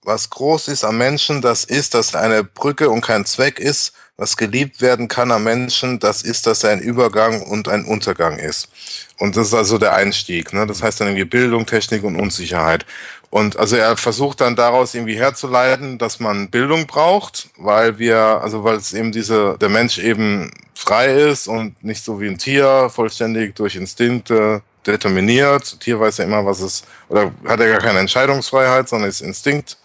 [0.04, 3.94] Was groß ist am Menschen, das ist, dass er eine Brücke und kein Zweck ist.
[4.16, 8.38] Was geliebt werden kann am Menschen, das ist, dass er ein Übergang und ein Untergang
[8.38, 8.70] ist.
[9.18, 10.54] Und das ist also der Einstieg.
[10.54, 10.68] Ne?
[10.68, 12.86] Das heißt dann irgendwie Bildung, Technik und Unsicherheit.
[13.34, 18.64] Und also er versucht dann daraus irgendwie herzuleiten, dass man Bildung braucht, weil wir, also
[18.64, 22.92] weil es eben diese, der Mensch eben frei ist und nicht so wie ein Tier,
[22.94, 25.80] vollständig durch Instinkte determiniert.
[25.80, 29.22] Tier weiß ja immer, was es, oder hat er ja gar keine Entscheidungsfreiheit, sondern ist
[29.22, 29.78] Instinkt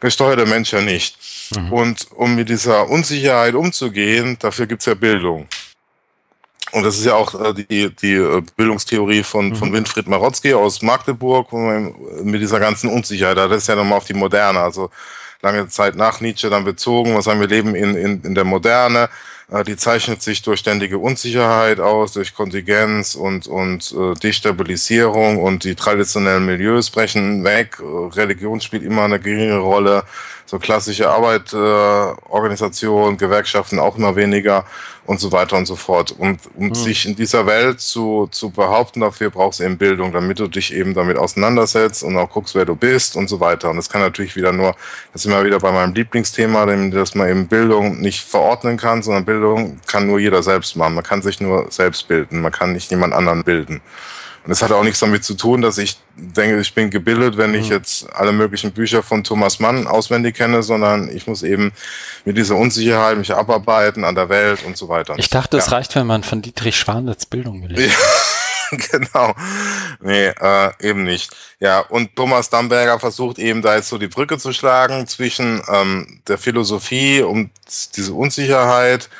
[0.00, 1.18] gesteuert, der Mensch ja nicht.
[1.58, 1.70] Mhm.
[1.70, 5.46] Und um mit dieser Unsicherheit umzugehen, dafür gibt's ja Bildung.
[6.72, 9.56] Und das ist ja auch äh, die, die äh, Bildungstheorie von, mhm.
[9.56, 11.52] von Winfried Marotzki aus Magdeburg,
[12.22, 14.90] mit dieser ganzen Unsicherheit, das ist ja nochmal auf die Moderne, also
[15.42, 19.08] lange Zeit nach Nietzsche dann bezogen, was sagen wir leben in, in, in der Moderne,
[19.50, 25.38] äh, die zeichnet sich durch ständige Unsicherheit aus, durch Kontingenz und, und äh, Destabilisierung.
[25.38, 30.04] Und die traditionellen Milieus brechen weg, Religion spielt immer eine geringe Rolle,
[30.48, 34.64] so klassische Arbeit, äh, Organisation, Gewerkschaften auch immer weniger
[35.04, 36.10] und so weiter und so fort.
[36.10, 36.74] Und um mhm.
[36.74, 40.72] sich in dieser Welt zu, zu behaupten, dafür brauchst du eben Bildung, damit du dich
[40.72, 43.68] eben damit auseinandersetzt und auch guckst, wer du bist und so weiter.
[43.68, 44.74] Und das kann natürlich wieder nur,
[45.12, 49.26] das sind wir wieder bei meinem Lieblingsthema, dass man eben Bildung nicht verordnen kann, sondern
[49.26, 50.94] Bildung kann nur jeder selbst machen.
[50.94, 53.82] Man kann sich nur selbst bilden, man kann nicht jemand anderen bilden.
[54.48, 57.52] Und das hat auch nichts damit zu tun, dass ich denke, ich bin gebildet, wenn
[57.52, 57.72] ich mhm.
[57.72, 61.70] jetzt alle möglichen Bücher von Thomas Mann auswendig kenne, sondern ich muss eben
[62.24, 65.16] mit dieser Unsicherheit mich abarbeiten an der Welt und so weiter.
[65.18, 65.62] Ich dachte, ja.
[65.62, 68.90] es reicht, wenn man von Dietrich Schwanitz Bildung gelesen hat.
[68.90, 69.34] genau.
[70.00, 71.30] Nee, äh, eben nicht.
[71.60, 76.22] Ja, und Thomas Damberger versucht eben da jetzt so die Brücke zu schlagen zwischen ähm,
[76.26, 77.50] der Philosophie und
[77.96, 79.10] diese Unsicherheit,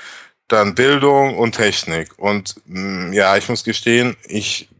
[0.48, 2.18] dann Bildung und Technik.
[2.18, 4.70] Und mh, mm, ja, ich muss gestehen, ich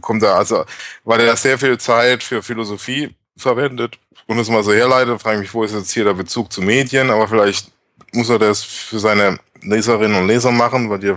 [0.00, 0.64] kommt da, also,
[1.04, 5.42] weil er sehr viel Zeit für Philosophie verwendet und es mal so herleitet, frage ich
[5.42, 7.70] mich, wo ist jetzt hier der Bezug zu Medien, aber vielleicht
[8.12, 11.14] muss er das für seine Leserinnen und Leser machen, weil die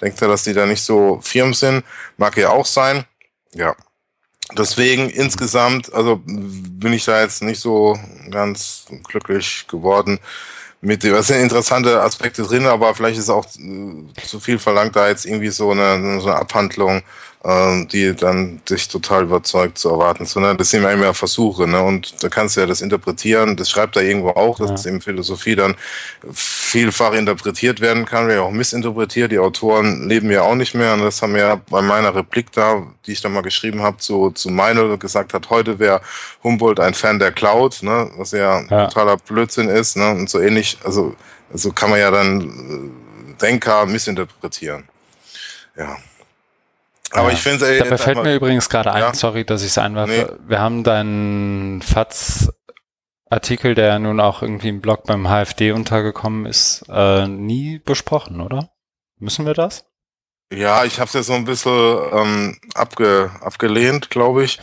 [0.00, 1.84] denkt er, dass die da nicht so firm sind.
[2.16, 3.04] Mag ja auch sein.
[3.54, 3.74] Ja.
[4.56, 7.98] Deswegen insgesamt, also bin ich da jetzt nicht so
[8.30, 10.18] ganz glücklich geworden
[10.80, 15.08] mit dem, es sind interessante Aspekte drin, aber vielleicht ist auch zu viel verlangt, da
[15.08, 17.02] jetzt irgendwie so eine, so eine Abhandlung
[17.44, 21.82] die dann dich total überzeugt zu erwarten, sondern das sind ja immer Versuche, ne?
[21.82, 24.90] Und da kannst du ja das interpretieren, das schreibt er irgendwo auch, dass ja.
[24.90, 25.74] eben Philosophie dann
[26.32, 29.32] vielfach interpretiert werden kann, wie auch missinterpretiert.
[29.32, 32.52] Die Autoren leben ja auch nicht mehr und das haben wir ja bei meiner Replik
[32.52, 36.00] da, die ich da mal geschrieben habe, zu, zu Meinl gesagt hat, heute wäre
[36.44, 38.08] Humboldt ein Fan der Cloud, ne?
[38.18, 38.86] Was ja, ja.
[38.86, 40.10] totaler Blödsinn ist, ne?
[40.10, 41.16] Und so ähnlich, also,
[41.52, 42.40] also kann man ja dann
[43.34, 44.84] äh, Denker missinterpretieren.
[45.76, 45.96] Ja.
[47.12, 47.34] Aber ja.
[47.34, 49.14] ich finde es Dabei fällt mir übrigens gerade ein, ja.
[49.14, 50.12] sorry, dass ich es einwerfe.
[50.12, 50.48] Nee.
[50.48, 56.84] Wir haben deinen FATS-Artikel, der ja nun auch irgendwie im Blog beim HFD untergekommen ist,
[56.88, 58.70] äh, nie besprochen, oder?
[59.18, 59.84] Müssen wir das?
[60.52, 64.58] Ja, ich habe es ja so ein bisschen ähm, abge, abgelehnt, glaube ich.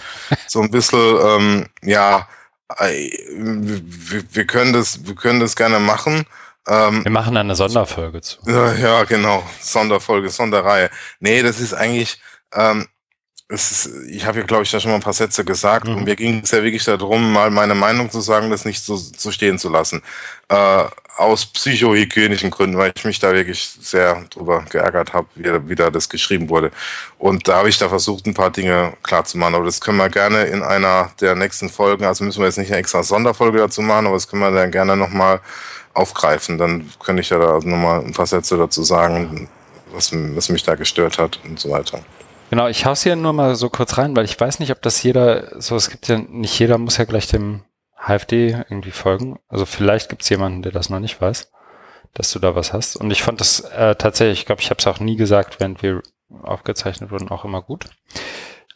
[0.47, 2.28] So ein bisschen, ähm, ja,
[2.78, 6.26] wir, wir, können das, wir können das gerne machen.
[6.68, 8.38] Ähm, wir machen eine Sonderfolge zu.
[8.47, 9.43] Ja, genau.
[9.60, 10.91] Sonderfolge, Sonderreihe.
[11.20, 12.22] Nee, das ist eigentlich,
[12.54, 12.88] ähm,
[13.50, 15.97] ist, ich habe ja, glaube ich, da schon mal ein paar Sätze gesagt mhm.
[15.97, 18.95] und mir ging es ja wirklich darum, mal meine Meinung zu sagen, das nicht so,
[18.95, 20.04] so stehen zu lassen.
[20.50, 20.84] Äh,
[21.18, 25.89] aus psychohygienischen Gründen, weil ich mich da wirklich sehr drüber geärgert habe, wie, wie da
[25.89, 26.72] das geschrieben wurde.
[27.18, 29.56] Und da habe ich da versucht, ein paar Dinge klar zu machen.
[29.56, 32.72] Aber das können wir gerne in einer der nächsten Folgen, also müssen wir jetzt nicht
[32.72, 35.41] eine extra Sonderfolge dazu machen, aber das können wir dann gerne nochmal
[35.93, 36.58] aufgreifen.
[36.58, 39.50] Dann könnte ich ja da nochmal ein paar Sätze dazu sagen,
[39.91, 42.00] was, was mich da gestört hat und so weiter.
[42.50, 45.04] Genau, ich hau's hier nur mal so kurz rein, weil ich weiß nicht, ob das
[45.04, 47.64] jeder, so es gibt ja, nicht jeder muss ja gleich dem
[47.95, 49.39] HFD irgendwie folgen.
[49.47, 51.52] Also vielleicht gibt's jemanden, der das noch nicht weiß,
[52.14, 52.95] dass du da was hast.
[52.95, 55.84] Und ich fand das äh, tatsächlich, ich glaube, ich habe es auch nie gesagt, während
[55.84, 56.02] wir
[56.41, 57.86] aufgezeichnet wurden, auch immer gut,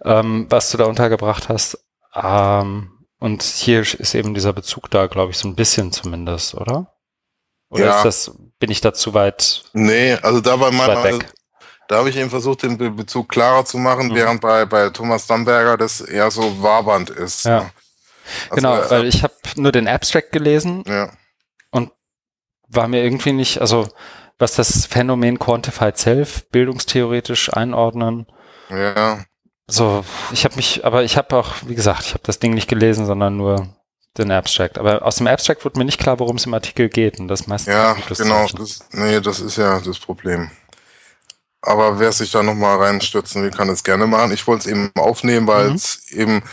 [0.03, 1.83] ähm, was du da untergebracht hast.
[2.13, 6.93] Ähm, und hier ist eben dieser Bezug da, glaube ich, so ein bisschen zumindest, oder?
[7.69, 7.95] Oder ja.
[7.97, 9.63] ist das, bin ich da zu weit?
[9.73, 11.23] Nee, also da war mein,
[11.87, 14.15] da habe ich eben versucht, den Be Bezug klarer zu machen, mhm.
[14.15, 17.45] während bei, bei Thomas Damberger das eher so wabernd ist.
[17.45, 17.69] Ja.
[18.49, 21.11] Also, genau, äh, weil ich habe nur den Abstract gelesen ja.
[21.71, 21.91] und
[22.69, 23.87] war mir irgendwie nicht, also
[24.39, 28.25] was das Phänomen Quantified Self bildungstheoretisch einordnen.
[28.69, 29.23] Ja.
[29.67, 32.67] So, ich habe mich, aber ich habe auch, wie gesagt, ich habe das Ding nicht
[32.67, 33.69] gelesen, sondern nur
[34.17, 34.77] den Abstract.
[34.77, 37.47] Aber aus dem Abstract wurde mir nicht klar, worum es im Artikel geht und das
[37.47, 37.73] meistens.
[37.73, 38.45] Ja, genau.
[38.57, 40.51] Das, nee, das ist ja das Problem.
[41.65, 44.33] Aber wer sich da nochmal reinstürzen will, kann es gerne machen.
[44.33, 45.75] Ich wollte es eben aufnehmen, weil mhm.
[45.75, 46.43] es eben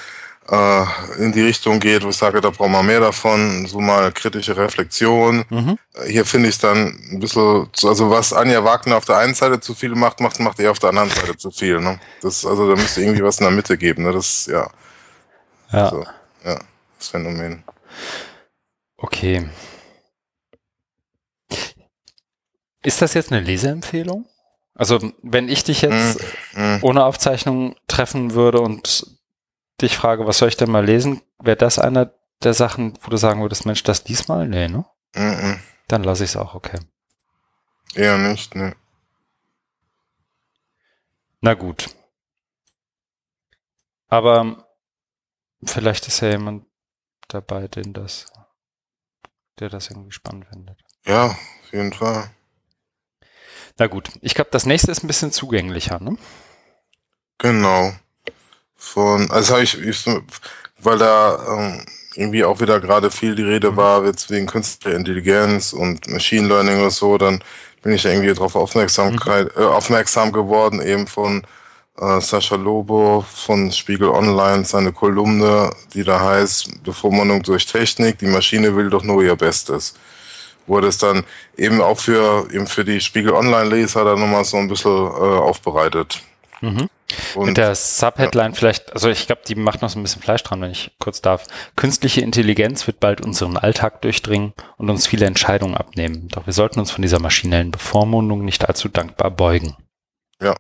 [0.49, 0.85] äh,
[1.19, 4.57] in die Richtung geht, wo ich sage, da brauchen wir mehr davon, so mal kritische
[4.57, 5.45] Reflexion.
[5.51, 5.79] Mhm.
[6.07, 9.75] Hier finde ich dann ein bisschen, also was Anja Wagner auf der einen Seite zu
[9.75, 11.81] viel macht, macht, macht er auf der anderen Seite zu viel.
[11.81, 11.99] Ne?
[12.23, 14.05] Das, also da müsste irgendwie was in der Mitte geben.
[14.05, 14.13] Ne?
[14.13, 14.71] Das, ja.
[15.73, 15.91] Ja.
[15.91, 16.07] So,
[16.45, 16.61] ja,
[16.99, 17.65] das Phänomen.
[18.97, 19.49] Okay.
[22.85, 24.30] Ist das jetzt eine Leseempfehlung?
[24.81, 26.21] Also wenn ich dich jetzt
[26.55, 26.79] mm, mm.
[26.81, 29.15] ohne Aufzeichnung treffen würde und
[29.83, 33.19] dich frage, was soll ich denn mal lesen, wäre das einer der Sachen, wo du
[33.19, 34.49] sagen würdest, Mensch, das diesmal?
[34.49, 34.87] Nee, ne?
[35.15, 36.79] Mm, Dann lasse ich es auch, okay.
[37.95, 38.75] Eher nicht, ne.
[41.43, 41.95] Na gut.
[44.09, 44.67] Aber
[45.63, 46.65] vielleicht ist ja jemand
[47.29, 48.33] dabei, den das,
[49.59, 50.83] der das irgendwie spannend findet.
[51.05, 52.31] Ja, auf jeden Fall.
[53.81, 56.19] Na gut, ich glaube, das nächste ist ein bisschen zugänglicher, ne?
[57.39, 57.95] Genau.
[58.77, 60.05] Von, also habe ich, ich,
[60.81, 63.77] weil da ähm, irgendwie auch wieder gerade viel die Rede mhm.
[63.77, 67.43] war, jetzt wegen künstlicher Intelligenz und Machine Learning oder so, dann
[67.81, 69.63] bin ich irgendwie darauf Aufmerksamkeit, mhm.
[69.63, 71.43] äh, aufmerksam geworden, eben von
[71.99, 78.27] äh, Sascha Lobo von Spiegel Online, seine Kolumne, die da heißt, Bevormundung durch Technik, die
[78.27, 79.95] Maschine will doch nur ihr Bestes.
[80.71, 81.25] Wurde es dann
[81.57, 86.23] eben auch für, eben für die Spiegel Online-Leser dann nochmal so ein bisschen äh, aufbereitet.
[86.61, 86.89] Mhm.
[87.35, 88.57] Und, Mit der Subheadline ja.
[88.57, 91.21] vielleicht, also ich glaube, die macht noch so ein bisschen Fleisch dran, wenn ich kurz
[91.21, 91.47] darf.
[91.75, 96.29] Künstliche Intelligenz wird bald unseren Alltag durchdringen und uns viele Entscheidungen abnehmen.
[96.29, 99.77] Doch wir sollten uns von dieser maschinellen Bevormundung nicht allzu dankbar beugen.
[100.41, 100.55] Ja.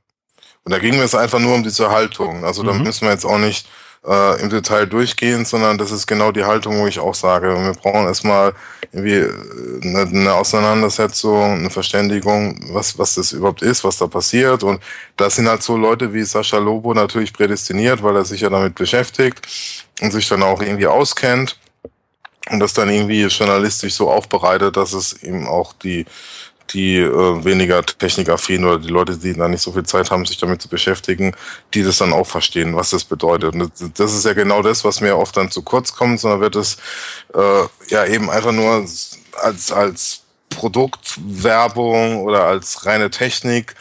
[0.65, 2.45] Und da ging es einfach nur um diese Haltung.
[2.45, 2.83] Also da mhm.
[2.83, 3.69] müssen wir jetzt auch nicht
[4.07, 7.73] äh, im Detail durchgehen, sondern das ist genau die Haltung, wo ich auch sage, wir
[7.75, 8.55] brauchen erstmal
[8.93, 9.27] irgendwie
[9.87, 14.63] eine, äh, eine Auseinandersetzung, eine Verständigung, was, was das überhaupt ist, was da passiert.
[14.63, 14.83] Und
[15.17, 18.75] da sind halt so Leute wie Sascha Lobo natürlich prädestiniert, weil er sich ja damit
[18.75, 19.47] beschäftigt
[20.01, 21.59] und sich dann auch irgendwie auskennt
[22.51, 26.07] und das dann irgendwie journalistisch so aufbereitet, dass es ihm auch die
[26.73, 30.39] die äh, weniger technikaffin oder die Leute, die da nicht so viel Zeit haben, sich
[30.39, 31.35] damit zu beschäftigen,
[31.75, 33.55] die das dann auch verstehen, was das bedeutet.
[33.55, 36.57] Und das, ist ja genau das, was mir oft dann zu kurz kommt, sondern wird
[36.57, 36.77] es
[37.35, 38.85] äh, ja eben einfach nur
[39.43, 43.75] als, als Produktwerbung oder als reine Technik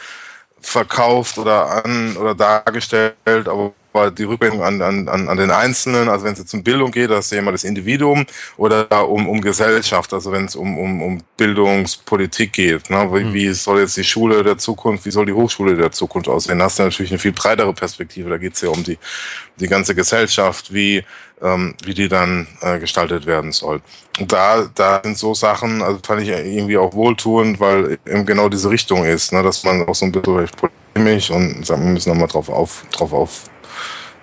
[0.60, 6.24] verkauft oder an oder dargestellt, aber war die Rückmeldung an, an, an den Einzelnen, also
[6.24, 8.24] wenn es jetzt um Bildung geht, da ist ja immer das Individuum
[8.56, 12.90] oder um, um Gesellschaft, also wenn es um, um, um Bildungspolitik geht.
[12.90, 13.08] Ne?
[13.12, 13.34] Wie, mhm.
[13.34, 16.58] wie soll jetzt die Schule der Zukunft, wie soll die Hochschule der Zukunft aussehen?
[16.58, 18.98] Da hast du natürlich eine viel breitere Perspektive, da geht es ja um die,
[19.58, 21.04] die ganze Gesellschaft, wie,
[21.42, 23.80] ähm, wie die dann äh, gestaltet werden soll.
[24.18, 28.48] Und da, da sind so Sachen, also fand ich irgendwie auch wohltuend, weil eben genau
[28.48, 29.42] diese Richtung ist, ne?
[29.42, 30.48] dass man auch so ein bisschen
[30.94, 33.49] polemisch und sagen, wir müssen nochmal drauf auf, drauf auf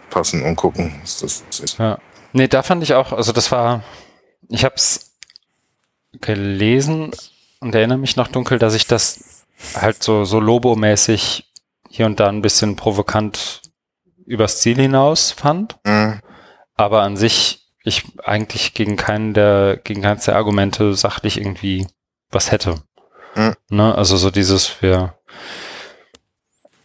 [0.09, 1.77] passen und gucken, was das ist.
[1.77, 1.97] Ja.
[2.33, 3.83] Nee, da fand ich auch, also das war,
[4.49, 5.17] ich habe es
[6.13, 7.11] gelesen
[7.59, 9.45] und erinnere mich noch dunkel, dass ich das
[9.75, 11.45] halt so, so Lobo-mäßig
[11.89, 13.61] hier und da ein bisschen provokant
[14.25, 15.77] übers Ziel hinaus fand.
[15.85, 16.21] Mhm.
[16.75, 21.87] Aber an sich ich eigentlich gegen keinen der, gegen keins der Argumente sachlich irgendwie
[22.29, 22.75] was hätte.
[23.35, 23.55] Mhm.
[23.69, 23.95] Ne?
[23.95, 25.15] Also so dieses, wir,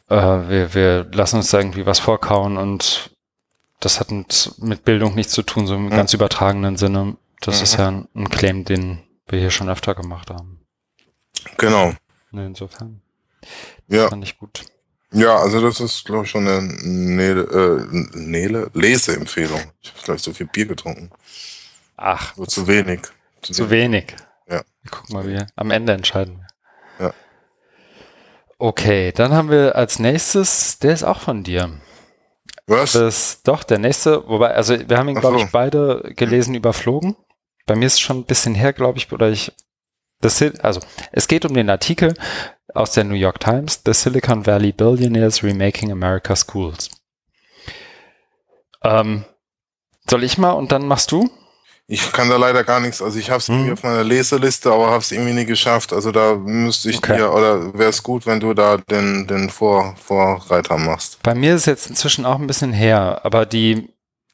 [0.08, 3.11] äh, wir, wir lassen uns da irgendwie was vorkauen und
[3.84, 4.10] das hat
[4.58, 5.90] mit Bildung nichts zu tun, so im mhm.
[5.90, 7.16] ganz übertragenen Sinne.
[7.40, 7.62] Das mhm.
[7.64, 10.60] ist ja ein, ein, Claim, den wir hier schon öfter gemacht haben.
[11.58, 11.92] Genau.
[12.30, 13.02] Nee, insofern.
[13.88, 14.08] Ja.
[14.08, 14.64] Fand ich gut.
[15.10, 19.60] Ja, also das ist, glaube ich, schon eine Nele, äh, Nele Leseempfehlung.
[19.82, 21.10] Ich habe vielleicht so viel Bier getrunken.
[21.96, 22.36] Ach.
[22.36, 23.00] Nur zu wenig.
[23.42, 24.14] Zu, zu wenig.
[24.48, 24.62] Ja.
[24.90, 26.46] Guck mal, wir am Ende entscheiden.
[26.98, 27.12] Ja.
[28.58, 31.70] Okay, dann haben wir als nächstes, der ist auch von dir.
[32.66, 32.92] Was?
[32.92, 37.16] Das, doch, der nächste, wobei, also wir haben ihn, glaube ich, beide gelesen, überflogen.
[37.66, 39.52] Bei mir ist es schon ein bisschen her, glaube ich, oder ich.
[40.20, 42.14] Das, also, es geht um den Artikel
[42.74, 46.90] aus der New York Times, The Silicon Valley Billionaires Remaking America's Schools.
[48.84, 49.24] Ähm,
[50.08, 51.28] soll ich mal und dann machst du?
[51.88, 53.02] Ich kann da leider gar nichts.
[53.02, 53.54] Also ich habe es hm.
[53.54, 55.92] irgendwie auf meiner Leseliste, aber habe es irgendwie nie geschafft.
[55.92, 57.16] Also da müsste ich okay.
[57.16, 61.22] dir, oder wäre es gut, wenn du da den, den Vor, Vorreiter machst.
[61.22, 63.90] Bei mir ist es jetzt inzwischen auch ein bisschen her, aber die,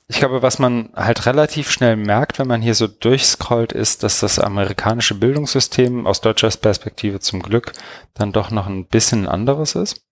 [0.09, 4.21] ich glaube, was man halt relativ schnell merkt, wenn man hier so durchscrollt, ist, dass
[4.21, 7.73] das amerikanische Bildungssystem aus deutscher Perspektive zum Glück
[8.15, 10.03] dann doch noch ein bisschen anderes ist.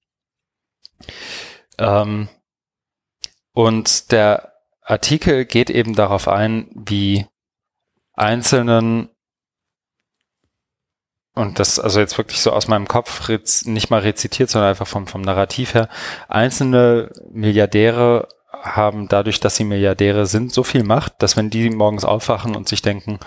[1.78, 2.28] Ähm,
[3.52, 4.55] und der
[4.86, 7.26] Artikel geht eben darauf ein, wie
[8.14, 9.10] einzelnen
[11.34, 13.28] und das also jetzt wirklich so aus meinem Kopf
[13.66, 15.90] nicht mal rezitiert, sondern einfach vom, vom Narrativ her,
[16.28, 18.28] einzelne Milliardäre
[18.62, 22.68] haben dadurch, dass sie Milliardäre sind, so viel Macht, dass wenn die morgens aufwachen und
[22.68, 23.18] sich denken,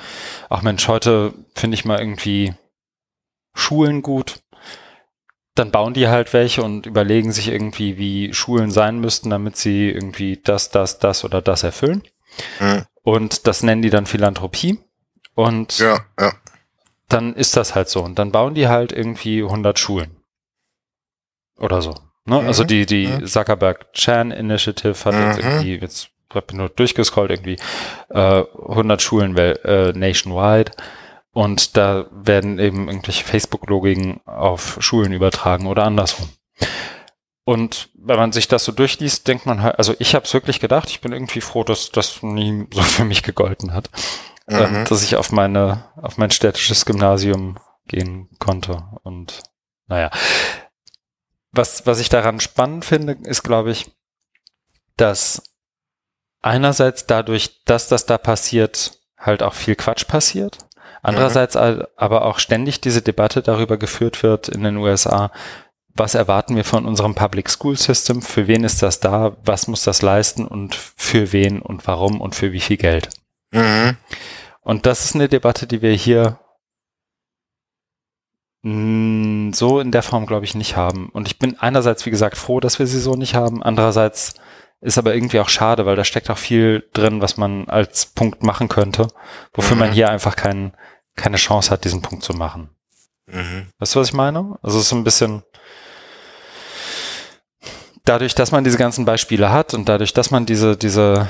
[0.49, 2.55] ach Mensch, heute finde ich mal irgendwie
[3.53, 4.39] Schulen gut,
[5.59, 9.89] dann bauen die halt welche und überlegen sich irgendwie, wie Schulen sein müssten, damit sie
[9.89, 12.03] irgendwie das, das, das oder das erfüllen.
[12.59, 12.85] Mhm.
[13.03, 14.79] Und das nennen die dann Philanthropie.
[15.35, 16.33] Und ja, ja.
[17.09, 18.01] dann ist das halt so.
[18.01, 20.15] Und dann bauen die halt irgendwie 100 Schulen.
[21.57, 21.93] Oder so.
[22.25, 22.41] Ne?
[22.41, 22.47] Mhm.
[22.47, 23.25] Also die, die mhm.
[23.25, 25.51] Zuckerberg-Chan Initiative hat jetzt mhm.
[25.51, 27.57] irgendwie, jetzt habe ich nur durchgescrollt, irgendwie
[28.09, 30.71] äh, 100 Schulen äh, nationwide.
[31.39, 36.27] Und da werden eben irgendwelche Facebook-Logiken auf Schulen übertragen oder andersrum.
[37.45, 40.59] Und wenn man sich das so durchliest, denkt man halt, also ich habe es wirklich
[40.59, 43.89] gedacht, ich bin irgendwie froh, dass das nie so für mich gegolten hat,
[44.49, 44.83] ähm, mhm.
[44.83, 48.83] dass ich auf meine, auf mein städtisches Gymnasium gehen konnte.
[49.03, 49.41] Und
[49.87, 50.11] naja,
[51.53, 53.89] was, was ich daran spannend finde, ist, glaube ich,
[54.97, 55.41] dass
[56.41, 60.57] einerseits dadurch, dass das da passiert, halt auch viel Quatsch passiert.
[61.01, 61.83] Andererseits mhm.
[61.95, 65.31] aber auch ständig diese Debatte darüber geführt wird in den USA,
[65.95, 69.83] was erwarten wir von unserem Public School System, für wen ist das da, was muss
[69.83, 73.09] das leisten und für wen und warum und für wie viel Geld.
[73.51, 73.97] Mhm.
[74.61, 76.39] Und das ist eine Debatte, die wir hier
[78.61, 81.09] so in der Form, glaube ich, nicht haben.
[81.09, 83.63] Und ich bin einerseits, wie gesagt, froh, dass wir sie so nicht haben.
[83.63, 84.35] Andererseits
[84.81, 88.43] ist aber irgendwie auch schade, weil da steckt auch viel drin, was man als Punkt
[88.43, 89.07] machen könnte,
[89.53, 89.79] wofür mhm.
[89.81, 90.73] man hier einfach kein,
[91.15, 92.69] keine Chance hat, diesen Punkt zu machen.
[93.27, 93.67] Mhm.
[93.77, 94.57] Weißt du, was ich meine?
[94.61, 95.43] Also es ist so ein bisschen
[98.05, 101.27] dadurch, dass man diese ganzen Beispiele hat und dadurch, dass man diese, diese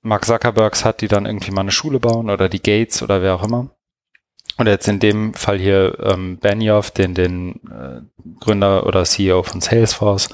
[0.00, 3.34] Mark Zuckerbergs hat, die dann irgendwie mal eine Schule bauen oder die Gates oder wer
[3.34, 3.70] auch immer.
[4.56, 8.00] Und jetzt in dem Fall hier ähm, Benioff, den, den äh,
[8.40, 10.30] Gründer oder CEO von Salesforce,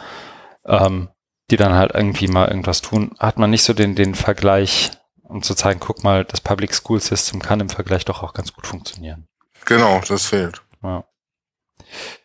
[0.66, 1.08] ähm,
[1.50, 4.90] die dann halt irgendwie mal irgendwas tun, hat man nicht so den, den Vergleich,
[5.22, 8.52] um zu zeigen, guck mal, das Public School System kann im Vergleich doch auch ganz
[8.52, 9.26] gut funktionieren.
[9.64, 10.62] Genau, das fehlt.
[10.82, 11.04] Ja.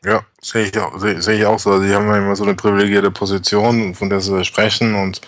[0.03, 1.80] Ja, sehe ich, auch, sehe, sehe ich auch so.
[1.82, 5.22] Sie haben ja immer so eine privilegierte Position, von der sie sprechen und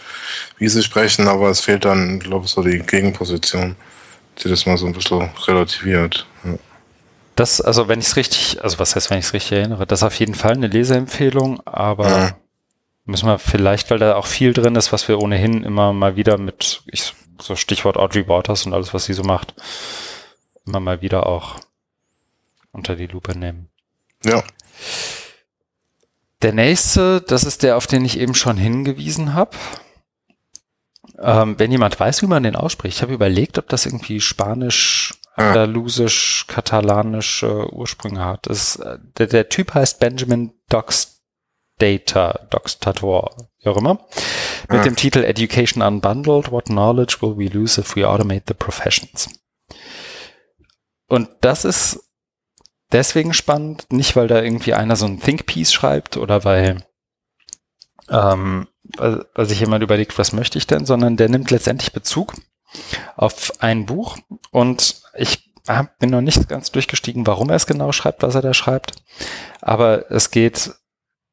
[0.58, 3.76] wie sie sprechen, aber es fehlt dann, glaube ich, so die Gegenposition,
[4.40, 6.26] die das mal so ein bisschen relativiert.
[6.44, 6.56] Ja.
[7.36, 10.00] Das, also wenn ich es richtig, also was heißt, wenn ich es richtig erinnere, das
[10.00, 12.38] ist auf jeden Fall eine Leseempfehlung, aber ja.
[13.06, 16.38] Müssen wir vielleicht, weil da auch viel drin ist, was wir ohnehin immer mal wieder
[16.38, 19.54] mit, ich, so Stichwort Audrey Waters und alles, was sie so macht,
[20.66, 21.60] immer mal wieder auch
[22.72, 23.70] unter die Lupe nehmen.
[24.24, 24.44] Ja.
[26.42, 29.58] Der nächste, das ist der, auf den ich eben schon hingewiesen habe.
[31.20, 35.14] Ähm, wenn jemand weiß, wie man den ausspricht, ich habe überlegt, ob das irgendwie Spanisch,
[35.36, 38.48] Andalusisch, Katalanisch äh, Ursprünge hat.
[38.48, 40.52] Das, äh, der, der Typ heißt Benjamin
[41.82, 44.06] Doxdata, Doxtator, wie auch immer,
[44.70, 44.84] mit ja.
[44.84, 49.30] dem Titel Education Unbundled, What Knowledge Will We Lose If We Automate the Professions?
[51.08, 52.12] Und das ist
[52.92, 56.86] deswegen spannend, nicht weil da irgendwie einer so ein Think Piece schreibt oder weil,
[58.10, 58.68] ähm,
[58.98, 62.36] weil sich jemand überlegt, was möchte ich denn, sondern der nimmt letztendlich Bezug
[63.16, 64.18] auf ein Buch
[64.52, 68.42] und ich hab, bin noch nicht ganz durchgestiegen, warum er es genau schreibt, was er
[68.42, 68.94] da schreibt,
[69.62, 70.72] aber es geht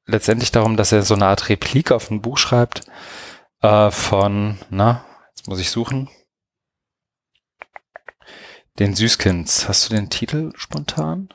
[0.09, 2.83] letztendlich darum, dass er so eine Art Replik auf ein Buch schreibt
[3.61, 6.09] äh, von, na, jetzt muss ich suchen,
[8.79, 9.69] den Süßkinds.
[9.69, 11.29] Hast du den Titel spontan?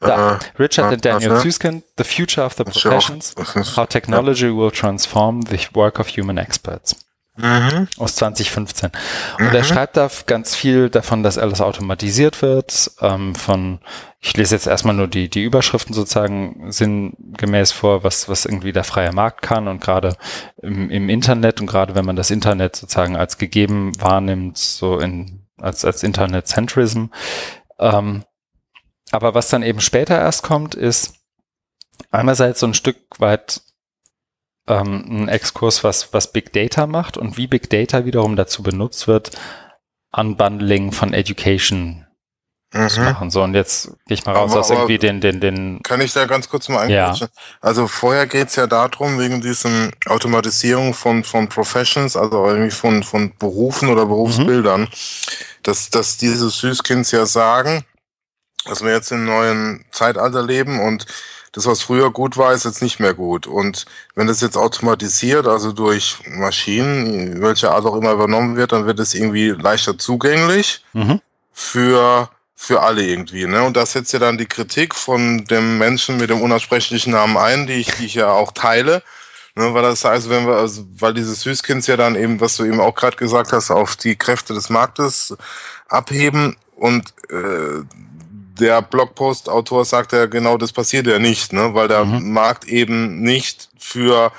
[0.00, 0.38] Da.
[0.58, 3.34] Richard and Daniel Süskind, The Future of the Professions,
[3.76, 7.06] How Technology Will Transform the Work of Human Experts.
[7.36, 7.88] Mhm.
[7.98, 8.90] Aus 2015.
[9.38, 9.54] Und mhm.
[9.54, 12.92] er schreibt da ganz viel davon, dass alles automatisiert wird.
[13.00, 13.80] Ähm, von,
[14.20, 18.84] ich lese jetzt erstmal nur die, die Überschriften sozusagen sinngemäß vor, was, was irgendwie der
[18.84, 19.66] freie Markt kann.
[19.66, 20.16] Und gerade
[20.62, 25.46] im, im Internet und gerade wenn man das Internet sozusagen als gegeben wahrnimmt, so in,
[25.58, 27.06] als, als Internet-Centrism,
[27.80, 28.24] ähm,
[29.10, 31.14] aber was dann eben später erst kommt, ist
[32.10, 33.60] einerseits so ein Stück weit
[34.66, 39.06] ähm, ein Exkurs, was, was Big Data macht und wie Big Data wiederum dazu benutzt
[39.06, 39.30] wird,
[40.12, 42.06] Unbundling von Education
[42.72, 42.88] mhm.
[42.88, 43.30] zu machen.
[43.30, 45.82] So, und jetzt gehe ich mal raus aber, aus irgendwie den, den, den.
[45.82, 47.28] Kann ich da ganz kurz mal eingreifen?
[47.32, 47.42] Ja.
[47.60, 53.32] Also vorher geht's ja darum, wegen diesem Automatisierung von, von Professions, also irgendwie von, von
[53.38, 54.88] Berufen oder Berufsbildern, mhm.
[55.62, 57.84] dass, dass diese Süßkinds ja sagen,
[58.66, 61.06] dass wir jetzt im neuen Zeitalter leben und
[61.54, 63.46] das, was früher gut war, ist jetzt nicht mehr gut.
[63.46, 63.86] Und
[64.16, 68.98] wenn das jetzt automatisiert, also durch Maschinen, welche Art auch immer übernommen wird, dann wird
[68.98, 71.20] es irgendwie leichter zugänglich mhm.
[71.52, 73.46] für, für alle irgendwie.
[73.46, 73.62] Ne?
[73.62, 77.68] Und da setzt ja dann die Kritik von dem Menschen mit dem unaussprechlichen Namen ein,
[77.68, 79.02] die ich, die ich ja auch teile.
[79.56, 82.64] Ne, weil das heißt, wenn wir, also, weil dieses Süßkinds ja dann eben, was du
[82.64, 85.36] eben auch gerade gesagt hast, auf die Kräfte des Marktes
[85.88, 87.84] abheben und äh,
[88.58, 91.74] der Blogpost-Autor sagt ja genau, das passiert ja nicht, ne?
[91.74, 92.32] weil der mhm.
[92.32, 94.32] Markt eben nicht für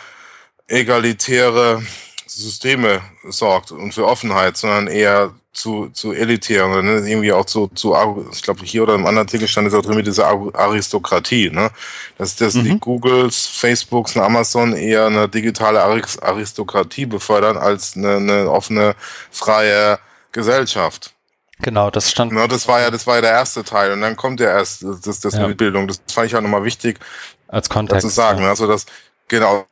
[0.67, 1.83] egalitäre
[2.25, 7.09] Systeme sorgt und für Offenheit, sondern eher zu, zu elitären, ne?
[7.09, 7.95] irgendwie auch zu, zu
[8.31, 11.71] ich glaube hier oder im anderen Artikel stand es auch drin mit dieser Aristokratie, ne?
[12.17, 12.63] dass, dass mhm.
[12.63, 18.95] die Googles, Facebooks und Amazon eher eine digitale Aristokratie befördern als eine, eine offene,
[19.31, 19.99] freie
[20.31, 21.14] Gesellschaft.
[21.61, 22.33] Genau, das stand.
[22.33, 24.83] Ja, das war ja, das war ja der erste Teil und dann kommt ja erst
[24.83, 25.47] das, das ja.
[25.47, 25.87] mit Bildung.
[25.87, 26.99] Das fand ich auch nochmal wichtig,
[27.47, 28.41] als Kontext zu sagen.
[28.41, 28.49] Ja.
[28.49, 28.85] Also das,
[29.27, 29.65] genau,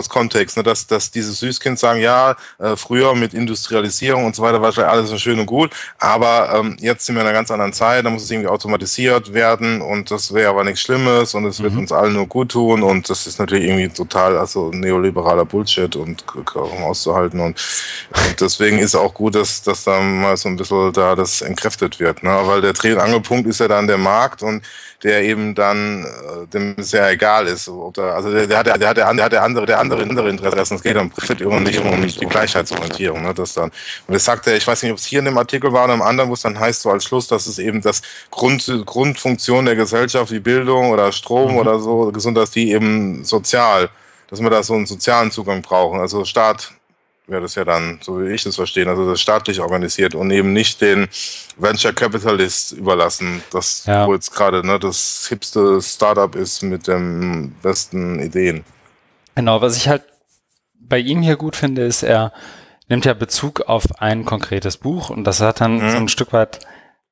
[0.00, 4.42] aus Kontext, ne, dass, dass diese Süßkind sagen, ja, äh, früher mit Industrialisierung und so
[4.42, 7.50] weiter war alles so schön und gut, aber ähm, jetzt sind wir in einer ganz
[7.50, 11.44] anderen Zeit, da muss es irgendwie automatisiert werden und das wäre aber nichts Schlimmes und
[11.44, 11.80] es wird mhm.
[11.80, 16.24] uns allen nur gut tun und das ist natürlich irgendwie total, also neoliberaler Bullshit und
[16.26, 17.56] kaum auszuhalten und,
[18.10, 22.00] und deswegen ist auch gut, dass, dass da mal so ein bisschen da das entkräftet
[22.00, 24.62] wird, ne, weil der Dreh- und Angelpunkt ist ja dann der Markt und
[25.02, 27.70] der eben dann äh, dem sehr egal ist.
[27.94, 30.74] Da, also der, der, hat, der, hat, der, hat der andere, der andere, andere Interessen.
[30.74, 33.22] Es geht um Profit und nicht um die Gleichheitsorientierung.
[33.22, 33.70] Ne, das dann.
[34.06, 35.94] Und das sagt er, ich weiß nicht, ob es hier in dem Artikel war oder
[35.94, 39.64] im anderen, wo es dann heißt so als Schluss, dass es eben das Grund, Grundfunktion
[39.64, 41.58] der Gesellschaft wie Bildung oder Strom mhm.
[41.58, 43.88] oder so, gesund, dass die eben sozial,
[44.28, 45.98] dass wir da so einen sozialen Zugang brauchen.
[45.98, 46.72] Also Staat
[47.30, 50.52] wäre das ja dann, so wie ich das verstehe, also das staatlich organisiert und eben
[50.52, 51.08] nicht den
[51.56, 54.06] Venture Capitalist überlassen, das ja.
[54.06, 58.64] wo jetzt gerade ne, das hipste Startup ist mit den besten Ideen.
[59.34, 60.02] Genau, was ich halt
[60.74, 62.32] bei ihm hier gut finde, ist, er
[62.88, 65.90] nimmt ja Bezug auf ein konkretes Buch und das hat dann mhm.
[65.90, 66.58] so ein Stück weit,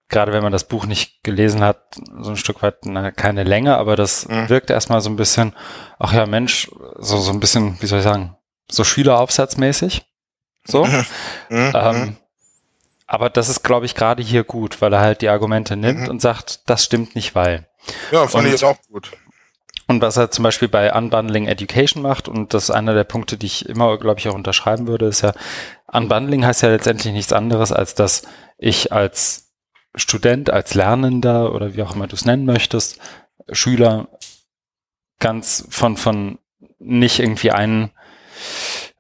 [0.08, 3.76] gerade wenn man das Buch nicht gelesen hat, so ein Stück weit na, keine Länge,
[3.76, 4.48] aber das mhm.
[4.48, 5.54] wirkt erstmal so ein bisschen,
[5.98, 8.36] ach ja, Mensch, so, so ein bisschen, wie soll ich sagen,
[8.70, 10.04] so Schüleraufsatzmäßig.
[10.70, 10.84] So.
[10.84, 11.04] Mhm.
[11.48, 11.72] mhm.
[11.74, 12.16] ähm,
[13.10, 16.08] aber das ist, glaube ich, gerade hier gut, weil er halt die Argumente nimmt mhm.
[16.08, 17.66] und sagt, das stimmt nicht, weil.
[18.12, 19.12] Ja, fand und, ich jetzt auch gut.
[19.86, 23.38] Und was er zum Beispiel bei Unbundling Education macht, und das ist einer der Punkte,
[23.38, 25.32] die ich immer, glaube ich, auch unterschreiben würde, ist ja,
[25.90, 28.22] Unbundling heißt ja letztendlich nichts anderes, als dass
[28.58, 29.54] ich als
[29.94, 33.00] Student, als Lernender oder wie auch immer du es nennen möchtest,
[33.50, 34.08] Schüler
[35.18, 36.38] ganz von, von
[36.78, 37.90] nicht irgendwie einen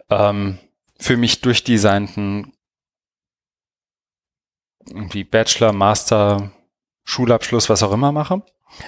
[0.08, 0.58] ähm,
[0.98, 2.52] für mich durchdesignten
[4.88, 6.50] irgendwie Bachelor, Master,
[7.04, 8.42] Schulabschluss, was auch immer mache,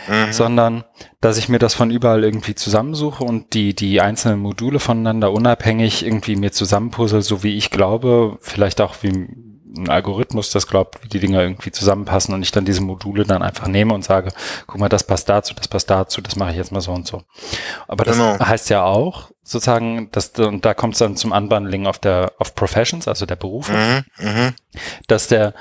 [0.09, 0.33] mhm.
[0.33, 0.85] sondern
[1.21, 6.05] dass ich mir das von überall irgendwie zusammensuche und die, die einzelnen Module voneinander unabhängig
[6.05, 9.29] irgendwie mir zusammenpuzzle, so wie ich glaube, vielleicht auch wie
[9.77, 13.43] ein Algorithmus das glaubt, wie die Dinger irgendwie zusammenpassen und ich dann diese Module dann
[13.43, 14.33] einfach nehme und sage,
[14.67, 17.07] guck mal, das passt dazu, das passt dazu, das mache ich jetzt mal so und
[17.07, 17.23] so.
[17.89, 18.39] Aber das genau.
[18.39, 22.55] heißt ja auch sozusagen, dass, und da kommt es dann zum Unbundling auf der, auf
[22.55, 24.55] Professions, also der Berufe, mhm, mhm,
[25.07, 25.55] dass der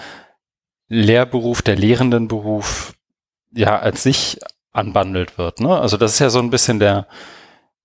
[0.87, 2.93] Lehrberuf, der Lehrendenberuf
[3.51, 4.39] ja als sich
[4.71, 5.59] anbandelt wird.
[5.59, 5.77] Ne?
[5.77, 7.07] Also das ist ja so ein bisschen der,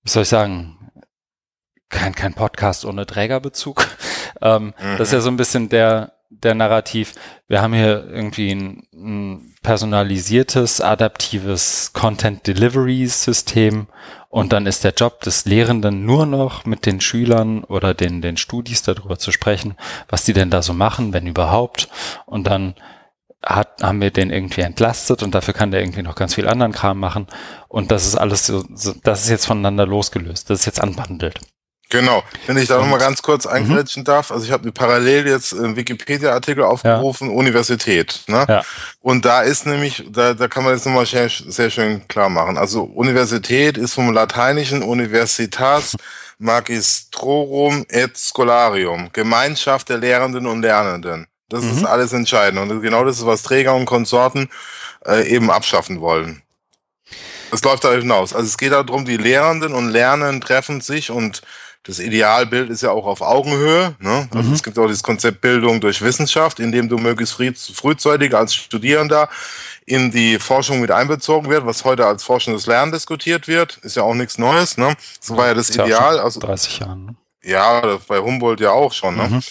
[0.03, 0.91] wie soll ich sagen,
[1.89, 3.87] kein, kein Podcast ohne Trägerbezug.
[4.43, 4.99] Ähm, mhm.
[4.99, 6.14] Das ist ja so ein bisschen der,
[6.45, 7.15] der Narrativ.
[7.49, 13.87] Wir haben hier irgendwie ein, ein personalisiertes, adaptives Content Delivery System
[14.29, 18.37] und dann ist der Job des Lehrenden nur noch mit den Schülern oder den, den
[18.37, 19.77] Studis darüber zu sprechen,
[20.09, 21.89] was die denn da so machen, wenn überhaupt.
[22.27, 22.75] Und dann
[23.45, 26.73] hat, haben wir den irgendwie entlastet und dafür kann der irgendwie noch ganz viel anderen
[26.73, 27.27] Kram machen.
[27.69, 30.51] Und das ist alles so, so das ist jetzt voneinander losgelöst.
[30.51, 31.39] Das ist jetzt anbandelt.
[31.91, 34.07] Genau, wenn ich da nochmal ganz kurz eingrätschen mhm.
[34.07, 37.37] darf, also ich habe parallel jetzt einen Wikipedia-Artikel aufgerufen, ja.
[37.37, 38.23] Universität.
[38.27, 38.45] Ne?
[38.49, 38.63] Ja.
[39.01, 42.59] Und da ist nämlich, da, da kann man jetzt nochmal sehr, sehr schön klar machen.
[42.59, 45.95] Also Universität ist vom lateinischen Universitas
[46.39, 51.27] Magistrorum et Scholarium, Gemeinschaft der Lehrenden und Lernenden.
[51.49, 51.77] Das mhm.
[51.77, 52.71] ist alles entscheidend.
[52.71, 54.49] Und genau das ist, was Träger und Konsorten
[55.07, 56.43] äh, eben abschaffen wollen.
[57.53, 58.35] Es läuft da hinaus.
[58.35, 61.43] Also es geht darum, die Lehrenden und Lernenden treffen sich und
[61.85, 63.95] das Idealbild ist ja auch auf Augenhöhe.
[63.99, 64.29] Ne?
[64.35, 64.55] Also mhm.
[64.55, 69.29] es gibt auch dieses Konzept Bildung durch Wissenschaft, in dem du möglichst frühzeitig als Studierender
[69.85, 74.03] in die Forschung mit einbezogen wird, was heute als forschendes Lernen diskutiert wird, ist ja
[74.03, 74.79] auch nichts Neues.
[74.79, 74.97] Ne?
[75.21, 76.19] Das war ja das ja Ideal.
[76.19, 77.05] Also 30 Jahren.
[77.05, 77.15] Ne?
[77.43, 79.17] Ja, bei Humboldt ja auch schon.
[79.17, 79.29] Ne?
[79.29, 79.43] Mhm.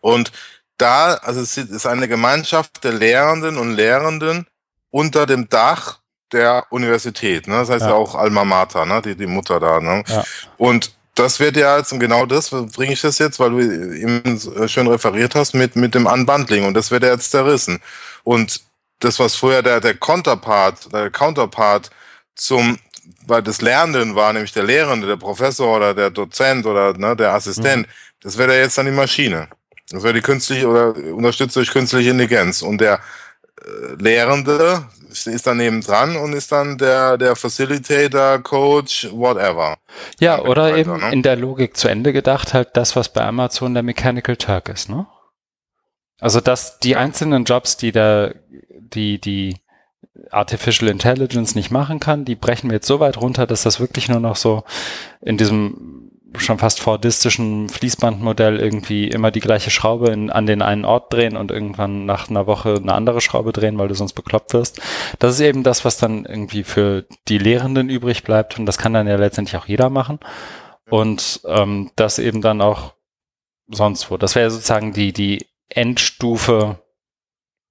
[0.00, 0.32] Und
[0.78, 4.48] da, also es ist eine Gemeinschaft der Lehrenden und Lehrenden
[4.90, 6.00] unter dem Dach
[6.32, 7.46] der Universität.
[7.46, 7.54] Ne?
[7.54, 9.00] Das heißt ja, ja auch Alma Mater, ne?
[9.00, 9.78] die, die Mutter da.
[9.78, 10.02] Ne?
[10.08, 10.24] Ja.
[10.56, 14.40] Und das wird ja jetzt, und genau das bringe ich das jetzt, weil du eben
[14.68, 16.64] schön referiert hast, mit, mit dem Unbundling.
[16.64, 17.80] Und das wird ja jetzt zerrissen.
[18.24, 18.62] Und
[19.00, 21.90] das, was vorher der, der Counterpart, der Counterpart
[22.34, 22.78] zum,
[23.26, 27.34] weil das Lernenden war, nämlich der Lehrende, der Professor oder der Dozent oder ne, der
[27.34, 27.92] Assistent, mhm.
[28.22, 29.48] das wird ja jetzt dann die Maschine.
[29.90, 32.62] Das wäre die künstliche oder unterstützt durch künstliche Intelligenz.
[32.62, 33.00] Und der
[33.60, 39.76] äh, Lehrende ist daneben dran und ist dann der, der Facilitator, Coach, whatever.
[40.20, 41.12] Ja, oder weiter, eben ne?
[41.12, 44.88] in der Logik zu Ende gedacht, halt das, was bei Amazon der Mechanical Turk ist,
[44.88, 45.06] ne?
[46.20, 49.56] Also, dass die einzelnen Jobs, die da, die, die
[50.30, 54.08] Artificial Intelligence nicht machen kann, die brechen wir jetzt so weit runter, dass das wirklich
[54.08, 54.62] nur noch so
[55.20, 60.84] in diesem schon fast fordistischen Fließbandmodell irgendwie immer die gleiche Schraube in, an den einen
[60.84, 64.52] Ort drehen und irgendwann nach einer Woche eine andere Schraube drehen, weil du sonst bekloppt
[64.54, 64.80] wirst.
[65.18, 68.94] Das ist eben das, was dann irgendwie für die Lehrenden übrig bleibt und das kann
[68.94, 70.18] dann ja letztendlich auch jeder machen.
[70.90, 72.94] und ähm, das eben dann auch
[73.68, 74.16] sonst wo.
[74.16, 76.82] Das wäre sozusagen die, die Endstufe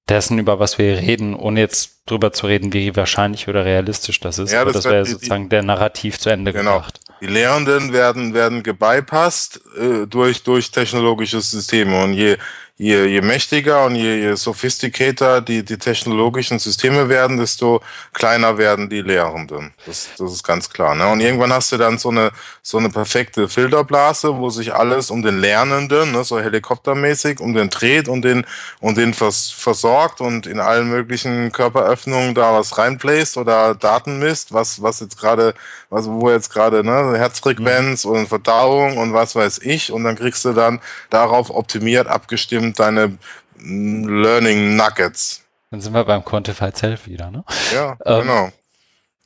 [0.10, 4.40] dessen, über was wir reden, ohne jetzt drüber zu reden, wie wahrscheinlich oder realistisch das
[4.40, 4.52] ist.
[4.52, 6.74] Ja, das, das wäre sozusagen die, der Narrativ zu Ende genau.
[6.74, 7.00] gebracht.
[7.22, 12.04] Die Lehrenden werden, werden gebypasst äh, durch, durch technologische Systeme.
[12.04, 12.38] Und je,
[12.82, 17.82] je, je mächtiger und je, je sophisticater die, die technologischen Systeme werden, desto
[18.12, 19.74] kleiner werden die Lehrenden.
[19.86, 20.96] Das, das ist ganz klar.
[20.96, 21.08] Ne?
[21.08, 22.32] Und irgendwann hast du dann so eine,
[22.64, 27.70] so eine perfekte Filterblase, wo sich alles um den Lernenden, ne, so helikoptermäßig, um den
[27.70, 28.46] dreht und den,
[28.80, 34.54] und den vers, versorgt und in allen möglichen Körperöffnungen da was reinbläst oder Daten misst,
[34.54, 35.54] was, was jetzt gerade,
[35.90, 39.92] was, wo jetzt gerade, ne, Herzfrequenz und Verdauung und was weiß ich.
[39.92, 40.80] Und dann kriegst du dann
[41.12, 43.18] darauf optimiert, abgestimmt, sind deine
[43.60, 45.44] Learning Nuggets.
[45.70, 47.44] Dann sind wir beim Quantified Self wieder, ne?
[47.74, 48.50] Ja, ähm, genau.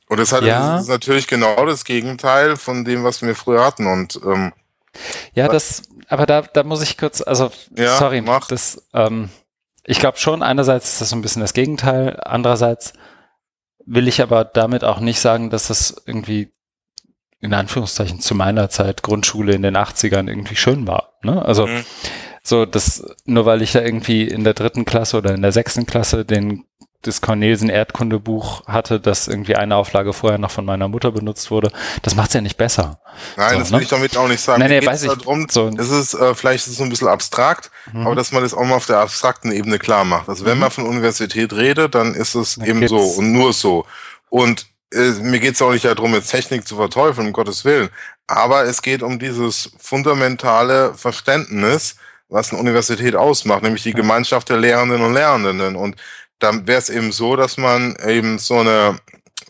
[0.08, 0.74] Und das, hat, ja.
[0.74, 3.86] das ist natürlich genau das Gegenteil von dem, was wir früher hatten.
[3.86, 4.52] Und ähm,
[5.34, 8.46] ja, das, aber da, da muss ich kurz, also ja, sorry, mach.
[8.46, 9.30] das, ähm,
[9.84, 12.92] ich glaube schon, einerseits ist das so ein bisschen das Gegenteil, andererseits
[13.84, 16.52] will ich aber damit auch nicht sagen, dass das irgendwie
[17.40, 21.18] in Anführungszeichen zu meiner Zeit Grundschule in den 80ern irgendwie schön war.
[21.22, 21.44] Ne?
[21.44, 21.84] Also mhm.
[22.46, 25.84] So, das, nur weil ich da irgendwie in der dritten Klasse oder in der sechsten
[25.84, 26.64] Klasse den
[27.02, 31.70] das Cornelsen Erdkundebuch hatte, das irgendwie eine Auflage vorher noch von meiner Mutter benutzt wurde.
[32.02, 33.00] Das macht es ja nicht besser.
[33.36, 33.82] Nein, so, das will ne?
[33.84, 34.60] ich damit auch nicht sagen.
[34.60, 35.12] Nein, nee, weiß ich.
[35.12, 35.70] Darum, so.
[35.70, 38.06] Das ist, äh, vielleicht ist es so ein bisschen abstrakt, mhm.
[38.06, 40.28] aber dass man das auch mal auf der abstrakten Ebene klar macht.
[40.28, 40.60] Also wenn mhm.
[40.60, 43.86] man von Universität redet, dann ist es dann eben so und nur so.
[44.28, 47.88] Und äh, mir geht es auch nicht darum, jetzt Technik zu verteufeln, um Gottes Willen.
[48.26, 51.96] Aber es geht um dieses fundamentale Verständnis,
[52.28, 55.76] was eine Universität ausmacht, nämlich die Gemeinschaft der Lehrenden und Lernenden.
[55.76, 55.96] Und
[56.38, 58.98] dann wäre es eben so, dass man eben so eine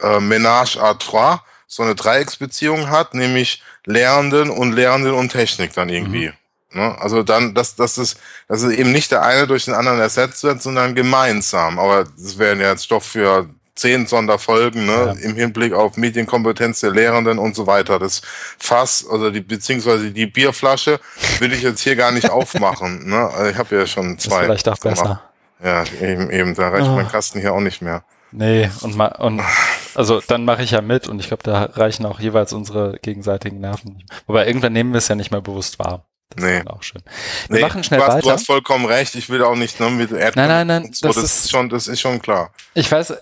[0.01, 5.89] äh, Ménage à trois, so eine Dreiecksbeziehung hat, nämlich Lehrenden und Lehrenden und Technik dann
[5.89, 6.29] irgendwie.
[6.29, 6.81] Mhm.
[6.81, 6.97] Ne?
[7.01, 8.17] Also dann, dass, dass, es,
[8.49, 11.79] dass es eben nicht der eine durch den anderen ersetzt wird, sondern gemeinsam.
[11.79, 15.13] Aber das wäre ja jetzt Stoff für zehn Sonderfolgen ne, ja.
[15.13, 17.99] im Hinblick auf Medienkompetenz der Lehrenden und so weiter.
[17.99, 18.23] Das
[18.59, 20.99] Fass, also die beziehungsweise die Bierflasche,
[21.39, 22.97] will ich jetzt hier gar nicht aufmachen.
[23.07, 23.17] Ne?
[23.17, 24.41] Also ich habe ja schon zwei.
[24.41, 25.23] Ist vielleicht auch besser.
[25.63, 26.95] Ja, eben, eben, da reicht oh.
[26.95, 28.03] mein Kasten hier auch nicht mehr.
[28.33, 29.43] Nee, und, ma und
[29.95, 33.61] also dann mache ich ja mit und ich glaube, da reichen auch jeweils unsere gegenseitigen
[33.61, 34.05] Nerven.
[34.27, 36.07] Wobei irgendwann nehmen wir es ja nicht mehr bewusst wahr.
[36.31, 36.63] Das nee.
[36.67, 37.03] auch schön.
[37.49, 38.23] Wir nee, machen schnell du hast, weiter.
[38.23, 39.15] Du hast vollkommen recht.
[39.15, 40.49] Ich will auch nicht ne, mit Erdbeeren.
[40.49, 40.93] Nein, nein, nein.
[40.93, 41.07] So.
[41.07, 42.53] Das, das, ist schon, das ist schon klar.
[42.75, 43.15] Ich weiß,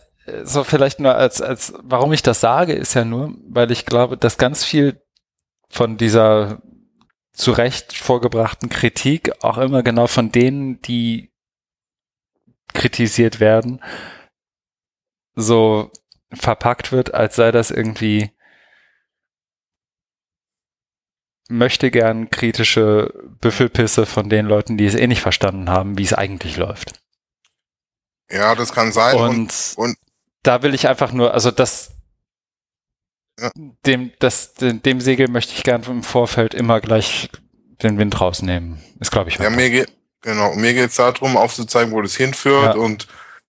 [0.45, 4.17] so vielleicht nur als, als, warum ich das sage, ist ja nur, weil ich glaube,
[4.17, 5.01] dass ganz viel
[5.69, 6.63] von dieser
[7.33, 11.33] zu Recht vorgebrachten Kritik auch immer genau von denen, die
[12.73, 13.83] kritisiert werden,
[15.35, 15.91] so
[16.33, 18.31] verpackt wird, als sei das irgendwie
[21.49, 26.15] möchte gern kritische Büffelpisse von den Leuten, die es eh nicht verstanden haben, wie es
[26.15, 27.01] eigentlich läuft.
[28.31, 29.17] Ja, das kann sein.
[29.17, 29.97] Und, und, und
[30.45, 31.91] da will ich einfach nur, also das,
[33.41, 33.51] ja.
[33.87, 37.31] dem, das, dem Segel möchte ich gerne im Vorfeld immer gleich
[37.83, 38.81] den Wind rausnehmen.
[39.01, 39.39] Ist, glaube ich.
[39.39, 39.91] Ja, mir geht,
[40.21, 42.81] genau, mir geht es darum, aufzuzeigen, wo das hinführt ja.
[42.81, 43.09] und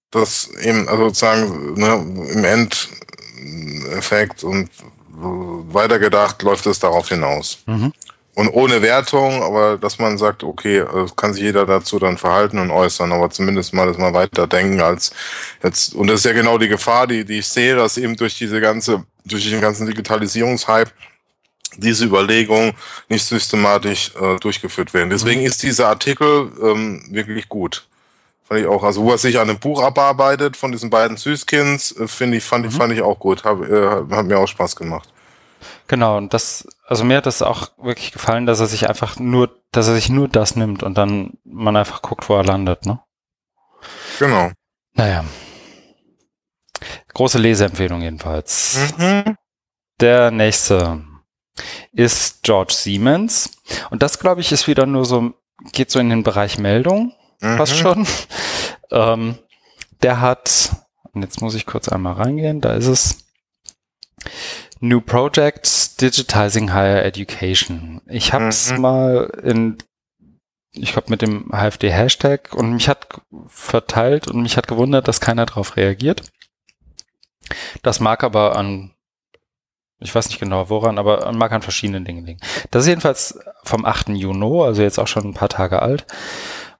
[0.09, 1.93] das eben, also sozusagen, ne,
[2.31, 4.71] im Endeffekt und
[5.07, 7.59] weitergedacht läuft es darauf hinaus.
[7.67, 7.93] Mhm
[8.35, 12.59] und ohne Wertung, aber dass man sagt, okay, äh, kann sich jeder dazu dann verhalten
[12.59, 15.11] und äußern, aber zumindest mal das mal weiterdenken als
[15.63, 18.37] jetzt, und das ist ja genau die Gefahr, die, die ich sehe, dass eben durch
[18.37, 20.91] diese ganze, durch den ganzen Digitalisierungshype
[21.77, 22.73] diese Überlegungen
[23.09, 25.09] nicht systematisch äh, durchgeführt werden.
[25.09, 25.47] Deswegen mhm.
[25.47, 27.87] ist dieser Artikel ähm, wirklich gut.
[28.43, 28.83] Fand ich auch.
[28.83, 32.43] Also wo er sich an einem Buch abarbeitet von diesen beiden Süßkinds, äh, finde ich,
[32.43, 32.77] fand ich, mhm.
[32.77, 33.43] fand ich auch gut.
[33.43, 35.09] Hab, äh, hat mir auch Spaß gemacht.
[35.87, 39.55] Genau, und das, also mir hat das auch wirklich gefallen, dass er sich einfach nur,
[39.71, 42.99] dass er sich nur das nimmt und dann man einfach guckt, wo er landet, ne?
[44.19, 44.51] Genau.
[44.93, 45.23] Naja.
[47.13, 48.79] Große Leseempfehlung jedenfalls.
[48.97, 49.37] Mhm.
[49.99, 51.03] Der nächste
[51.93, 53.57] ist George Siemens.
[53.89, 55.33] Und das, glaube ich, ist wieder nur so,
[55.71, 57.57] geht so in den Bereich Meldung, mhm.
[57.57, 58.07] fast schon.
[58.91, 59.37] ähm,
[60.01, 60.71] der hat,
[61.13, 63.17] und jetzt muss ich kurz einmal reingehen, da ist es.
[64.79, 68.01] New Projects Digitizing Higher Education.
[68.07, 68.81] Ich habe es mhm.
[68.81, 69.77] mal in,
[70.73, 75.45] ich glaube mit dem HFD-Hashtag und mich hat verteilt und mich hat gewundert, dass keiner
[75.45, 76.23] darauf reagiert.
[77.83, 78.91] Das mag aber an,
[79.99, 82.39] ich weiß nicht genau woran, aber mag an verschiedenen Dingen liegen.
[82.71, 84.09] Das ist jedenfalls vom 8.
[84.09, 86.05] Juni, also jetzt auch schon ein paar Tage alt.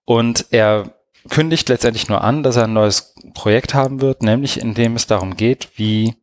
[0.03, 0.91] Und er
[1.29, 5.07] kündigt letztendlich nur an, dass er ein neues Projekt haben wird, nämlich in dem es
[5.07, 6.15] darum geht, wie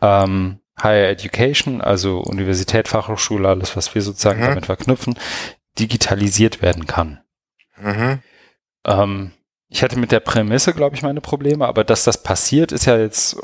[0.00, 4.46] ähm, Higher Education, also Universität, Fachhochschule, alles, was wir sozusagen mhm.
[4.46, 5.18] damit verknüpfen,
[5.78, 7.20] digitalisiert werden kann.
[7.78, 8.22] Mhm.
[8.84, 9.32] Ähm,
[9.68, 12.98] ich hatte mit der Prämisse, glaube ich, meine Probleme, aber dass das passiert, ist ja
[12.98, 13.36] jetzt,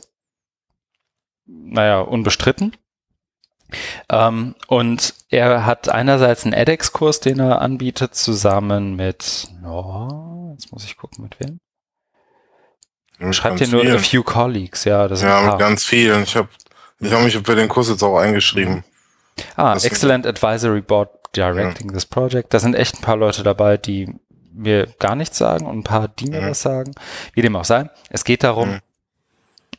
[1.47, 2.77] naja, unbestritten.
[4.09, 10.85] Ähm, und er hat einerseits einen edX-Kurs, den er anbietet, zusammen mit, oh, jetzt muss
[10.85, 11.61] ich gucken, mit wem?
[13.19, 13.97] Mit Schreibt hier nur vielen.
[13.97, 15.09] a few colleagues, ja.
[15.09, 16.23] Das ja, mit ganz vielen.
[16.23, 16.49] Ich habe
[17.01, 18.85] ich hab mich für den Kurs jetzt auch eingeschrieben.
[19.57, 21.95] Ah, das Excellent Advisory Board Directing ja.
[21.95, 22.53] this Project.
[22.53, 24.15] Da sind echt ein paar Leute dabei, die
[24.53, 26.51] mir gar nichts sagen und ein paar, die mir mhm.
[26.51, 26.95] was sagen.
[27.33, 27.89] Wie dem auch sei.
[28.11, 28.81] Es geht darum, mhm.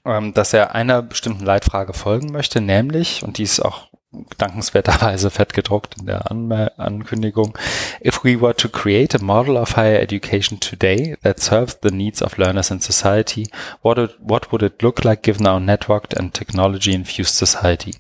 [0.05, 3.88] ähm, dass er einer bestimmten Leitfrage folgen möchte, nämlich, und die ist auch
[4.37, 7.57] dankenswerterweise fett gedruckt in der An Ankündigung.
[8.03, 12.21] If we were to create a model of higher education today that serves the needs
[12.21, 13.49] of learners in society,
[13.81, 17.95] what, it, what would it look like given our networked and technology infused society?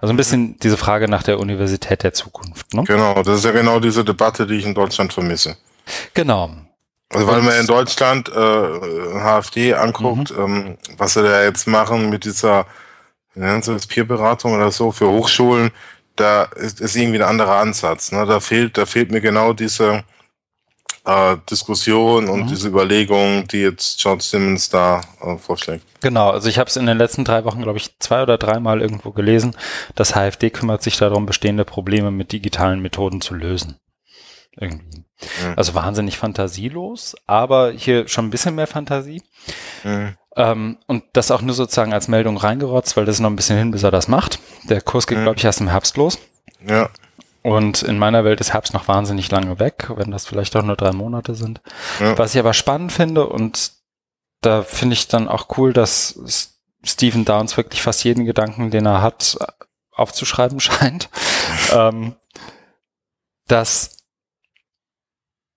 [0.00, 2.72] Also ein bisschen diese Frage nach der Universität der Zukunft.
[2.72, 2.84] Ne?
[2.84, 5.56] Genau, das ist ja genau diese Debatte, die ich in Deutschland vermisse.
[6.14, 6.50] Genau.
[7.10, 10.44] Also weil man in Deutschland äh, HFD anguckt, mhm.
[10.44, 12.66] ähm, was sie da jetzt machen mit dieser
[13.38, 15.70] nennen Sie das Peerberatung oder so für Hochschulen,
[16.16, 18.12] da ist, ist irgendwie ein anderer Ansatz.
[18.12, 18.26] Ne?
[18.26, 20.04] Da fehlt, da fehlt mir genau diese
[21.04, 22.46] äh, Diskussion und mhm.
[22.48, 25.84] diese Überlegung, die jetzt George Simmons da äh, vorschlägt.
[26.00, 28.80] Genau, also ich habe es in den letzten drei Wochen, glaube ich, zwei oder dreimal
[28.80, 29.56] irgendwo gelesen.
[29.94, 33.76] Das HFD kümmert sich darum, bestehende Probleme mit digitalen Methoden zu lösen.
[34.60, 34.98] Irgendwie.
[34.98, 35.54] Mhm.
[35.56, 39.22] Also wahnsinnig fantasielos, aber hier schon ein bisschen mehr Fantasie.
[39.84, 40.16] Mhm.
[40.36, 43.58] Ähm, und das auch nur sozusagen als Meldung reingerotzt, weil das ist noch ein bisschen
[43.58, 44.38] hin, bis er das macht.
[44.68, 45.22] Der Kurs geht, mhm.
[45.24, 46.18] glaube ich, erst im Herbst los.
[46.66, 46.90] Ja.
[47.42, 50.76] Und in meiner Welt ist Herbst noch wahnsinnig lange weg, wenn das vielleicht auch nur
[50.76, 51.60] drei Monate sind.
[52.00, 52.18] Ja.
[52.18, 53.72] Was ich aber spannend finde und
[54.40, 56.54] da finde ich dann auch cool, dass
[56.84, 59.36] Stephen Downs wirklich fast jeden Gedanken, den er hat,
[59.92, 61.08] aufzuschreiben scheint.
[61.72, 62.14] ähm,
[63.46, 63.96] dass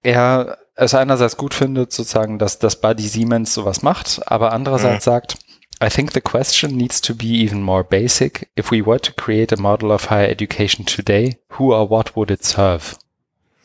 [0.04, 5.12] er es einerseits gut findet, sozusagen, dass, dass Buddy Siemens sowas macht, aber andererseits mhm.
[5.12, 5.38] sagt,
[5.84, 8.50] I think the question needs to be even more basic.
[8.58, 12.30] If we were to create a model of higher education today, who or what would
[12.30, 12.96] it serve?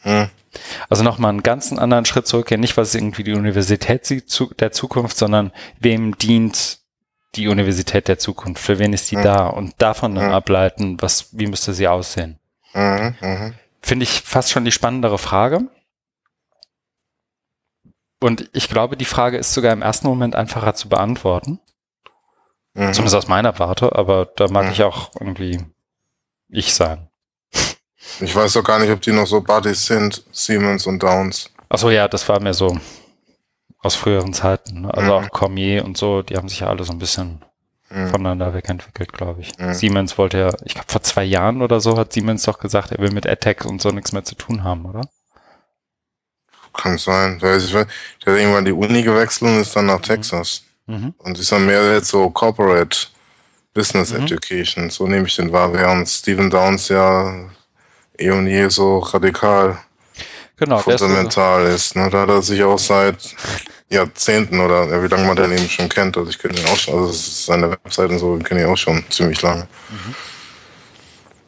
[0.02, 0.30] Mhm.
[0.88, 4.08] Also nochmal einen ganzen anderen Schritt zurück, ja nicht, was irgendwie die Universität
[4.60, 6.78] der Zukunft, sondern wem dient
[7.34, 8.62] die Universität der Zukunft?
[8.62, 9.22] Für wen ist die mhm.
[9.22, 9.46] da?
[9.48, 10.32] Und davon dann mhm.
[10.32, 12.38] ableiten, was, wie müsste sie aussehen?
[12.74, 13.14] Mhm.
[13.20, 13.54] mhm.
[13.82, 15.68] Finde ich fast schon die spannendere Frage.
[18.20, 21.60] Und ich glaube, die Frage ist sogar im ersten Moment einfacher zu beantworten.
[22.74, 22.92] Mhm.
[22.92, 24.72] Zumindest aus meiner Warte, aber da mag mhm.
[24.72, 25.64] ich auch irgendwie
[26.48, 27.08] ich sein.
[28.20, 31.50] Ich weiß doch gar nicht, ob die noch so Buddies sind, Siemens und Downs.
[31.68, 32.78] Achso, ja, das war mir so
[33.80, 34.82] aus früheren Zeiten.
[34.82, 34.94] Ne?
[34.94, 35.24] Also mhm.
[35.24, 37.44] auch Cormier und so, die haben sich ja alle so ein bisschen
[37.90, 38.08] mhm.
[38.08, 39.58] voneinander wegentwickelt, glaube ich.
[39.58, 39.74] Mhm.
[39.74, 42.98] Siemens wollte ja, ich glaube vor zwei Jahren oder so hat Siemens doch gesagt, er
[42.98, 45.02] will mit AdTech und so nichts mehr zu tun haben, oder?
[46.76, 47.38] Kann sein.
[47.38, 47.88] Der, ist, der hat
[48.26, 50.02] irgendwann die Uni gewechselt und ist dann nach mhm.
[50.02, 50.62] Texas.
[50.86, 51.14] Mhm.
[51.18, 52.96] Und ist dann mehr jetzt so Corporate
[53.74, 54.24] Business mhm.
[54.24, 54.90] Education.
[54.90, 57.34] So nehme ich den wahr, während Stephen Downs ja
[58.18, 59.78] eh und je so radikal
[60.56, 61.96] genau, fundamental ist.
[61.96, 62.08] ne?
[62.10, 63.16] Da hat er sich auch seit
[63.88, 66.16] Jahrzehnten oder wie lange man den eben schon kennt.
[66.16, 69.04] Also ich kenne ihn auch schon, also seine Webseite und so kenne ich auch schon
[69.10, 69.68] ziemlich lange.
[69.90, 70.14] Mhm.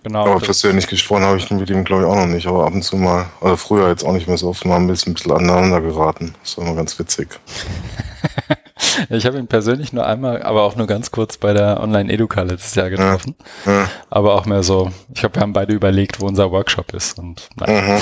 [0.04, 0.26] Genau.
[0.26, 2.46] Aber persönlich gesprochen habe ich mit ihm, glaube ich, auch noch nicht.
[2.46, 4.86] Aber ab und zu mal, also früher jetzt auch nicht mehr so oft, mal ein
[4.86, 6.34] bisschen, ein bisschen aneinander geraten.
[6.42, 7.28] Das war immer ganz witzig.
[9.10, 12.74] ich habe ihn persönlich nur einmal, aber auch nur ganz kurz bei der Online-Educa letztes
[12.74, 13.34] Jahr getroffen.
[13.66, 13.90] Ja, ja.
[14.08, 17.18] Aber auch mehr so, ich glaube, wir haben beide überlegt, wo unser Workshop ist.
[17.18, 17.98] Und mhm,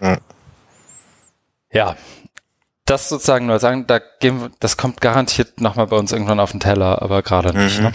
[0.00, 0.18] ja.
[1.72, 1.96] ja,
[2.86, 6.50] das sozusagen nur sagen, da gehen wir, das kommt garantiert nochmal bei uns irgendwann auf
[6.50, 7.78] den Teller, aber gerade nicht.
[7.78, 7.84] Mhm.
[7.84, 7.92] Ne?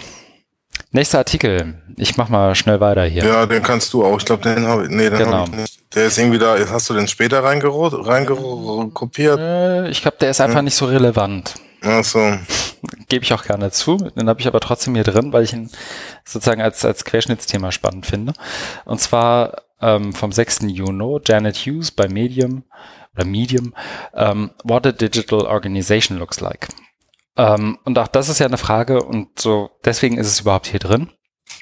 [0.92, 1.80] Nächster Artikel.
[1.96, 3.24] Ich mach mal schnell weiter hier.
[3.24, 4.18] Ja, den kannst du auch.
[4.18, 4.90] Ich glaube, den habe ich.
[4.90, 5.44] Nee, den genau.
[5.44, 5.94] ich nicht.
[5.94, 6.56] Der ist irgendwie da.
[6.68, 9.38] Hast du den später reingekopiert?
[9.38, 10.62] Äh, ich glaube, der ist einfach ja.
[10.62, 11.54] nicht so relevant.
[11.82, 12.18] Ach so.
[13.08, 13.96] Gebe ich auch gerne zu.
[13.96, 15.70] Den habe ich aber trotzdem hier drin, weil ich ihn
[16.24, 18.32] sozusagen als, als Querschnittsthema spannend finde.
[18.84, 20.60] Und zwar ähm, vom 6.
[20.66, 22.64] Juni, Janet Hughes bei Medium
[23.14, 23.74] oder Medium,
[24.14, 26.68] ähm, What a Digital Organization Looks Like.
[27.36, 30.80] Ähm, und auch das ist ja eine Frage und so, deswegen ist es überhaupt hier
[30.80, 31.10] drin,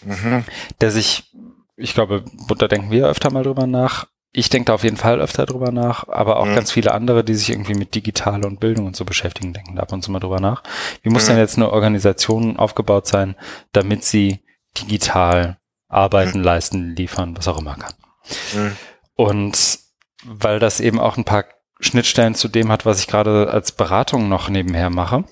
[0.04, 0.44] mhm.
[0.80, 1.32] der sich,
[1.76, 2.24] ich glaube,
[2.58, 4.06] da denken wir öfter mal drüber nach.
[4.30, 6.54] Ich denke da auf jeden Fall öfter drüber nach, aber auch mhm.
[6.54, 9.82] ganz viele andere, die sich irgendwie mit Digitale und Bildung und so beschäftigen, denken da
[9.82, 10.62] ab und zu mal drüber nach.
[11.02, 11.28] Wie muss mhm.
[11.28, 13.36] denn jetzt eine Organisation aufgebaut sein,
[13.72, 14.40] damit sie
[14.78, 15.58] digital
[15.88, 16.44] arbeiten, mhm.
[16.44, 17.94] leisten, liefern, was auch immer kann?
[18.54, 18.76] Mhm.
[19.14, 19.78] Und
[20.24, 21.44] weil das eben auch ein paar
[21.80, 25.24] Schnittstellen zu dem hat, was ich gerade als Beratung noch nebenher mache.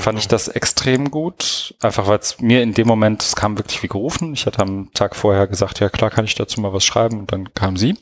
[0.00, 1.74] Fand ich das extrem gut.
[1.80, 4.32] Einfach weil es mir in dem Moment, es kam wirklich wie gerufen.
[4.32, 7.32] Ich hatte am Tag vorher gesagt, ja klar kann ich dazu mal was schreiben und
[7.32, 7.96] dann kam sie.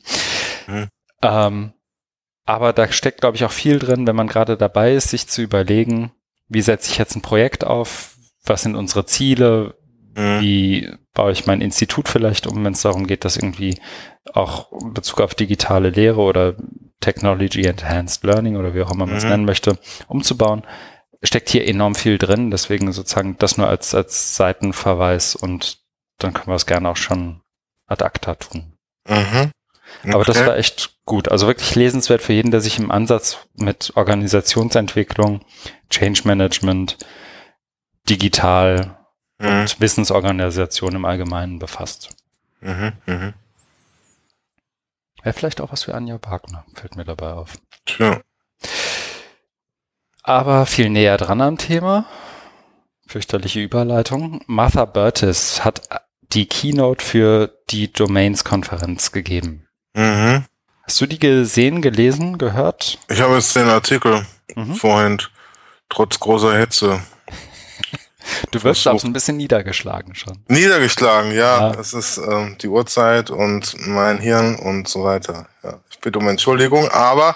[0.67, 0.89] Mhm.
[1.23, 1.73] Ähm,
[2.45, 5.43] aber da steckt, glaube ich, auch viel drin, wenn man gerade dabei ist, sich zu
[5.43, 6.13] überlegen,
[6.49, 9.77] wie setze ich jetzt ein Projekt auf, was sind unsere Ziele,
[10.17, 10.41] mhm.
[10.41, 13.79] wie baue ich mein Institut vielleicht um, wenn es darum geht, dass irgendwie
[14.33, 16.57] auch in Bezug auf digitale Lehre oder
[17.01, 19.31] Technology Enhanced Learning oder wie auch immer man es mhm.
[19.31, 19.79] nennen möchte,
[20.09, 20.65] umzubauen,
[21.23, 22.51] steckt hier enorm viel drin.
[22.51, 25.79] Deswegen sozusagen das nur als, als Seitenverweis und
[26.19, 27.41] dann können wir es gerne auch schon
[27.87, 28.75] ad acta tun.
[29.09, 29.51] Mhm.
[30.03, 30.15] Okay.
[30.15, 31.29] Aber das war echt gut.
[31.29, 35.45] Also wirklich lesenswert für jeden, der sich im Ansatz mit Organisationsentwicklung,
[35.91, 36.97] Change Management,
[38.09, 38.97] digital
[39.39, 39.49] mhm.
[39.49, 42.11] und Wissensorganisation im Allgemeinen befasst.
[42.61, 43.35] Mhm, mh.
[45.23, 47.55] Wäre vielleicht auch was für Anja Wagner, fällt mir dabei auf.
[47.85, 48.21] Tja.
[50.23, 52.05] Aber viel näher dran am Thema,
[53.07, 54.43] fürchterliche Überleitung.
[54.47, 55.83] Martha Burtis hat
[56.33, 59.67] die Keynote für die Domains-Konferenz gegeben.
[59.95, 60.45] Mhm.
[60.83, 62.99] Hast du die gesehen, gelesen, gehört?
[63.09, 64.75] Ich habe jetzt den Artikel mhm.
[64.75, 65.23] vorhin,
[65.89, 67.01] trotz großer Hetze.
[68.51, 70.45] Du wirst auch ein bisschen niedergeschlagen schon.
[70.49, 71.73] Niedergeschlagen, ja.
[71.73, 75.49] Es ist ähm, die Uhrzeit und mein Hirn und so weiter.
[75.63, 75.81] Ja.
[75.91, 77.35] Ich bitte um Entschuldigung, aber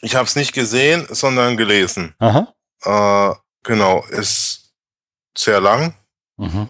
[0.00, 2.14] ich habe es nicht gesehen, sondern gelesen.
[2.18, 2.54] Aha.
[2.82, 4.72] Äh, genau, ist
[5.36, 5.94] sehr lang.
[6.36, 6.68] Mhm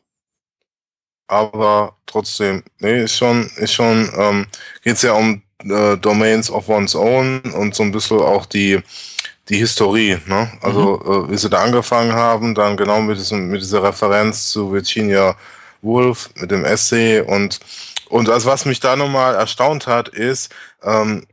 [1.28, 4.46] aber trotzdem, nee, ist schon, ist schon, ähm,
[4.82, 8.80] geht ja um äh, Domains of one's own und so ein bisschen auch die,
[9.48, 10.50] die Historie, ne?
[10.62, 11.12] Also mhm.
[11.26, 15.36] äh, wie sie da angefangen haben, dann genau mit diesem, mit dieser Referenz zu Virginia
[15.82, 17.60] Woolf, mit dem Essay und
[18.08, 20.50] und also was mich da nochmal erstaunt hat, ist,
[20.82, 21.26] ähm,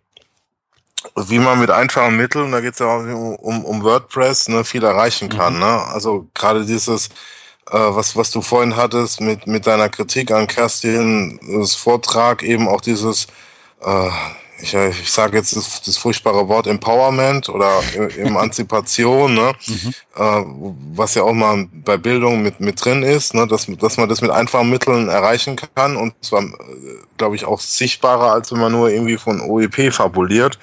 [1.16, 3.04] wie man mit einfachen Mitteln, da geht es ja auch
[3.40, 5.56] um, um WordPress, ne, viel erreichen kann.
[5.56, 5.60] Mhm.
[5.60, 5.86] Ne?
[5.88, 7.10] Also gerade dieses
[7.72, 12.68] äh, was, was du vorhin hattest mit, mit deiner Kritik an Kerstin, das Vortrag, eben
[12.68, 13.28] auch dieses,
[13.82, 14.10] äh,
[14.60, 17.82] ich, ich sage jetzt das, das furchtbare Wort Empowerment oder
[18.18, 19.54] Emanzipation, ne?
[19.68, 19.94] Mhm.
[20.16, 20.44] Äh,
[20.94, 23.48] was ja auch mal bei Bildung mit, mit drin ist, ne?
[23.48, 26.54] dass, dass man das mit einfachen Mitteln erreichen kann und zwar, äh,
[27.18, 30.58] glaube ich, auch sichtbarer, als wenn man nur irgendwie von OEP fabuliert.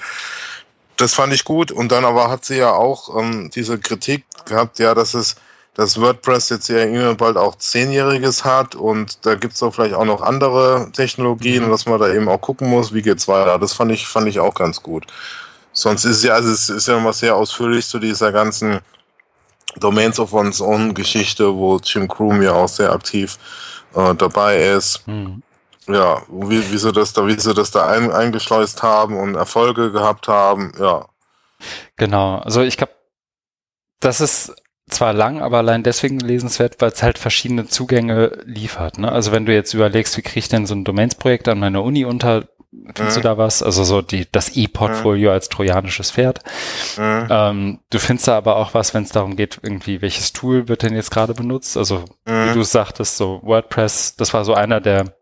[0.96, 4.78] Das fand ich gut und dann aber hat sie ja auch ähm, diese Kritik gehabt,
[4.78, 5.36] ja, dass es
[5.74, 9.94] dass WordPress jetzt ja irgendwann bald auch Zehnjähriges hat und da gibt es doch vielleicht
[9.94, 11.70] auch noch andere Technologien, mhm.
[11.70, 13.58] dass man da eben auch gucken muss, wie geht's weiter.
[13.58, 15.06] Das fand ich, fand ich auch ganz gut.
[15.72, 18.80] Sonst ist ja, also es ist ja immer sehr ausführlich zu dieser ganzen
[19.76, 23.38] Domains of One's Own Geschichte, wo Jim Croom ja auch sehr aktiv
[23.94, 25.06] äh, dabei ist.
[25.06, 25.42] Mhm.
[25.88, 29.90] Ja, wie, wie sie das da, wie sie das da ein, eingeschleust haben und Erfolge
[29.90, 31.06] gehabt haben, ja.
[31.96, 32.92] Genau, also ich glaube,
[34.00, 34.54] das ist
[34.88, 38.98] zwar lang, aber allein deswegen lesenswert, weil es halt verschiedene Zugänge liefert.
[38.98, 39.10] Ne?
[39.10, 42.04] Also wenn du jetzt überlegst, wie kriege ich denn so ein Domains-Projekt an meiner Uni
[42.04, 42.48] unter,
[42.94, 43.22] findest mhm.
[43.22, 43.62] du da was?
[43.62, 45.34] Also so die, das E-Portfolio mhm.
[45.34, 46.40] als trojanisches Pferd.
[46.98, 47.26] Mhm.
[47.30, 50.82] Ähm, du findest da aber auch was, wenn es darum geht, irgendwie, welches Tool wird
[50.82, 51.76] denn jetzt gerade benutzt?
[51.76, 55.14] Also wie du sagtest, so WordPress, das war so einer der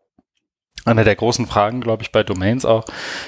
[0.84, 2.84] eine der großen Fragen, glaube ich, bei Domains auch,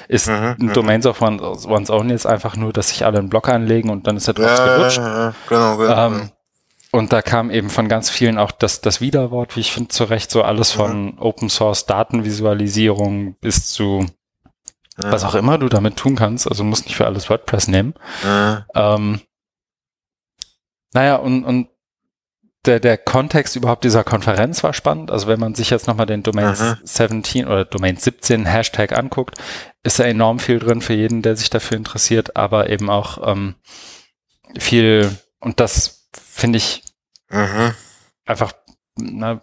[0.07, 0.73] ist mhm, mhm.
[0.73, 4.17] Domains of One's Own jetzt einfach nur, dass sich alle einen Blog anlegen und dann
[4.17, 4.97] ist der Drops ja, gelutscht.
[4.97, 6.07] Ja, genau, genau.
[6.07, 6.29] Ähm,
[6.91, 10.29] und da kam eben von ganz vielen auch das, das Widerwort, wie ich finde, zurecht,
[10.29, 11.19] so alles von mhm.
[11.19, 14.05] Open Source Datenvisualisierung bis zu
[14.95, 16.47] was auch immer du damit tun kannst.
[16.47, 17.95] Also musst nicht für alles WordPress nehmen.
[18.75, 19.21] Ähm,
[20.93, 21.69] naja, und, und
[22.65, 25.11] der, der Kontext überhaupt dieser Konferenz war spannend.
[25.11, 26.77] Also wenn man sich jetzt nochmal den Domain Aha.
[26.83, 29.37] 17 oder Domain 17 Hashtag anguckt,
[29.83, 33.55] ist da enorm viel drin für jeden, der sich dafür interessiert, aber eben auch ähm,
[34.57, 36.83] viel, und das finde ich
[37.29, 37.75] Aha.
[38.25, 38.53] einfach
[38.95, 39.41] na,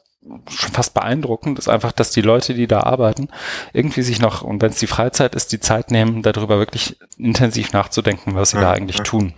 [0.48, 3.28] schon fast beeindruckend, ist einfach, dass die Leute, die da arbeiten,
[3.72, 7.72] irgendwie sich noch, und wenn es die Freizeit ist, die Zeit nehmen, darüber wirklich intensiv
[7.72, 8.64] nachzudenken, was sie Aha.
[8.64, 9.34] da eigentlich tun.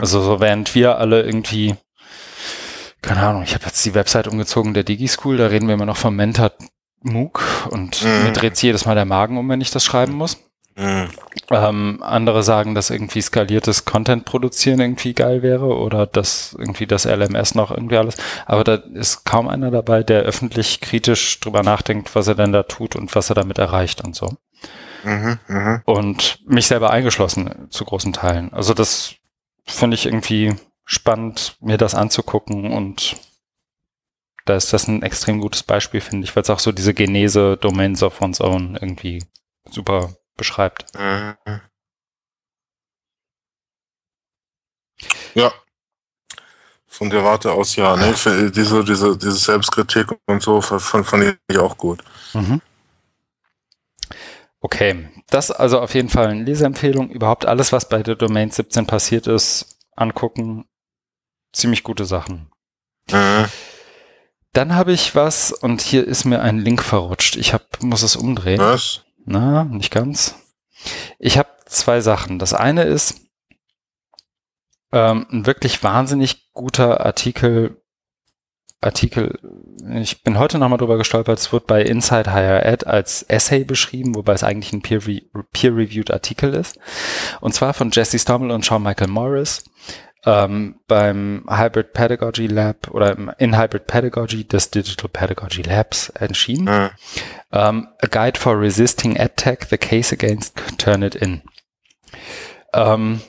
[0.00, 1.76] Also so während wir alle irgendwie
[3.02, 5.96] keine Ahnung, ich habe jetzt die Website umgezogen der DigiSchool, da reden wir immer noch
[5.96, 6.52] vom Mentor
[7.02, 8.24] MOOC und mhm.
[8.24, 10.38] mir dreht sich jedes Mal der Magen um, wenn ich das schreiben muss.
[10.78, 11.08] Mhm.
[11.50, 17.04] Ähm, andere sagen, dass irgendwie skaliertes Content produzieren irgendwie geil wäre oder dass irgendwie das
[17.04, 18.16] LMS noch irgendwie alles.
[18.46, 22.62] Aber da ist kaum einer dabei, der öffentlich kritisch drüber nachdenkt, was er denn da
[22.62, 24.36] tut und was er damit erreicht und so.
[25.02, 25.82] Mhm, mh.
[25.84, 28.52] Und mich selber eingeschlossen zu großen Teilen.
[28.52, 29.14] Also das
[29.66, 30.54] finde ich irgendwie
[30.88, 33.16] spannend, mir das anzugucken und
[34.46, 37.58] da ist das ein extrem gutes Beispiel, finde ich, weil es auch so diese Genese
[37.58, 39.22] Domains of One's Own irgendwie
[39.70, 40.86] super beschreibt.
[45.34, 45.52] Ja.
[46.86, 48.14] Von der Warte aus ja, ne?
[48.14, 52.02] Diese, diese, diese Selbstkritik und so fand, fand ich auch gut.
[52.32, 52.62] Mhm.
[54.60, 57.10] Okay, das also auf jeden Fall eine Leseempfehlung.
[57.10, 60.64] Überhaupt alles, was bei der Domain 17 passiert ist, angucken.
[61.58, 62.46] Ziemlich gute Sachen.
[63.10, 63.46] Mhm.
[64.52, 67.34] Dann habe ich was und hier ist mir ein Link verrutscht.
[67.34, 68.60] Ich hab, muss es umdrehen.
[68.60, 69.02] Was?
[69.24, 70.36] Na, nicht ganz.
[71.18, 72.38] Ich habe zwei Sachen.
[72.38, 73.22] Das eine ist
[74.92, 77.82] ähm, ein wirklich wahnsinnig guter Artikel.
[78.80, 79.40] Artikel,
[79.96, 84.14] ich bin heute nochmal drüber gestolpert, es wird bei Inside Higher Ed als Essay beschrieben,
[84.14, 86.78] wobei es eigentlich ein peer-reviewed Artikel ist.
[87.40, 89.64] Und zwar von Jesse Stommel und Sean Michael Morris
[90.28, 96.66] ähm, beim Hybrid Pedagogy Lab oder in Hybrid Pedagogy des Digital Pedagogy Labs entschieden.
[96.66, 96.90] Mhm.
[97.50, 101.42] Ähm, A Guide for Resisting EdTech, The Case Against Turnitin.
[102.74, 103.22] Ähm,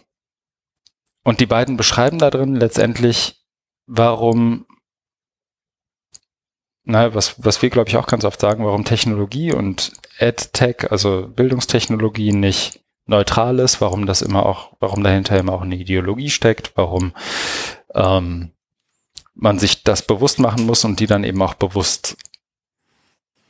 [1.24, 3.46] und die beiden beschreiben da drin letztendlich,
[3.88, 4.66] warum,
[6.84, 11.30] na, was, was wir glaube ich auch ganz oft sagen, warum Technologie und EdTech, also
[11.30, 16.74] Bildungstechnologie nicht neutral ist, warum das immer auch, warum dahinter immer auch eine Ideologie steckt,
[16.76, 17.14] warum
[17.94, 18.52] ähm,
[19.34, 22.18] man sich das bewusst machen muss und die dann eben auch bewusst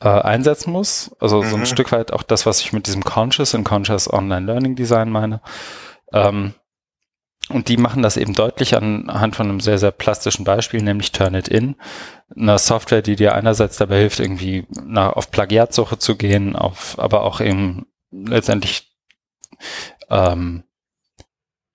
[0.00, 1.14] äh, einsetzen muss.
[1.20, 1.66] Also so ein mhm.
[1.66, 5.40] Stück weit auch das, was ich mit diesem Conscious und Conscious Online Learning Design meine.
[6.12, 6.54] Ähm,
[7.50, 11.74] und die machen das eben deutlich anhand von einem sehr, sehr plastischen Beispiel, nämlich Turnitin.
[12.34, 17.22] Eine Software, die dir einerseits dabei hilft, irgendwie nach, auf Plagiatsuche zu gehen, auf, aber
[17.22, 18.89] auch eben letztendlich
[20.08, 20.64] ähm,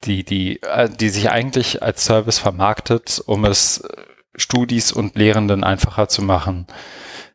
[0.03, 3.83] die, die, äh, die sich eigentlich als Service vermarktet, um es
[4.35, 6.67] Studis und Lehrenden einfacher zu machen,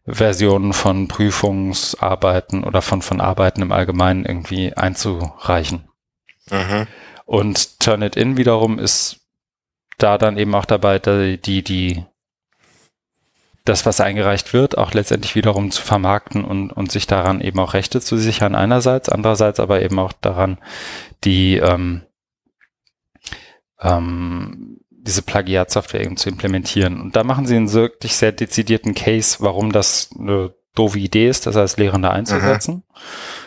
[0.06, 5.88] Versionen von Prüfungsarbeiten oder von, von Arbeiten im Allgemeinen irgendwie einzureichen.
[6.50, 6.86] Mhm.
[7.26, 9.20] Und Turnitin wiederum ist
[9.98, 12.04] da dann eben auch dabei, die, die,
[13.70, 17.72] das, was eingereicht wird, auch letztendlich wiederum zu vermarkten und, und sich daran eben auch
[17.72, 20.58] Rechte zu sichern einerseits, andererseits aber eben auch daran,
[21.24, 22.02] die ähm,
[23.80, 27.00] ähm, diese Plagiatsoftware eben zu implementieren.
[27.00, 31.46] Und da machen sie einen wirklich sehr dezidierten Case, warum das eine doofe Idee ist,
[31.46, 32.74] das als Lehrende einzusetzen.
[32.74, 32.82] Mhm.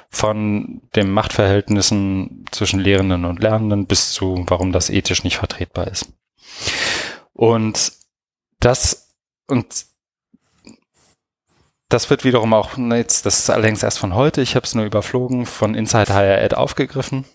[0.10, 6.14] Von den Machtverhältnissen zwischen Lehrenden und Lernenden bis zu, warum das ethisch nicht vertretbar ist.
[7.34, 7.92] Und
[8.60, 9.16] das,
[9.48, 9.93] und
[11.94, 14.84] das wird wiederum auch, jetzt, das ist allerdings erst von heute, ich habe es nur
[14.84, 17.26] überflogen, von Inside Higher Ed aufgegriffen.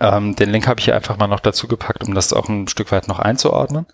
[0.00, 2.66] Ähm, den Link habe ich hier einfach mal noch dazu gepackt, um das auch ein
[2.68, 3.86] Stück weit noch einzuordnen.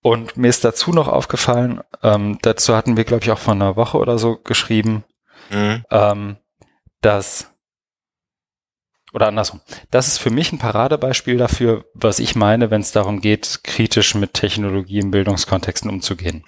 [0.00, 3.74] Und mir ist dazu noch aufgefallen, ähm, dazu hatten wir, glaube ich, auch vor einer
[3.74, 5.02] Woche oder so geschrieben,
[5.50, 5.84] mhm.
[5.90, 6.36] ähm,
[7.00, 7.50] dass,
[9.12, 9.60] oder andersrum,
[9.90, 14.14] das ist für mich ein Paradebeispiel dafür, was ich meine, wenn es darum geht, kritisch
[14.14, 16.44] mit Technologie im Bildungskontexten umzugehen.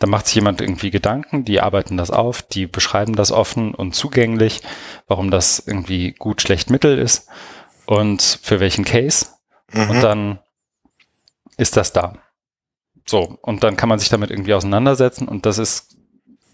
[0.00, 3.94] Da macht sich jemand irgendwie Gedanken, die arbeiten das auf, die beschreiben das offen und
[3.94, 4.62] zugänglich,
[5.06, 7.28] warum das irgendwie gut, schlecht, mittel ist
[7.86, 9.26] und für welchen Case.
[9.72, 9.90] Mhm.
[9.90, 10.38] Und dann
[11.56, 12.14] ist das da.
[13.06, 15.96] So, und dann kann man sich damit irgendwie auseinandersetzen und das ist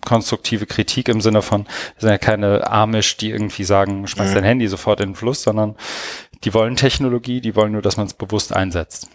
[0.05, 1.65] konstruktive Kritik im Sinne von,
[1.95, 4.35] das sind ja keine Amish, die irgendwie sagen, schmeiß mhm.
[4.35, 5.77] dein Handy sofort in den Fluss, sondern
[6.45, 9.09] die wollen Technologie, die wollen nur, dass man es bewusst einsetzt.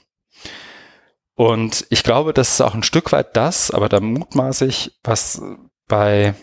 [1.36, 5.42] Und ich glaube, das ist auch ein Stück weit das, aber da mutmaße ich, was
[5.88, 6.36] bei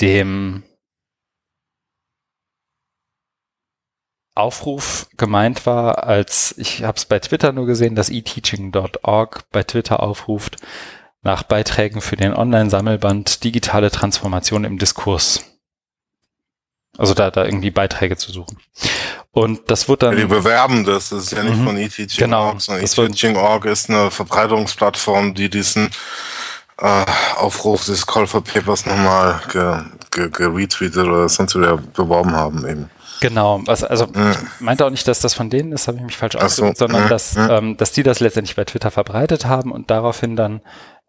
[0.00, 0.62] dem
[4.34, 10.02] Aufruf gemeint war, als ich habe es bei Twitter nur gesehen, dass eteaching.org bei Twitter
[10.02, 10.56] aufruft
[11.22, 15.53] nach Beiträgen für den Online-Sammelband Digitale Transformation im Diskurs.
[16.96, 18.58] Also da, da irgendwie Beiträge zu suchen.
[19.32, 20.12] Und das wird dann.
[20.12, 23.90] Ja, die bewerben das, das ist ja nicht mhm, von eTeaching.org, genau, sondern eTeaching.org ist
[23.90, 25.90] eine Verbreitungsplattform, die diesen
[26.78, 27.04] äh,
[27.36, 32.90] Aufruf des Call for Papers nochmal geretweetet ge, ge oder sonst wieder beworben haben eben.
[33.20, 34.32] Genau, also, also mhm.
[34.32, 36.86] ich meinte auch nicht, dass das von denen ist, habe ich mich falsch ausgedrückt, so.
[36.86, 37.08] sondern mhm.
[37.08, 37.48] dass, mhm.
[37.50, 40.60] ähm, dass die das letztendlich bei Twitter verbreitet haben und daraufhin dann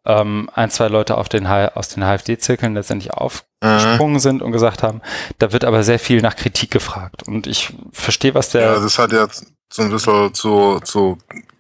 [0.06, 4.20] ähm, ein, zwei Leute auf den, aus den HFD-Zirkeln letztendlich aufgesprungen mhm.
[4.20, 5.02] sind und gesagt haben,
[5.40, 7.24] da wird aber sehr viel nach Kritik gefragt.
[7.28, 8.62] Und ich verstehe, was der.
[8.62, 9.28] Ja, das hat ja
[9.72, 11.18] so ein bisschen zu, zu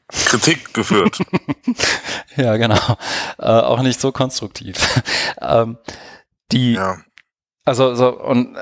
[0.07, 1.19] Kritik geführt.
[2.35, 2.97] ja, genau.
[3.39, 4.75] Äh, auch nicht so konstruktiv.
[5.41, 5.77] ähm,
[6.51, 6.97] die, ja.
[7.65, 8.55] also, so, und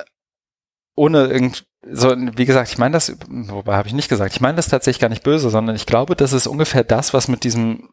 [0.96, 4.56] ohne irgend, so, wie gesagt, ich meine das, wobei habe ich nicht gesagt, ich meine
[4.56, 7.90] das tatsächlich gar nicht böse, sondern ich glaube, das ist ungefähr das, was mit diesem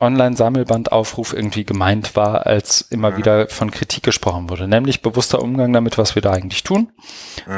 [0.00, 5.98] Online-Sammelbandaufruf irgendwie gemeint war, als immer wieder von Kritik gesprochen wurde, nämlich bewusster Umgang damit,
[5.98, 6.90] was wir da eigentlich tun,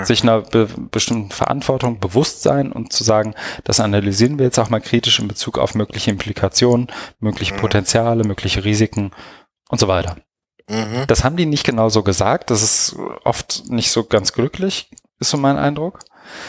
[0.02, 4.70] sich einer be bestimmten Verantwortung bewusst sein und zu sagen, das analysieren wir jetzt auch
[4.70, 6.88] mal kritisch in Bezug auf mögliche Implikationen,
[7.20, 9.12] mögliche Potenziale, mögliche Risiken
[9.68, 10.16] und so weiter.
[10.68, 11.04] Mhm.
[11.06, 12.50] Das haben die nicht genau so gesagt.
[12.50, 14.90] Das ist oft nicht so ganz glücklich,
[15.20, 16.00] ist so mein Eindruck.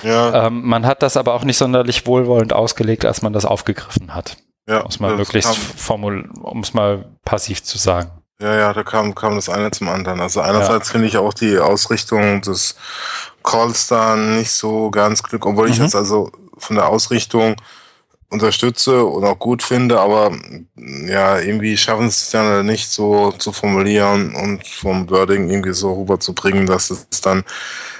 [0.04, 0.48] Ja.
[0.48, 4.38] Ähm, man hat das aber auch nicht sonderlich wohlwollend ausgelegt, als man das aufgegriffen hat.
[4.68, 8.12] Ja, um es mal möglichst formul, um es mal passiv zu sagen.
[8.42, 10.20] Ja, ja, da kam, kam das eine zum anderen.
[10.20, 10.92] Also einerseits ja.
[10.94, 12.76] finde ich auch die Ausrichtung des
[13.44, 15.74] Calls da nicht so ganz glücklich, obwohl mhm.
[15.74, 17.56] ich jetzt also von der Ausrichtung
[18.34, 20.32] unterstütze und auch gut finde, aber
[20.76, 26.66] ja, irgendwie schaffen es ja nicht so zu formulieren und vom Wording irgendwie so rüberzubringen,
[26.66, 27.44] dass es dann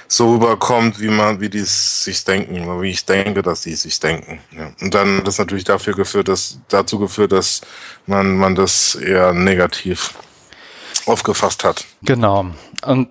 [0.08, 3.98] so rüberkommt, wie man, wie die sich denken, oder wie ich denke, dass die sich
[4.00, 4.40] denken.
[4.56, 4.72] Ja.
[4.80, 7.62] Und dann hat das natürlich dafür geführt, dass, dazu geführt, dass
[8.06, 10.14] man, man das eher negativ
[11.06, 11.84] aufgefasst hat.
[12.02, 12.46] Genau.
[12.84, 13.08] Und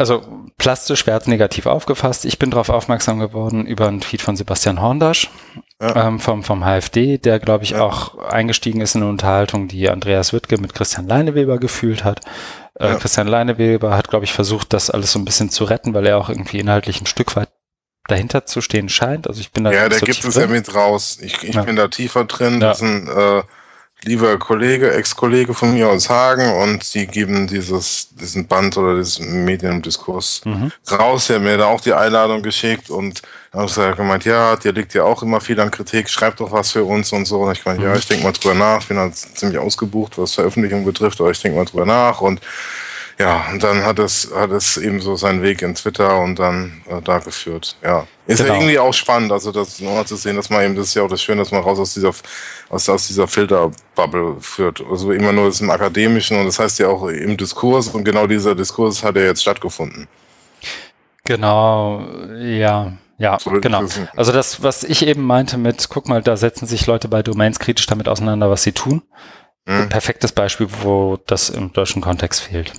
[0.00, 0.22] also
[0.56, 2.24] plastisch es negativ aufgefasst.
[2.24, 5.28] Ich bin darauf aufmerksam geworden über einen Tweet von Sebastian Horndasch
[5.78, 6.08] ja.
[6.08, 7.82] ähm, vom, vom HFD, der, glaube ich, ja.
[7.82, 12.20] auch eingestiegen ist in eine Unterhaltung, die Andreas Wittke mit Christian Leineweber gefühlt hat.
[12.76, 12.94] Äh, ja.
[12.94, 16.16] Christian Leineweber hat, glaube ich, versucht, das alles so ein bisschen zu retten, weil er
[16.16, 17.50] auch irgendwie inhaltlich ein Stück weit
[18.08, 19.28] dahinter zu stehen scheint.
[19.28, 21.18] Also ich bin da Ja, der so gibt es ja mit raus.
[21.20, 22.58] Ich, ich bin da tiefer drin.
[22.58, 23.42] Das sind äh,
[24.04, 29.44] lieber Kollege, Ex-Kollege von mir aus Hagen und die geben dieses, diesen Band oder diesen
[29.44, 30.72] Mediendiskurs mhm.
[30.90, 31.28] raus.
[31.30, 33.22] Er hat mir da auch die Einladung geschickt und
[33.52, 36.72] habe ich gemeint, ja, dir liegt ja auch immer viel an Kritik, schreib doch was
[36.72, 37.40] für uns und so.
[37.40, 37.88] Und ich meinte, mhm.
[37.88, 41.40] ja, ich denke mal drüber nach, bin halt ziemlich ausgebucht, was Veröffentlichung betrifft, aber ich
[41.40, 42.40] denke mal drüber nach und
[43.20, 46.80] ja, und dann hat es, hat es eben so seinen Weg in Twitter und dann
[46.88, 47.76] äh, da geführt.
[47.84, 48.06] Ja.
[48.26, 48.54] Ist genau.
[48.54, 51.02] ja irgendwie auch spannend, also das nochmal zu sehen, dass man eben, das ist ja
[51.02, 52.14] auch das Schöne, dass man raus aus dieser,
[52.70, 54.82] aus, aus dieser Filterbubble führt.
[54.90, 58.26] Also immer nur das im Akademischen und das heißt ja auch im Diskurs und genau
[58.26, 60.08] dieser Diskurs hat ja jetzt stattgefunden.
[61.24, 62.02] Genau,
[62.38, 62.94] ja.
[63.18, 63.84] Ja, genau.
[64.16, 67.58] Also das, was ich eben meinte mit, guck mal, da setzen sich Leute bei Domains
[67.58, 69.02] kritisch damit auseinander, was sie tun.
[69.66, 69.90] Mhm.
[69.90, 72.72] Perfektes Beispiel, wo das im deutschen Kontext fehlt.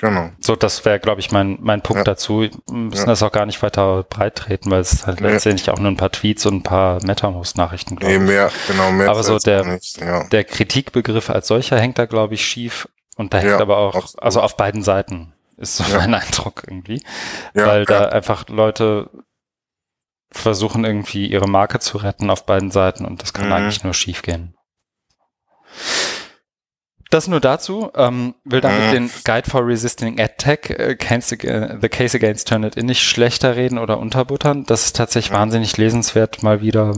[0.00, 0.30] Genau.
[0.40, 2.04] So, das wäre, glaube ich, mein, mein Punkt ja.
[2.04, 2.40] dazu.
[2.40, 3.06] Wir müssen ja.
[3.06, 5.28] das auch gar nicht weiter breit treten, weil es halt nee.
[5.28, 9.08] letztendlich auch nur ein paar Tweets und ein paar MetaMost-Nachrichten, glaube nee, mehr, genau, mehr.
[9.08, 10.24] Aber so der, ja.
[10.24, 12.88] der Kritikbegriff als solcher hängt da, glaube ich, schief.
[13.16, 14.22] Und da hängt aber auch, absolut.
[14.22, 17.02] also auf beiden Seiten ist so mein Eindruck irgendwie.
[17.52, 19.10] weil da einfach Leute
[20.32, 23.52] versuchen irgendwie ihre Marke zu retten auf beiden Seiten und das kann mhm.
[23.52, 24.56] eigentlich nur schief gehen.
[27.14, 27.92] Das nur dazu.
[27.94, 28.92] Ähm, will damit mhm.
[28.92, 30.70] den Guide for Resisting Attack,
[31.44, 34.64] äh, The Case Against Turnitin nicht schlechter reden oder unterbuttern.
[34.64, 35.36] Das ist tatsächlich mhm.
[35.36, 36.92] wahnsinnig lesenswert, mal wieder,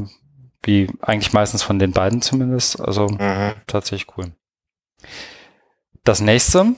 [0.63, 2.81] wie eigentlich meistens von den beiden zumindest.
[2.81, 3.53] Also mhm.
[3.67, 4.33] tatsächlich cool.
[6.03, 6.75] Das nächste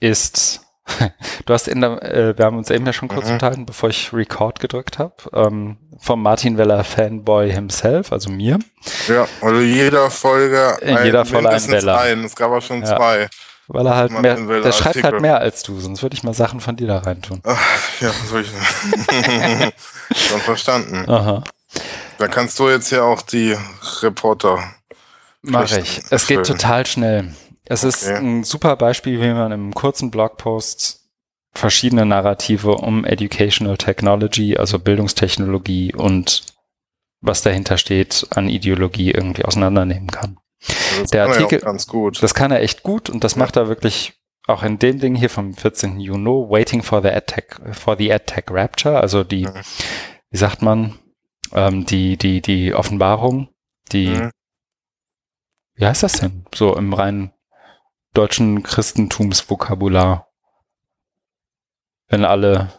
[0.00, 0.62] ist
[1.46, 3.34] Du hast in der, äh, wir haben uns eben ja schon kurz mhm.
[3.34, 8.58] unterhalten, bevor ich Record gedrückt habe, ähm, vom Martin Weller Fanboy himself, also mir.
[9.08, 12.00] Ja, also jeder Folge in ein, jeder Folge ein Weller.
[12.00, 12.24] Ein.
[12.24, 12.96] Es gab auch schon ja.
[12.96, 13.28] zwei.
[13.68, 16.60] Weil er halt mehr, der schreibt halt mehr als du, sonst würde ich mal Sachen
[16.60, 17.40] von dir da reintun.
[17.44, 17.60] Ach,
[18.00, 18.50] ja, was soll ich
[20.28, 21.08] Schon verstanden.
[21.08, 21.42] Aha.
[22.18, 23.56] Da kannst du jetzt ja auch die
[24.02, 24.62] Reporter.
[25.42, 26.02] Mach ich.
[26.10, 27.34] Es geht total schnell.
[27.72, 27.88] Es okay.
[27.88, 31.08] ist ein super Beispiel, wie man im kurzen Blogpost
[31.54, 36.44] verschiedene Narrative um Educational Technology, also Bildungstechnologie und
[37.22, 40.36] was dahinter steht an Ideologie irgendwie auseinandernehmen kann.
[40.98, 42.22] Also Der Artikel, ganz gut.
[42.22, 43.38] das kann er echt gut und das ja.
[43.38, 44.14] macht er wirklich
[44.46, 45.98] auch in dem Ding hier vom 14.
[45.98, 49.62] Juni, Waiting for the AdTech, for the AdTech Rapture, also die, mhm.
[50.30, 50.98] wie sagt man,
[51.54, 53.48] ähm, die, die, die Offenbarung,
[53.92, 54.30] die, mhm.
[55.74, 56.44] wie heißt das denn?
[56.54, 57.32] So im reinen
[58.12, 60.28] deutschen Christentumsvokabular.
[62.08, 62.72] Wenn alle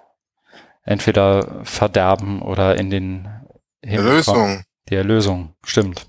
[0.84, 3.27] entweder verderben oder in den
[3.81, 4.35] Himmel Erlösung.
[4.35, 4.64] Kommen.
[4.89, 6.05] Die Erlösung, stimmt.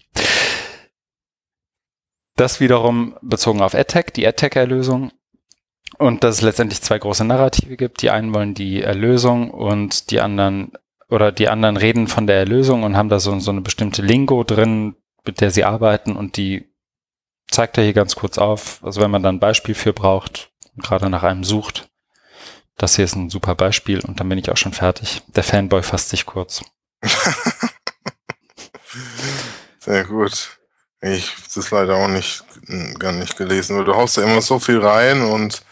[2.36, 5.12] Das wiederum bezogen auf AdTech, die AdTech-Erlösung.
[5.98, 8.02] Und dass es letztendlich zwei große Narrative gibt.
[8.02, 10.72] Die einen wollen die Erlösung und die anderen,
[11.08, 14.42] oder die anderen reden von der Erlösung und haben da so, so eine bestimmte Lingo
[14.42, 16.73] drin, mit der sie arbeiten und die
[17.50, 18.80] zeigt er hier ganz kurz auf.
[18.82, 21.88] Also wenn man da ein Beispiel für braucht und gerade nach einem sucht,
[22.76, 25.22] das hier ist ein super Beispiel und dann bin ich auch schon fertig.
[25.28, 26.64] Der Fanboy fasst sich kurz.
[29.78, 30.58] Sehr gut.
[31.00, 32.44] Ich habe das leider auch nicht,
[32.98, 35.62] gar nicht gelesen, weil du haust da immer so viel rein und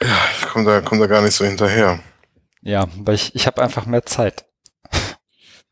[0.00, 2.00] ja, ich komme da, komm da gar nicht so hinterher.
[2.60, 4.46] Ja, weil ich, ich habe einfach mehr Zeit.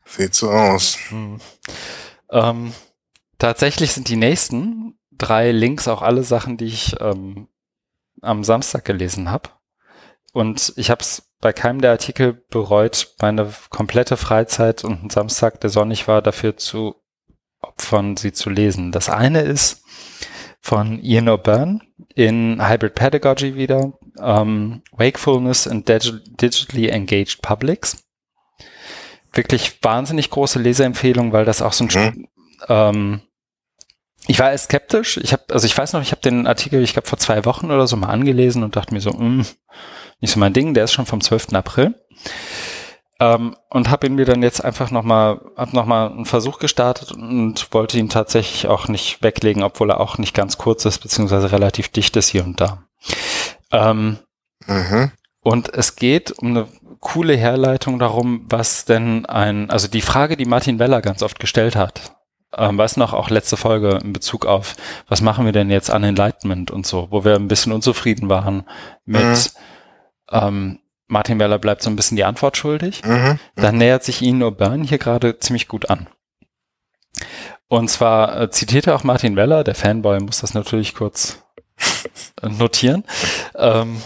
[0.05, 0.97] Sieht so aus.
[1.09, 1.39] Hm.
[2.31, 2.73] Ähm,
[3.37, 7.47] tatsächlich sind die nächsten drei Links auch alle Sachen, die ich ähm,
[8.21, 9.49] am Samstag gelesen habe.
[10.33, 15.59] Und ich habe es bei keinem der Artikel bereut, meine komplette Freizeit und einen Samstag,
[15.61, 16.95] der sonnig war, dafür zu
[17.61, 18.91] opfern, sie zu lesen.
[18.91, 19.83] Das eine ist
[20.61, 21.81] von Ian O'Byrne
[22.15, 28.03] in Hybrid Pedagogy wieder, ähm, Wakefulness and Digitally Engaged Publics.
[29.33, 32.27] Wirklich wahnsinnig große Leseempfehlung, weil das auch so ein mhm.
[32.67, 33.21] ähm,
[34.31, 35.17] ich war erst skeptisch.
[35.17, 37.69] Ich habe, also ich weiß noch, ich habe den Artikel, ich glaube vor zwei Wochen
[37.69, 39.45] oder so mal angelesen und dachte mir so, mh, hm,
[40.21, 40.73] nicht so mein Ding.
[40.73, 41.53] Der ist schon vom 12.
[41.53, 41.95] April
[43.19, 47.73] ähm, und habe ihn mir dann jetzt einfach nochmal, habe nochmal einen Versuch gestartet und
[47.73, 51.89] wollte ihn tatsächlich auch nicht weglegen, obwohl er auch nicht ganz kurz ist beziehungsweise relativ
[51.89, 52.85] dicht ist hier und da.
[53.71, 54.17] Ähm,
[54.65, 55.11] mhm.
[55.41, 56.67] Und es geht um eine
[57.01, 61.75] coole Herleitung darum, was denn ein, also die Frage, die Martin Weller ganz oft gestellt
[61.75, 62.15] hat,
[62.57, 64.75] ähm, weiß noch, auch letzte Folge in Bezug auf,
[65.07, 68.63] was machen wir denn jetzt an Enlightenment und so, wo wir ein bisschen unzufrieden waren
[69.05, 69.37] mit mhm.
[70.31, 73.03] ähm, Martin Weller bleibt so ein bisschen die Antwort schuldig.
[73.03, 73.11] Mhm.
[73.11, 73.39] mhm.
[73.55, 76.07] Dann nähert sich Ihnen O'Byrne hier gerade ziemlich gut an.
[77.67, 81.43] Und zwar äh, zitiert er auch Martin Weller, der Fanboy muss das natürlich kurz
[82.41, 83.03] notieren.
[83.55, 84.01] Ähm,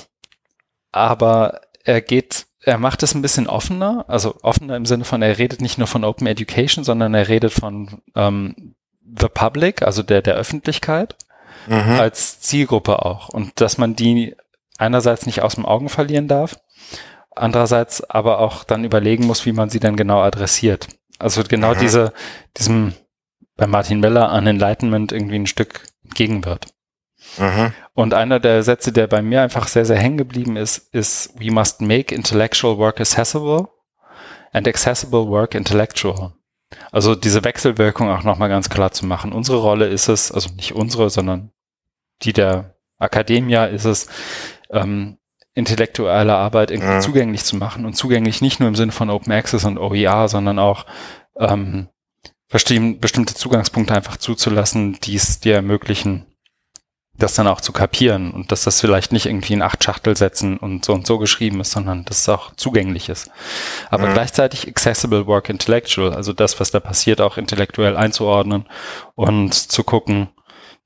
[0.92, 5.38] aber er geht er macht es ein bisschen offener, also offener im Sinne von, er
[5.38, 10.22] redet nicht nur von Open Education, sondern er redet von ähm, the public, also der,
[10.22, 11.16] der Öffentlichkeit,
[11.68, 12.00] mhm.
[12.00, 13.30] als Zielgruppe auch.
[13.30, 14.36] Und dass man die
[14.78, 16.58] einerseits nicht aus dem Augen verlieren darf,
[17.36, 20.88] andererseits aber auch dann überlegen muss, wie man sie dann genau adressiert.
[21.20, 21.80] Also genau mhm.
[21.80, 22.14] diese,
[22.58, 22.94] diesem
[23.58, 26.68] bei Martin Miller an Enlightenment irgendwie ein Stück entgegen wird.
[27.38, 27.74] Mhm.
[27.94, 31.52] Und einer der Sätze, der bei mir einfach sehr, sehr hängen geblieben ist, ist, we
[31.52, 33.68] must make intellectual work accessible
[34.52, 36.34] and accessible work intellectual.
[36.92, 39.32] Also diese Wechselwirkung auch nochmal ganz klar zu machen.
[39.32, 41.52] Unsere Rolle ist es, also nicht unsere, sondern
[42.22, 44.08] die der Akademia ist es,
[44.72, 45.18] ähm,
[45.54, 47.02] intellektuelle Arbeit irgendwie mhm.
[47.02, 50.60] zugänglich zu machen und zugänglich nicht nur im Sinne von Open Access und OER, sondern
[50.60, 50.86] auch
[51.40, 51.88] ähm,
[52.50, 56.26] bestimmte Zugangspunkte einfach zuzulassen, die es dir ermöglichen,
[57.18, 60.58] das dann auch zu kapieren und dass das vielleicht nicht irgendwie in acht Schachtel setzen
[60.58, 63.30] und so und so geschrieben ist, sondern dass es auch zugänglich ist.
[63.90, 64.14] Aber mhm.
[64.14, 68.66] gleichzeitig accessible work intellectual, also das, was da passiert, auch intellektuell einzuordnen
[69.16, 70.30] und zu gucken,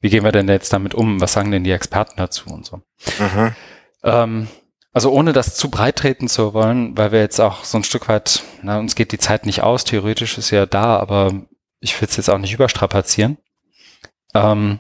[0.02, 1.20] wie gehen wir denn jetzt damit um?
[1.20, 2.78] Was sagen denn die Experten dazu und so?
[3.18, 3.56] Mhm.
[4.04, 4.48] Ähm,
[4.94, 8.08] also ohne das zu breit treten zu wollen, weil wir jetzt auch so ein Stück
[8.08, 11.34] weit, na, uns geht die Zeit nicht aus, theoretisch ist ja da, aber
[11.80, 13.38] ich will es jetzt auch nicht überstrapazieren.
[14.34, 14.80] Ähm,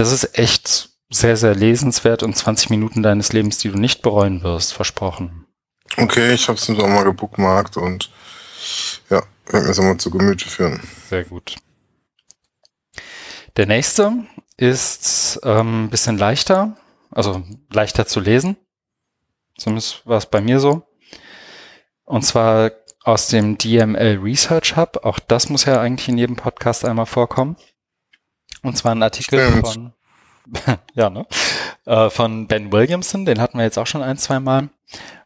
[0.00, 4.42] das ist echt sehr, sehr lesenswert und 20 Minuten deines Lebens, die du nicht bereuen
[4.42, 5.44] wirst, versprochen.
[5.98, 8.10] Okay, ich habe es auch mal gebookmarkt und
[9.10, 10.80] ja, werde mir es mal zu Gemüte führen.
[11.10, 11.56] Sehr gut.
[13.58, 14.24] Der nächste
[14.56, 16.76] ist ähm, ein bisschen leichter,
[17.10, 18.56] also leichter zu lesen.
[19.58, 20.82] Zumindest war es bei mir so.
[22.04, 22.70] Und zwar
[23.02, 25.04] aus dem DML Research Hub.
[25.04, 27.56] Auch das muss ja eigentlich in jedem Podcast einmal vorkommen.
[28.62, 29.66] Und zwar ein Artikel Stimmt.
[29.66, 29.92] von,
[30.94, 31.26] ja, ne?
[31.86, 34.68] Äh, von Ben Williamson, den hatten wir jetzt auch schon ein, zwei Mal,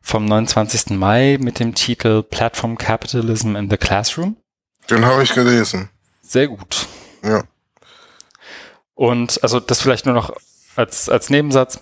[0.01, 0.91] vom 29.
[0.91, 4.37] Mai mit dem Titel Platform Capitalism in the Classroom.
[4.91, 5.89] Den habe ich gelesen.
[6.23, 6.87] Sehr gut.
[7.23, 7.45] Ja.
[8.95, 10.33] Und also das vielleicht nur noch
[10.77, 11.81] als, als Nebensatz.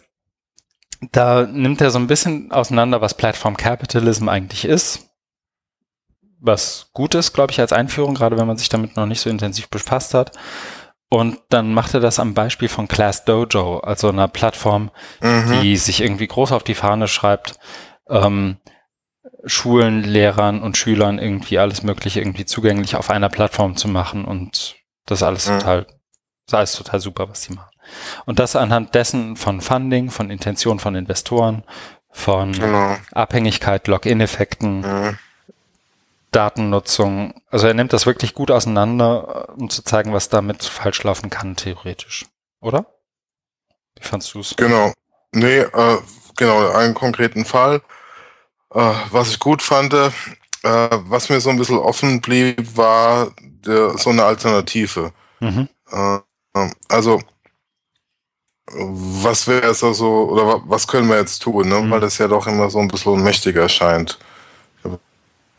[1.11, 5.11] Da nimmt er so ein bisschen auseinander, was Platform Capitalism eigentlich ist.
[6.39, 9.31] Was gut ist, glaube ich, als Einführung, gerade wenn man sich damit noch nicht so
[9.31, 10.33] intensiv befasst hat.
[11.13, 14.91] Und dann macht er das am Beispiel von Class Dojo, also einer Plattform,
[15.21, 15.61] mhm.
[15.61, 17.59] die sich irgendwie groß auf die Fahne schreibt,
[18.09, 18.57] ähm,
[19.45, 24.77] Schulen, Lehrern und Schülern irgendwie alles Mögliche irgendwie zugänglich auf einer Plattform zu machen und
[25.05, 25.59] das alles mhm.
[25.59, 25.87] total,
[26.47, 27.77] das alles total super, was die machen.
[28.25, 31.63] Und das anhand dessen von Funding, von Intention von Investoren,
[32.09, 32.97] von genau.
[33.13, 35.19] Abhängigkeit, Login-Effekten, mhm.
[36.33, 37.35] Datennutzung.
[37.51, 41.57] Also er nimmt das wirklich gut auseinander, um zu zeigen, was damit falsch laufen kann,
[41.57, 42.27] theoretisch.
[42.61, 42.87] Oder?
[43.97, 44.57] Wie fandst du es?
[44.57, 44.93] Genau.
[45.35, 45.99] Nee, äh,
[46.37, 47.83] genau, einen konkreten Fall.
[48.75, 50.11] Äh, was ich gut fand, äh,
[50.63, 55.13] was mir so ein bisschen offen blieb, war der, so eine Alternative.
[55.41, 55.69] Mhm.
[55.91, 56.19] Äh,
[56.89, 57.21] also,
[58.75, 61.81] was wäre es also, oder was können wir jetzt tun, ne?
[61.81, 61.91] Mhm.
[61.91, 64.19] weil das ja doch immer so ein bisschen mächtiger erscheint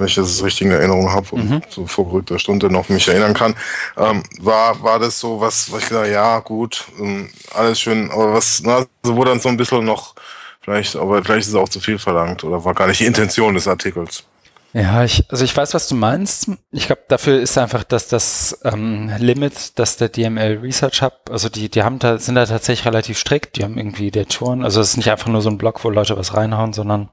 [0.04, 1.62] wenn ich das richtig in Erinnerung habe und mhm.
[1.70, 3.56] so vor gerückter Stunde noch mich erinnern kann,
[3.98, 8.34] ähm, war, war das so was, was ich gesagt ja gut, ähm, alles schön, aber
[8.34, 10.14] was, na, also wo dann so ein bisschen noch,
[10.60, 13.54] vielleicht, aber vielleicht ist es auch zu viel verlangt oder war gar nicht die Intention
[13.54, 14.26] des Artikels.
[14.74, 16.50] Ja, ich, also ich weiß, was du meinst.
[16.72, 21.48] Ich glaube, dafür ist einfach, dass das ähm, Limit, dass der DML Research Hub, also
[21.48, 23.56] die, die haben da, sind da tatsächlich relativ strikt.
[23.56, 25.92] Die haben irgendwie der Touren, also es ist nicht einfach nur so ein Blog, wo
[25.92, 27.12] Leute was reinhauen, sondern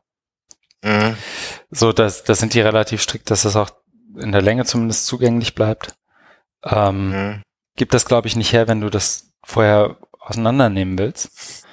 [0.82, 1.16] mhm.
[1.70, 3.70] so, dass, da sind die relativ strikt, dass das auch
[4.18, 5.94] in der Länge zumindest zugänglich bleibt.
[6.64, 7.42] Ähm, mhm.
[7.76, 11.66] Gibt das, glaube ich, nicht her, wenn du das vorher auseinandernehmen willst.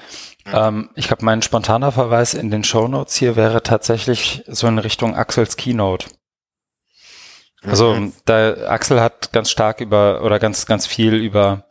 [0.45, 4.79] Ähm, ich glaube, mein spontaner Verweis in den Show Notes hier wäre tatsächlich so in
[4.79, 6.07] Richtung Axels Keynote.
[7.63, 8.13] Also mhm.
[8.25, 11.65] da Axel hat ganz stark über oder ganz ganz viel über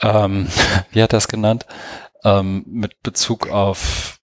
[0.00, 0.48] ähm,
[0.90, 1.66] wie hat er das genannt
[2.24, 4.19] ähm, mit Bezug auf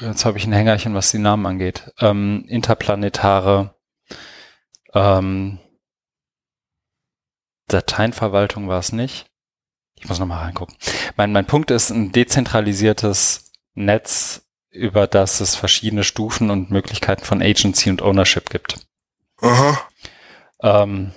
[0.00, 3.74] jetzt habe ich ein Hängerchen, was die Namen angeht ähm, interplanetare
[4.94, 5.58] ähm,
[7.68, 9.30] Dateienverwaltung war es nicht
[10.00, 10.76] ich muss nochmal reingucken.
[11.16, 17.42] Mein, mein Punkt ist ein dezentralisiertes Netz, über das es verschiedene Stufen und Möglichkeiten von
[17.42, 18.86] Agency und Ownership gibt.
[19.40, 19.78] Aha.
[20.62, 21.12] Ähm,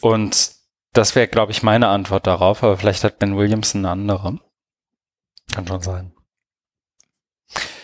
[0.00, 0.52] und
[0.92, 4.38] das wäre, glaube ich, meine Antwort darauf, aber vielleicht hat Ben Williamson eine andere.
[5.52, 6.13] Kann schon sein.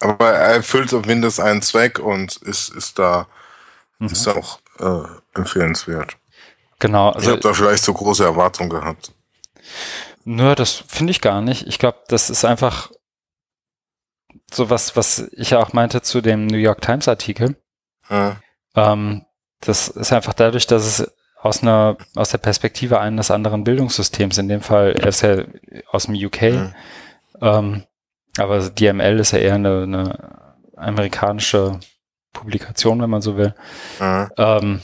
[0.00, 3.26] Aber er erfüllt Windows einen Zweck und ist, ist da,
[3.98, 4.08] mhm.
[4.08, 6.16] ist auch äh, empfehlenswert.
[6.78, 7.10] Genau.
[7.10, 9.12] Also, ich habe da vielleicht so große Erwartungen gehabt.
[10.24, 11.66] Nö, das finde ich gar nicht.
[11.66, 12.90] Ich glaube, das ist einfach
[14.52, 17.56] so was, was ich ja auch meinte zu dem New York Times Artikel.
[18.08, 18.36] Hm.
[18.74, 19.24] Ähm,
[19.60, 24.48] das ist einfach dadurch, dass es aus einer, aus der Perspektive eines anderen Bildungssystems, in
[24.48, 25.44] dem Fall, er ist ja
[25.90, 26.74] aus dem UK, hm.
[27.40, 27.84] ähm,
[28.40, 30.42] aber DML ist ja eher eine, eine
[30.76, 31.78] amerikanische
[32.32, 33.54] Publikation, wenn man so will.
[33.98, 34.28] Hm.
[34.36, 34.80] Ähm,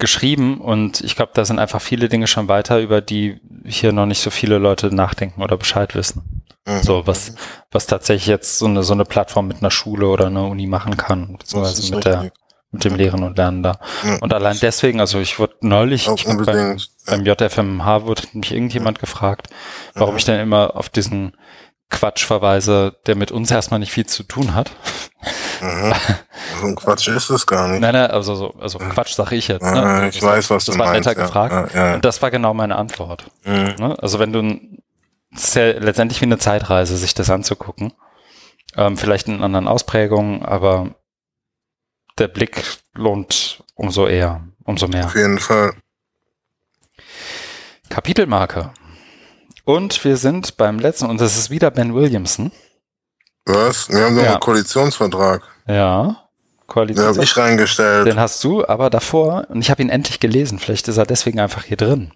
[0.00, 4.06] geschrieben und ich glaube, da sind einfach viele Dinge schon weiter, über die hier noch
[4.06, 6.42] nicht so viele Leute nachdenken oder Bescheid wissen.
[6.66, 6.82] Mhm.
[6.82, 7.34] So, was,
[7.70, 10.96] was tatsächlich jetzt so eine, so eine Plattform mit einer Schule oder einer Uni machen
[10.96, 12.32] kann, beziehungsweise mit der,
[12.72, 13.78] mit dem Lehren und Lernen da.
[14.04, 14.18] Ja.
[14.20, 19.48] Und allein deswegen, also ich wurde neulich, ich beim, beim JFMH wurde mich irgendjemand gefragt,
[19.94, 20.18] warum mhm.
[20.18, 21.36] ich denn immer auf diesen
[21.90, 24.70] Quatsch verweise, der mit uns erstmal nicht viel zu tun hat.
[25.60, 25.92] Mhm.
[26.60, 27.80] So ein Quatsch ist es gar nicht.
[27.80, 29.62] Nein, nein, also so, also Quatsch sage ich jetzt.
[29.62, 30.08] Ne?
[30.08, 30.80] Ich das weiß, was du meinst.
[30.80, 31.26] Das war netter ja.
[31.26, 31.74] gefragt.
[31.74, 31.94] Ja, ja.
[31.96, 33.24] Und das war genau meine Antwort.
[33.44, 33.74] Mhm.
[33.78, 33.96] Ne?
[34.00, 34.58] Also wenn du,
[35.34, 37.92] es ist ja letztendlich wie eine Zeitreise, sich das anzugucken.
[38.76, 40.94] Ähm, vielleicht in anderen Ausprägungen, aber
[42.18, 42.64] der Blick
[42.94, 45.06] lohnt umso eher, umso mehr.
[45.06, 45.72] Auf jeden Fall.
[47.88, 48.72] Kapitelmarke.
[49.70, 52.50] Und wir sind beim letzten, und das ist wieder Ben Williamson.
[53.46, 53.88] Was?
[53.88, 54.32] Wir haben doch ja.
[54.32, 55.42] einen Koalitionsvertrag.
[55.68, 56.24] Ja.
[56.66, 57.06] Koalition.
[57.06, 58.04] Den habe ich reingestellt.
[58.08, 61.38] Den hast du, aber davor, und ich habe ihn endlich gelesen, vielleicht ist er deswegen
[61.38, 62.10] einfach hier drin.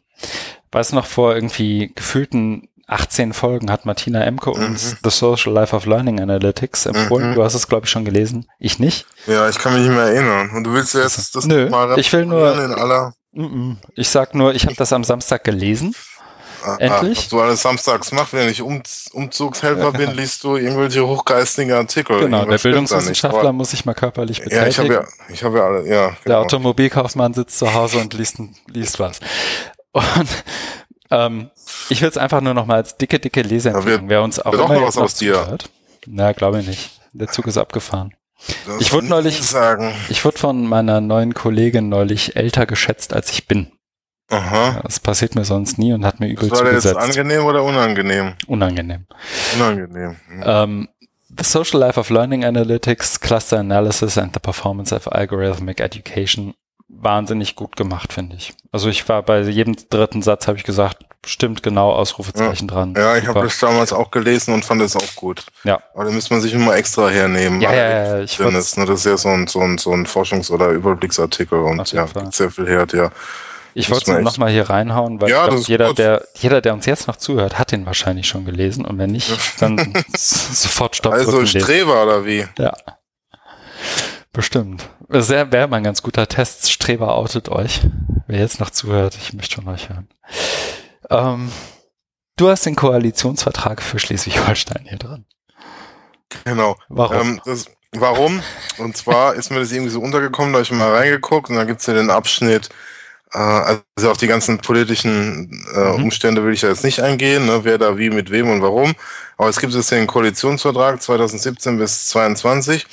[0.73, 4.65] Weißt du noch, vor irgendwie gefühlten 18 Folgen hat Martina Emke mhm.
[4.65, 7.31] uns The Social Life of Learning Analytics empfohlen.
[7.31, 7.35] Mhm.
[7.37, 8.49] Du hast es, glaube ich, schon gelesen.
[8.59, 9.07] Ich nicht.
[9.29, 10.51] Ja, ich kann mich nicht mehr erinnern.
[10.51, 13.15] Und du willst jetzt das Nö, mal ich will nur, in aller
[13.97, 15.95] ich sag nur, ich habe das am Samstag gelesen
[16.65, 17.19] Ah, Endlich?
[17.19, 18.83] was du alles samstags machst, wenn ich um,
[19.13, 22.21] Umzugshelfer bin, liest du irgendwelche hochgeistigen Artikel.
[22.21, 24.63] Genau, der Bildungswissenschaftler muss sich mal körperlich betätigen.
[24.63, 26.07] Ja, ich habe ja, ich habe ja alle, ja.
[26.07, 26.17] Genau.
[26.27, 28.39] Der Automobilkaufmann sitzt zu Hause und liest,
[28.69, 29.21] liest was.
[29.93, 30.29] Und
[31.11, 31.51] ähm,
[31.89, 34.83] ich will es einfach nur noch mal als dicke, dicke Leseempfehlung, wer uns auch immer
[34.83, 35.35] was aus dir.
[35.35, 35.71] Zuhört.
[36.07, 37.01] Na, glaube ich nicht.
[37.13, 38.15] Der Zug ist abgefahren.
[38.67, 39.95] Das ich wurde neulich, sagen.
[40.09, 43.71] ich wurde von meiner neuen Kollegin neulich älter geschätzt, als ich bin.
[44.31, 44.81] Aha.
[44.83, 46.65] Das passiert mir sonst nie und hat mir übel zugesetzt.
[46.65, 48.35] War das jetzt angenehm oder unangenehm?
[48.47, 49.07] Unangenehm.
[49.57, 50.17] Unangenehm.
[50.29, 50.43] Mhm.
[50.45, 50.89] Ähm,
[51.37, 56.55] the Social Life of Learning Analytics, Cluster Analysis and the Performance of Algorithmic Education
[56.89, 58.55] wahnsinnig gut gemacht, finde ich.
[58.73, 62.75] Also ich war bei jedem dritten Satz, habe ich gesagt, stimmt genau, Ausrufezeichen ja.
[62.75, 62.95] dran.
[62.97, 65.45] Ja, ich habe das damals auch gelesen und fand es auch gut.
[65.65, 65.81] Ja.
[65.95, 67.61] Aber da müsste man sich immer extra hernehmen.
[67.61, 68.21] Ja, ja, ja.
[68.21, 68.87] Ich ist, ne?
[68.87, 72.51] Das ist ja so ein, so ein, so ein Forschungs- oder Überblicksartikel und ja, sehr
[72.51, 73.11] viel her, ja.
[73.75, 77.09] Ich wollte es nochmal hier reinhauen, weil ja, glaub, jeder, der, jeder, der uns jetzt
[77.09, 81.19] noch zuhört, hat den wahrscheinlich schon gelesen und wenn nicht, dann sofort stoppen.
[81.19, 82.47] Also Streber oder wie?
[82.59, 82.73] Ja.
[84.33, 84.89] Bestimmt.
[85.09, 86.71] Sehr wäre mal ein ganz guter Test.
[86.71, 87.83] Streber outet euch.
[88.27, 90.09] Wer jetzt noch zuhört, ich möchte schon euch hören.
[91.11, 91.53] Ähm,
[92.37, 95.27] du hast den Koalitionsvertrag für Schleswig-Holstein hier drin.
[96.45, 96.77] Genau.
[96.89, 97.17] Warum?
[97.17, 98.43] Ähm, das, warum?
[98.79, 101.65] Und zwar ist mir das irgendwie so untergekommen, da habe ich mal reingeguckt und da
[101.65, 102.71] gibt es ja den Abschnitt
[103.39, 106.05] also auf die ganzen politischen äh, mhm.
[106.05, 108.95] Umstände will ich da jetzt nicht eingehen, ne, wer da wie, mit wem und warum.
[109.37, 112.87] Aber es gibt jetzt den Koalitionsvertrag 2017 bis 2022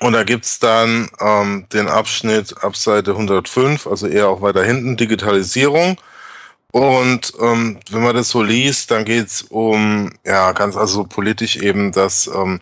[0.00, 4.96] und da gibt's dann ähm, den Abschnitt ab Seite 105, also eher auch weiter hinten,
[4.96, 6.00] Digitalisierung.
[6.72, 11.92] Und ähm, wenn man das so liest, dann geht's um, ja, ganz also politisch eben,
[11.92, 12.60] dass ähm,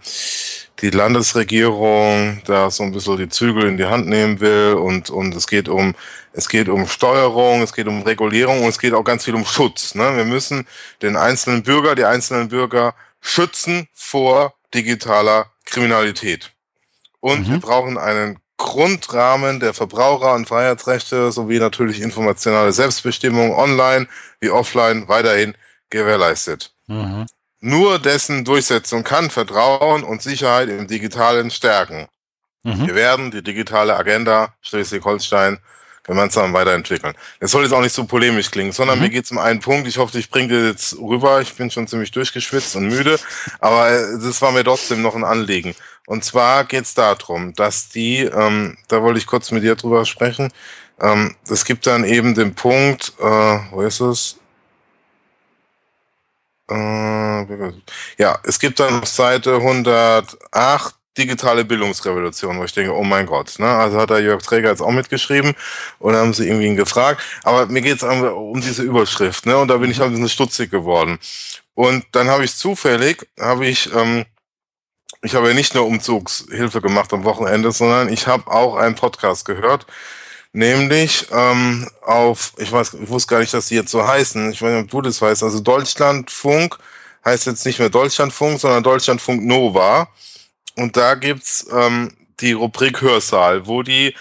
[0.81, 5.35] die Landesregierung da so ein bisschen die Zügel in die Hand nehmen will und, und
[5.35, 5.95] es geht um,
[6.33, 9.45] es geht um Steuerung, es geht um Regulierung und es geht auch ganz viel um
[9.45, 9.95] Schutz.
[9.95, 10.17] Ne?
[10.17, 10.67] Wir müssen
[11.03, 16.53] den einzelnen Bürger, die einzelnen Bürger schützen vor digitaler Kriminalität.
[17.21, 17.53] Und mhm.
[17.53, 24.09] wir brauchen einen Grundrahmen der Verbraucher- und Freiheitsrechte sowie natürlich informationale Selbstbestimmung online
[24.41, 25.55] wie offline weiterhin
[25.91, 26.73] gewährleistet.
[26.87, 27.27] Mhm.
[27.61, 32.07] Nur dessen Durchsetzung kann Vertrauen und Sicherheit im Digitalen stärken.
[32.63, 32.87] Mhm.
[32.87, 35.59] Wir werden die digitale Agenda Schleswig-Holstein
[36.05, 37.15] gemeinsam weiterentwickeln.
[37.39, 39.05] Es soll jetzt auch nicht so polemisch klingen, sondern mhm.
[39.05, 39.87] mir geht es um einen Punkt.
[39.87, 41.41] Ich hoffe, ich bringe dir jetzt rüber.
[41.41, 43.19] Ich bin schon ziemlich durchgeschwitzt und müde,
[43.61, 45.75] aber das war mir trotzdem noch ein Anliegen.
[46.07, 50.07] Und zwar geht es darum, dass die, ähm, da wollte ich kurz mit dir drüber
[50.07, 50.51] sprechen,
[51.01, 54.37] ähm, es gibt dann eben den Punkt, äh, wo ist es?
[56.71, 57.73] Äh,
[58.19, 63.59] ja, es gibt dann auf Seite 108 digitale Bildungsrevolution, wo ich denke, oh mein Gott,
[63.59, 63.67] ne?
[63.67, 65.55] Also hat da Jörg Träger jetzt auch mitgeschrieben
[65.99, 67.21] und haben sie irgendwie ihn gefragt.
[67.43, 69.59] Aber mir geht es um diese Überschrift, ne?
[69.59, 71.19] Und da bin ich ein bisschen stutzig geworden.
[71.75, 74.25] Und dann habe ich zufällig, habe ich, ähm,
[75.23, 79.45] ich habe ja nicht nur Umzugshilfe gemacht am Wochenende, sondern ich habe auch einen Podcast
[79.45, 79.87] gehört,
[80.53, 84.53] nämlich ähm, auf, ich weiß, ich wusste gar nicht, dass die jetzt so heißen.
[84.53, 85.43] Ich weiß nicht, ob du das weißt.
[85.43, 86.79] Also Deutschlandfunk
[87.25, 90.09] heißt jetzt nicht mehr Deutschlandfunk, sondern Deutschlandfunk Nova.
[90.77, 94.15] Und da gibt's ähm, die Rubrik Hörsaal, wo die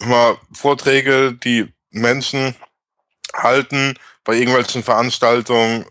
[0.00, 2.54] immer Vorträge, die Menschen
[3.34, 3.94] halten,
[4.24, 5.86] bei irgendwelchen Veranstaltungen äh,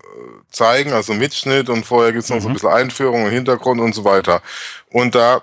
[0.49, 2.41] zeigen, also Mitschnitt und vorher gibt's noch mhm.
[2.41, 2.53] so ein mhm.
[2.55, 4.41] bisschen Einführung und Hintergrund und so weiter.
[4.89, 5.41] Und da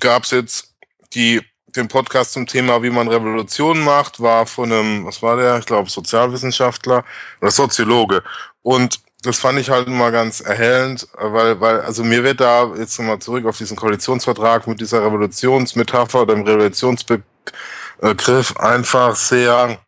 [0.00, 0.74] gab's jetzt
[1.14, 1.42] die
[1.76, 5.58] den Podcast zum Thema, wie man Revolution macht, war von einem, was war der?
[5.58, 7.04] Ich glaube, Sozialwissenschaftler
[7.40, 8.22] oder Soziologe.
[8.62, 12.98] Und das fand ich halt mal ganz erhellend, weil, weil, also mir wird da jetzt
[12.98, 19.78] nochmal zurück auf diesen Koalitionsvertrag mit dieser Revolutionsmetapher oder dem Revolutionsbegriff einfach sehr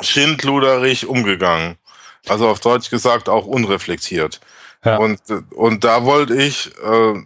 [0.00, 1.76] schindluderig umgegangen.
[2.28, 4.40] Also auf Deutsch gesagt auch unreflektiert.
[4.84, 4.96] Ja.
[4.96, 5.20] Und,
[5.54, 7.22] und da wollte ich, äh,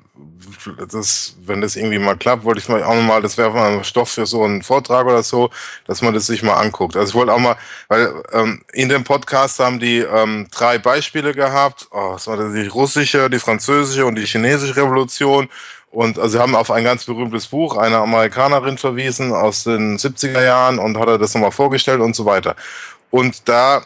[0.90, 4.10] das, wenn das irgendwie mal klappt, wollte ich mal auch nochmal, das wäre mal Stoff
[4.10, 5.50] für so einen Vortrag oder so,
[5.86, 6.96] dass man das sich mal anguckt.
[6.96, 7.56] Also ich wollte auch mal,
[7.88, 11.86] weil ähm, in dem Podcast haben die ähm, drei Beispiele gehabt.
[11.92, 15.48] Oh, das war die russische, die französische und die chinesische Revolution.
[15.90, 20.42] Und also sie haben auf ein ganz berühmtes Buch einer Amerikanerin verwiesen aus den 70er
[20.42, 22.56] Jahren und hat er das nochmal vorgestellt und so weiter.
[23.10, 23.84] Und da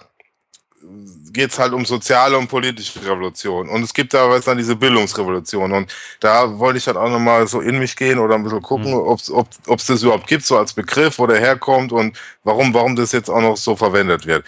[1.32, 3.68] geht es halt um soziale und politische Revolution.
[3.68, 5.72] Und es gibt da was dann diese Bildungsrevolution.
[5.72, 8.92] Und da wollte ich halt auch nochmal so in mich gehen oder ein bisschen gucken,
[8.92, 8.98] mhm.
[8.98, 12.96] ob es ob, das überhaupt gibt, so als Begriff, wo der herkommt und warum, warum
[12.96, 14.44] das jetzt auch noch so verwendet wird.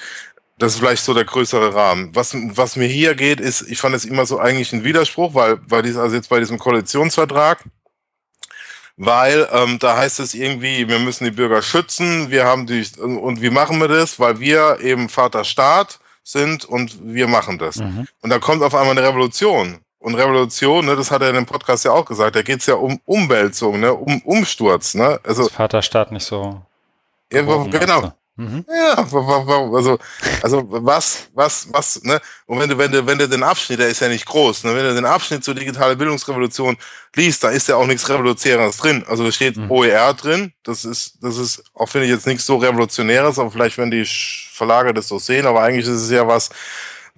[0.58, 2.10] Das ist vielleicht so der größere Rahmen.
[2.14, 5.58] Was, was mir hier geht, ist, ich fand es immer so eigentlich ein Widerspruch, weil,
[5.66, 7.64] weil dies, also jetzt bei diesem Koalitionsvertrag,
[8.98, 13.40] weil ähm, da heißt es irgendwie, wir müssen die Bürger schützen, wir haben die, und
[13.40, 14.20] wie machen wir das?
[14.20, 17.76] Weil wir eben Vater Staat sind und wir machen das.
[17.76, 18.06] Mhm.
[18.22, 19.78] Und da kommt auf einmal eine Revolution.
[19.98, 22.74] Und Revolution, ne, das hat er in dem Podcast ja auch gesagt, da geht's ja
[22.74, 24.94] um Umwälzung, ne, um Umsturz.
[24.94, 25.20] Ne?
[25.24, 26.62] Also, Vaterstaat nicht so.
[27.32, 28.12] Ja, genau.
[28.40, 28.64] Mhm.
[28.68, 29.98] Ja, also,
[30.42, 32.18] also was, was, was, ne?
[32.46, 34.74] Und wenn du, wenn du, wenn du den Abschnitt, der ist ja nicht groß, ne?
[34.74, 36.78] Wenn du den Abschnitt zur digitalen Bildungsrevolution
[37.14, 39.04] liest, da ist ja auch nichts Revolutionäres drin.
[39.06, 39.70] Also da steht mhm.
[39.70, 40.54] OER drin.
[40.62, 44.06] Das ist, das ist auch, finde ich, jetzt nichts so Revolutionäres, aber vielleicht, wenn die
[44.06, 46.48] Verlage das so sehen, aber eigentlich ist es ja was,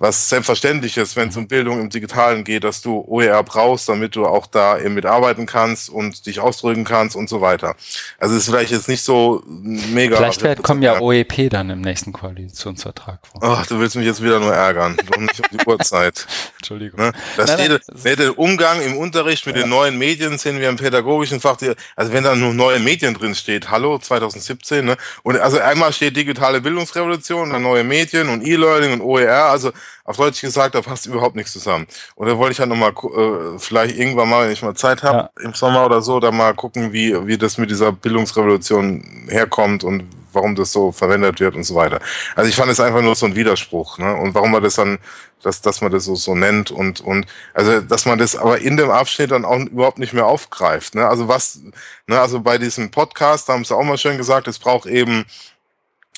[0.03, 4.17] was selbstverständlich ist, wenn es um Bildung im Digitalen geht, dass du OER brauchst, damit
[4.17, 7.77] du auch da eben mitarbeiten kannst und dich ausdrücken kannst und so weiter.
[8.19, 10.17] Also es ist vielleicht jetzt nicht so mega.
[10.17, 13.43] Vielleicht wird, kommen ja OEP dann im nächsten Koalitionsvertrag vor.
[13.45, 14.97] Ach, du willst mich jetzt wieder nur ärgern.
[15.09, 16.27] Doch nicht um die Uhrzeit.
[16.57, 16.99] Entschuldigung.
[16.99, 17.13] Ne?
[17.37, 19.63] Das nein, steht, nein, der Umgang im Unterricht mit ja.
[19.63, 21.59] den neuen Medien sind wir im pädagogischen Fach,
[21.95, 24.97] also wenn da nur neue Medien drin steht, hallo, 2017, ne?
[25.23, 29.71] Und also einmal steht digitale Bildungsrevolution, dann neue Medien und E-Learning und OER, also
[30.05, 31.87] auf Deutsch gesagt, da passt überhaupt nichts zusammen.
[32.15, 35.31] Und da wollte ich halt nochmal, äh, vielleicht irgendwann mal, wenn ich mal Zeit habe,
[35.37, 35.45] ja.
[35.45, 40.05] im Sommer oder so, da mal gucken, wie, wie das mit dieser Bildungsrevolution herkommt und
[40.33, 42.01] warum das so verwendet wird und so weiter.
[42.35, 44.15] Also ich fand es einfach nur so ein Widerspruch, ne?
[44.17, 44.99] Und warum man das dann,
[45.43, 48.77] dass, dass man das so, so nennt und, und, also, dass man das aber in
[48.77, 51.07] dem Abschnitt dann auch überhaupt nicht mehr aufgreift, ne?
[51.07, 51.61] Also was,
[52.07, 55.25] ne, also bei diesem Podcast, da haben sie auch mal schön gesagt, es braucht eben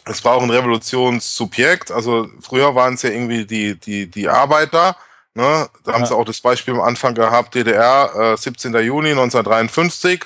[0.04, 1.90] es war auch ein Revolutionssubjekt.
[1.90, 4.96] Also früher waren es ja irgendwie die, die, die Arbeiter.
[5.34, 5.68] Ne?
[5.84, 5.94] Da ja.
[5.94, 8.72] haben sie auch das Beispiel am Anfang gehabt, DDR, äh, 17.
[8.74, 10.24] Juni 1953,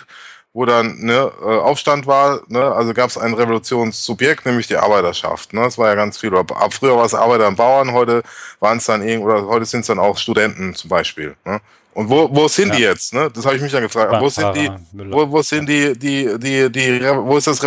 [0.53, 2.41] wo dann ne, äh, Aufstand war.
[2.49, 2.61] Ne?
[2.61, 5.53] Also gab es ein Revolutionssubjekt, nämlich die Arbeiterschaft.
[5.53, 5.63] Ne?
[5.63, 6.35] Das war ja ganz viel.
[6.37, 8.23] Ab früher war es Arbeiter und Bauern, heute
[8.61, 11.37] waren es dann irgend oder heute sind es dann auch Studenten zum Beispiel.
[11.45, 11.61] Ne?
[11.95, 12.77] Und wo, wo sind ja.
[12.77, 13.15] die jetzt?
[13.15, 13.31] Ne?
[13.35, 14.15] Das habe ich mich dann gefragt.
[14.21, 17.61] Wo sind die, wo, wo sind die, die, die, die, wo ist das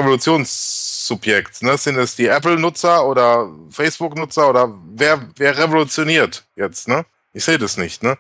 [1.12, 1.64] Revolutionssubjekt?
[1.64, 1.78] Ne?
[1.78, 6.88] Sind es die Apple-Nutzer oder Facebook-Nutzer oder wer, wer revolutioniert jetzt?
[6.88, 7.06] Ne?
[7.34, 8.18] Ich sehe das nicht, ne?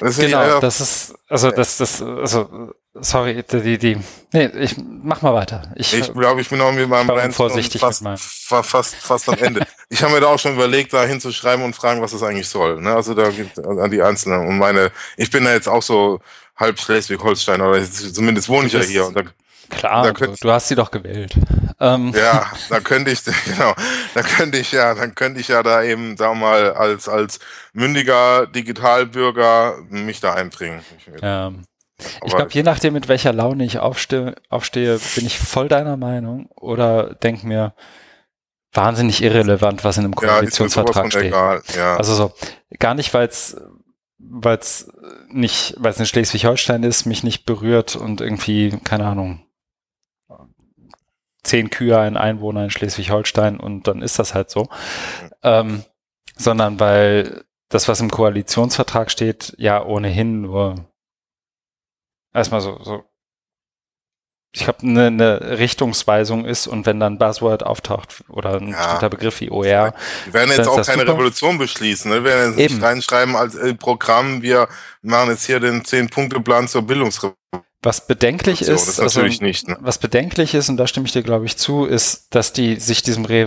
[0.00, 3.98] Das genau, das ist, also das, das, also sorry, die, die,
[4.32, 5.72] nee, ich mach mal weiter.
[5.74, 9.28] Ich, ich glaube, ich bin auch mit meinem Rant vorsichtig fast, mit fast, fast, fast
[9.28, 9.66] am Ende.
[9.88, 12.80] ich habe mir da auch schon überlegt, da hinzuschreiben und fragen, was das eigentlich soll.
[12.80, 12.94] Ne?
[12.94, 16.20] Also da gibt an die Einzelnen und meine, ich bin da jetzt auch so
[16.54, 19.22] halb Schleswig-Holstein oder zumindest wohne ich ja hier und da
[19.70, 21.34] Klar, da könnt, du hast sie doch gewählt.
[21.80, 22.12] Ähm.
[22.14, 23.74] Ja, da könnte ich, genau,
[24.14, 27.40] da könnte ich ja, dann könnte ich ja da eben, sagen wir mal, als, als
[27.72, 30.80] mündiger Digitalbürger mich da einbringen.
[31.20, 31.52] Ja.
[32.24, 36.46] ich glaube, je nachdem, mit welcher Laune ich aufstehe, aufstehe, bin ich voll deiner Meinung
[36.56, 37.74] oder denke mir,
[38.72, 41.76] wahnsinnig irrelevant, was in einem Koalitionsvertrag ja, steht.
[41.76, 41.96] Ja.
[41.96, 42.32] Also so,
[42.78, 43.56] gar nicht, weil es
[44.18, 44.90] weil es
[45.28, 49.43] nicht, weil es in Schleswig-Holstein ist, mich nicht berührt und irgendwie, keine Ahnung,
[51.44, 54.68] zehn Kühe, ein Einwohner in Schleswig-Holstein und dann ist das halt so.
[55.42, 55.84] Ähm,
[56.36, 60.86] sondern weil das, was im Koalitionsvertrag steht, ja ohnehin nur
[62.32, 63.04] erstmal so, so
[64.54, 68.76] ich glaube, eine, eine Richtungsweisung ist und wenn dann Buzzword auftaucht oder ein ja.
[68.76, 69.94] bestimmter Begriff wie OR.
[70.26, 71.12] Wir werden jetzt auch keine super.
[71.14, 72.08] Revolution beschließen.
[72.08, 72.22] Ne?
[72.22, 72.74] Wir werden jetzt Eben.
[72.74, 74.68] nicht reinschreiben als äh, Programm, wir
[75.02, 77.64] machen jetzt hier den Zehn-Punkte-Plan zur Bildungsrevolution.
[77.84, 79.76] Was bedenklich so, ist, also, nicht, ne?
[79.80, 83.02] was bedenklich ist, und da stimme ich dir, glaube ich, zu, ist, dass die sich
[83.02, 83.44] diesem Re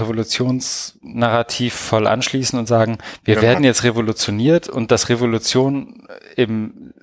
[0.00, 3.46] Revolutionsnarrativ voll anschließen und sagen, wir genau.
[3.46, 6.94] werden jetzt revolutioniert und dass Revolution eben,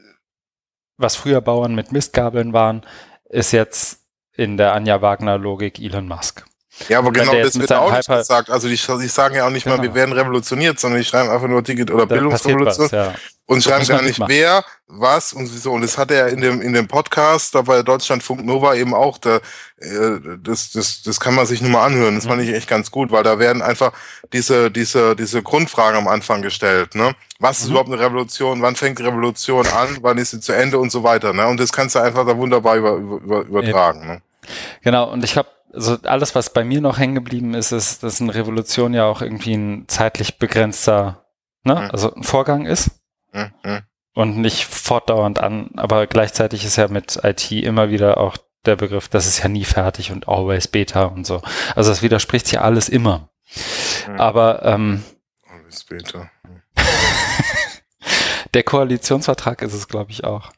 [0.97, 2.81] was früher Bauern mit Mistgabeln waren,
[3.29, 3.99] ist jetzt
[4.35, 6.45] in der Anja Wagner Logik Elon Musk.
[6.89, 8.49] Ja, aber genau das wird auch nicht gesagt.
[8.49, 9.77] Also die, die sagen ja auch nicht genau.
[9.77, 13.13] mal, wir werden revolutioniert, sondern die schreiben einfach nur Ticket oder da Bildungsrevolution was, ja.
[13.45, 15.71] und schreiben gar nicht wer, was und so.
[15.71, 19.17] Und das hat er in dem in dem Podcast da bei Deutschlandfunk Nova eben auch.
[19.17, 19.37] Da,
[19.77, 22.15] äh, das, das, das kann man sich nur mal anhören.
[22.15, 22.29] Das mhm.
[22.29, 23.93] fand ich echt ganz gut, weil da werden einfach
[24.33, 26.95] diese diese diese Grundfragen am Anfang gestellt.
[26.95, 27.15] Ne?
[27.39, 27.71] Was ist mhm.
[27.71, 28.61] überhaupt eine Revolution?
[28.61, 29.97] Wann fängt die Revolution an?
[30.01, 31.33] Wann ist sie zu Ende und so weiter?
[31.33, 31.47] Ne?
[31.47, 34.05] Und das kannst du einfach da wunderbar über, über, übertragen.
[34.05, 34.21] Ne?
[34.83, 35.11] Genau.
[35.11, 38.33] Und ich habe also alles, was bei mir noch hängen geblieben ist, ist, dass eine
[38.33, 41.25] Revolution ja auch irgendwie ein zeitlich begrenzter,
[41.63, 41.91] ne, mhm.
[41.91, 42.91] also ein Vorgang ist.
[43.31, 43.81] Mhm.
[44.13, 48.35] Und nicht fortdauernd an, aber gleichzeitig ist ja mit IT immer wieder auch
[48.65, 51.41] der Begriff, das ist ja nie fertig und always beta und so.
[51.75, 53.29] Also das widerspricht sich alles immer.
[54.07, 54.19] Mhm.
[54.19, 55.03] Aber ähm,
[55.47, 56.29] always beta.
[58.53, 60.51] der Koalitionsvertrag ist es, glaube ich, auch.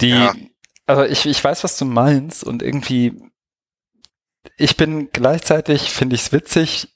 [0.00, 0.32] Die, ja.
[0.86, 3.20] also ich, ich weiß, was du meinst und irgendwie
[4.56, 6.88] ich bin gleichzeitig, finde ich es witzig,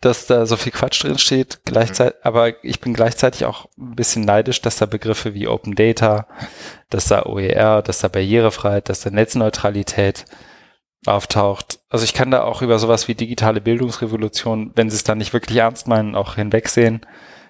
[0.00, 2.20] dass da so viel Quatsch drin steht, gleichzeitig, mhm.
[2.22, 6.26] aber ich bin gleichzeitig auch ein bisschen neidisch, dass da Begriffe wie Open Data,
[6.88, 10.24] dass da OER, dass da Barrierefreiheit, dass da Netzneutralität
[11.06, 11.80] auftaucht.
[11.88, 15.32] Also ich kann da auch über sowas wie digitale Bildungsrevolution, wenn sie es dann nicht
[15.32, 17.06] wirklich ernst meinen, auch hinwegsehen,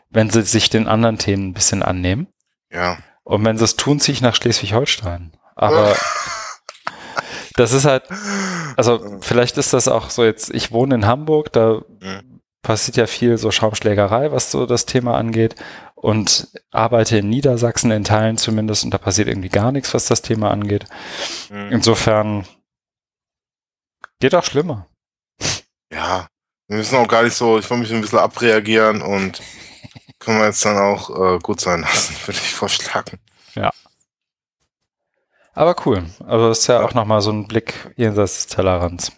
[0.09, 2.29] wenn sie sich den anderen Themen ein bisschen annehmen.
[2.71, 2.99] Ja.
[3.23, 5.33] Und wenn sie es tun, ziehe ich nach Schleswig-Holstein.
[5.55, 5.95] Aber
[7.57, 8.05] das ist halt,
[8.77, 12.41] also vielleicht ist das auch so jetzt, ich wohne in Hamburg, da mhm.
[12.63, 15.57] passiert ja viel so Schaumschlägerei, was so das Thema angeht
[15.95, 20.23] und arbeite in Niedersachsen in Teilen zumindest und da passiert irgendwie gar nichts, was das
[20.23, 20.85] Thema angeht.
[21.51, 21.73] Mhm.
[21.73, 22.47] Insofern
[24.21, 24.87] geht auch schlimmer.
[25.93, 26.29] Ja,
[26.69, 29.43] wir müssen auch gar nicht so, ich wollte mich ein bisschen abreagieren und
[30.21, 33.19] können wir jetzt dann auch äh, gut sein lassen, würde ich vorschlagen.
[33.55, 33.71] Ja.
[35.55, 36.05] Aber cool.
[36.27, 39.13] Also ist ja, auch nochmal so ein Blick jenseits des Tellerrands.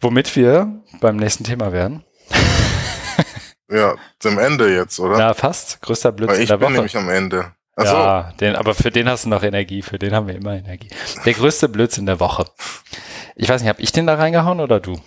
[0.00, 2.04] Womit wir beim nächsten Thema werden.
[3.70, 5.18] ja, zum Ende jetzt, oder?
[5.18, 5.80] Ja, fast.
[5.82, 6.64] Größter Blödsinn der Woche.
[6.64, 7.52] Ich bin nämlich am Ende.
[7.76, 10.54] Ach ja, den, aber für den hast du noch Energie, für den haben wir immer
[10.54, 10.90] Energie.
[11.24, 12.46] Der größte Blödsinn der Woche.
[13.36, 15.00] Ich weiß nicht, habe ich den da reingehauen oder du?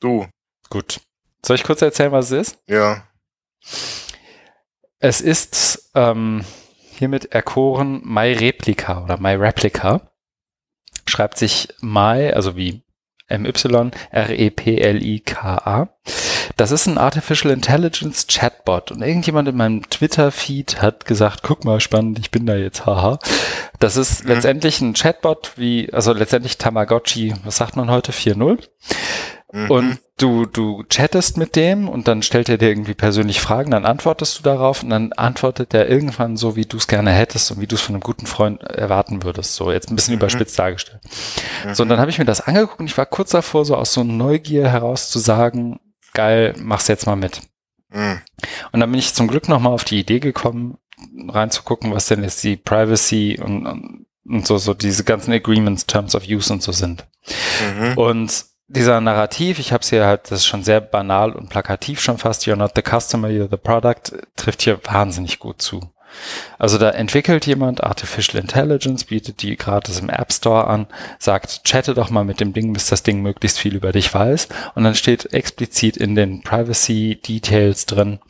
[0.00, 0.26] Du.
[0.68, 1.00] Gut.
[1.44, 2.58] Soll ich kurz erzählen, was es ist?
[2.66, 3.04] Ja.
[4.98, 6.44] Es ist ähm,
[6.98, 10.10] hiermit erkoren MyReplica oder MyReplica.
[11.06, 12.82] Schreibt sich My, also wie
[13.30, 15.88] MY, R-E-P-L-I-K-A.
[16.56, 21.78] Das ist ein Artificial Intelligence Chatbot und irgendjemand in meinem Twitter-Feed hat gesagt, guck mal,
[21.80, 23.18] spannend, ich bin da jetzt, haha.
[23.78, 24.30] Das ist mhm.
[24.30, 28.68] letztendlich ein Chatbot wie, also letztendlich Tamagotchi, was sagt man heute, 4.0.
[29.50, 29.70] Mhm.
[29.70, 33.86] Und du, du chattest mit dem und dann stellt er dir irgendwie persönlich Fragen, dann
[33.86, 37.60] antwortest du darauf und dann antwortet er irgendwann so, wie du es gerne hättest und
[37.60, 39.54] wie du es von einem guten Freund erwarten würdest.
[39.54, 40.20] So, jetzt ein bisschen mhm.
[40.20, 41.00] überspitzt dargestellt.
[41.64, 41.74] Mhm.
[41.74, 43.92] So, und dann habe ich mir das angeguckt und ich war kurz davor, so aus
[43.92, 45.80] so Neugier heraus zu sagen,
[46.12, 47.40] geil, mach's jetzt mal mit.
[47.90, 48.20] Mhm.
[48.72, 50.76] Und dann bin ich zum Glück nochmal auf die Idee gekommen,
[51.28, 56.26] reinzugucken, was denn jetzt die Privacy und, und so, so diese ganzen Agreements, Terms of
[56.28, 57.06] Use und so sind.
[57.78, 57.96] Mhm.
[57.96, 62.00] Und dieser Narrativ, ich habe es hier halt, das ist schon sehr banal und plakativ
[62.00, 65.80] schon fast, you're not the customer, you're the product, trifft hier wahnsinnig gut zu.
[66.58, 70.86] Also da entwickelt jemand Artificial Intelligence, bietet die gratis im App Store an,
[71.18, 74.48] sagt, chatte doch mal mit dem Ding, bis das Ding möglichst viel über dich weiß.
[74.74, 78.20] Und dann steht explizit in den Privacy Details drin,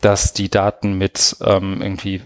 [0.00, 2.22] dass die Daten mit ähm, irgendwie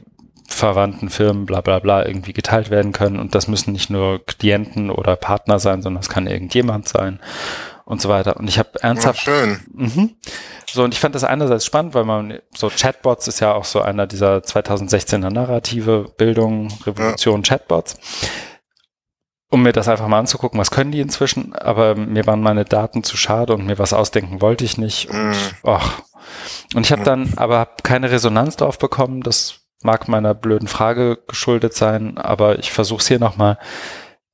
[0.49, 3.19] verwandten Firmen bla bla bla irgendwie geteilt werden können.
[3.19, 7.21] Und das müssen nicht nur Klienten oder Partner sein, sondern es kann irgendjemand sein
[7.87, 8.37] und so weiter.
[8.37, 9.27] Und ich habe ernsthaft.
[9.27, 9.61] Ja, schön.
[9.73, 10.17] Mhm.
[10.69, 13.81] So, und ich fand das einerseits spannend, weil man, so Chatbots ist ja auch so
[13.81, 17.49] einer dieser 2016er Narrative, Bildung, Revolution, ja.
[17.49, 17.97] Chatbots.
[19.49, 23.05] Um mir das einfach mal anzugucken, was können die inzwischen, aber mir waren meine Daten
[23.05, 25.09] zu schade und mir was ausdenken wollte ich nicht.
[25.09, 25.35] Und, mhm.
[25.63, 26.03] och.
[26.75, 29.23] und ich habe dann aber hab keine Resonanz drauf bekommen.
[29.23, 33.59] Das mag meiner blöden Frage geschuldet sein, aber ich versuche es hier nochmal.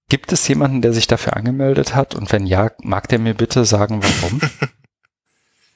[0.08, 2.14] Gibt es jemanden, der sich dafür angemeldet hat?
[2.14, 4.40] Und wenn ja, mag der mir bitte sagen, warum?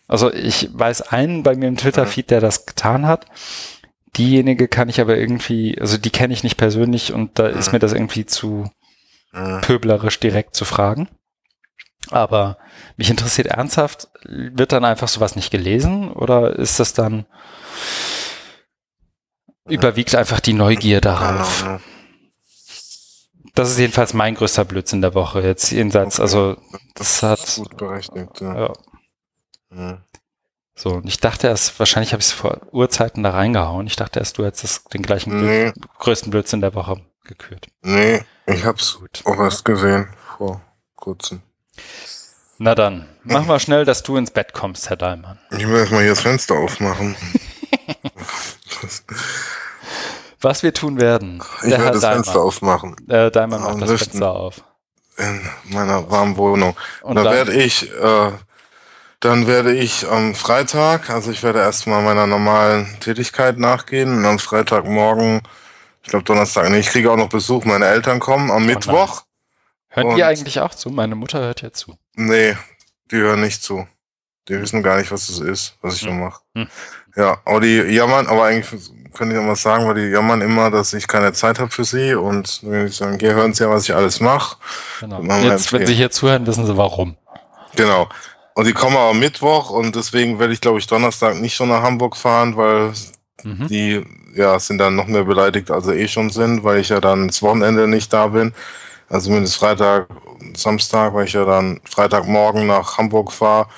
[0.08, 3.26] also ich weiß einen bei mir im Twitter-Feed, der das getan hat.
[4.16, 7.78] Diejenige kann ich aber irgendwie, also die kenne ich nicht persönlich und da ist mir
[7.78, 8.70] das irgendwie zu
[9.62, 11.08] pöblerisch direkt zu fragen.
[12.10, 12.58] Aber
[12.96, 17.26] mich interessiert ernsthaft, wird dann einfach sowas nicht gelesen oder ist das dann,
[19.68, 21.80] überwiegt einfach die Neugier darauf?
[23.54, 25.40] Das ist jedenfalls mein größter Blödsinn der Woche.
[25.40, 26.22] Jetzt jenseits, okay.
[26.22, 26.56] also
[26.94, 27.56] das, das hat.
[27.56, 28.72] Gut berechnet, ja.
[30.74, 33.86] So, und ich dachte erst, wahrscheinlich habe ich es vor Urzeiten da reingehauen.
[33.86, 35.72] Ich dachte erst, du hättest den gleichen nee.
[35.98, 37.68] Größten Blödsinn der Woche gekürt.
[37.82, 39.22] Nee, ich hab's Gut.
[39.24, 40.60] auch erst gesehen vor
[40.94, 41.40] kurzem.
[42.58, 45.38] Na dann, mach mal schnell, dass du ins Bett kommst, Herr Dahlmann.
[45.50, 47.16] Ich will erstmal hier das Fenster aufmachen.
[50.40, 51.42] Was wir tun werden.
[51.62, 52.24] Ich werde das Daimann.
[52.24, 52.96] Fenster aufmachen.
[53.08, 54.62] Äh, Daimann macht das Fenster auf.
[55.16, 56.76] In meiner warmen Wohnung.
[57.02, 58.32] Und da werde ich, äh,
[59.20, 64.38] dann werde ich am Freitag, also ich werde erstmal meiner normalen Tätigkeit nachgehen und am
[64.38, 65.40] Freitagmorgen,
[66.02, 69.22] ich glaube Donnerstag, nee, ich kriege auch noch Besuch, meine Eltern kommen am oh Mittwoch.
[69.88, 70.90] Hören die eigentlich auch zu?
[70.90, 71.96] Meine Mutter hört ja zu.
[72.14, 72.54] Nee,
[73.10, 73.88] die hören nicht zu.
[74.48, 76.08] Die wissen gar nicht, was das ist, was ich hm.
[76.08, 76.42] da mache.
[76.54, 76.68] Hm.
[77.16, 80.70] Ja, aber die jammern, aber eigentlich könnte ich auch was sagen, weil die jammern immer,
[80.70, 83.70] dass ich keine Zeit habe für sie und wenn ich sagen, hier hören sie ja,
[83.70, 84.56] was ich alles mache.
[85.00, 85.22] Genau.
[85.38, 87.16] Jetzt, wenn sie hier zuhören, wissen sie warum.
[87.74, 88.08] Genau.
[88.54, 91.82] Und die kommen aber Mittwoch und deswegen werde ich, glaube ich, Donnerstag nicht schon nach
[91.82, 92.92] Hamburg fahren, weil
[93.42, 93.66] mhm.
[93.68, 97.00] die ja sind dann noch mehr beleidigt, als sie eh schon sind, weil ich ja
[97.00, 98.52] dann das Wochenende nicht da bin.
[99.08, 100.08] Also zumindest Freitag,
[100.54, 103.68] Samstag, weil ich ja dann Freitagmorgen nach Hamburg fahre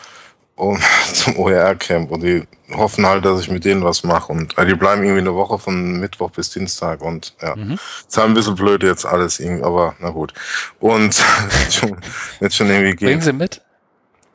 [0.58, 0.82] und
[1.14, 4.32] zum OER-Camp und die hoffen halt, dass ich mit denen was mache.
[4.32, 7.56] Und äh, die bleiben irgendwie eine Woche von Mittwoch bis Dienstag und ja.
[7.56, 7.78] Mhm.
[8.06, 10.34] Ist halt ein bisschen blöd jetzt alles irgendwie, aber na gut.
[10.80, 11.16] Und
[12.40, 13.08] jetzt schon irgendwie geht.
[13.08, 13.62] Bringen Sie mit?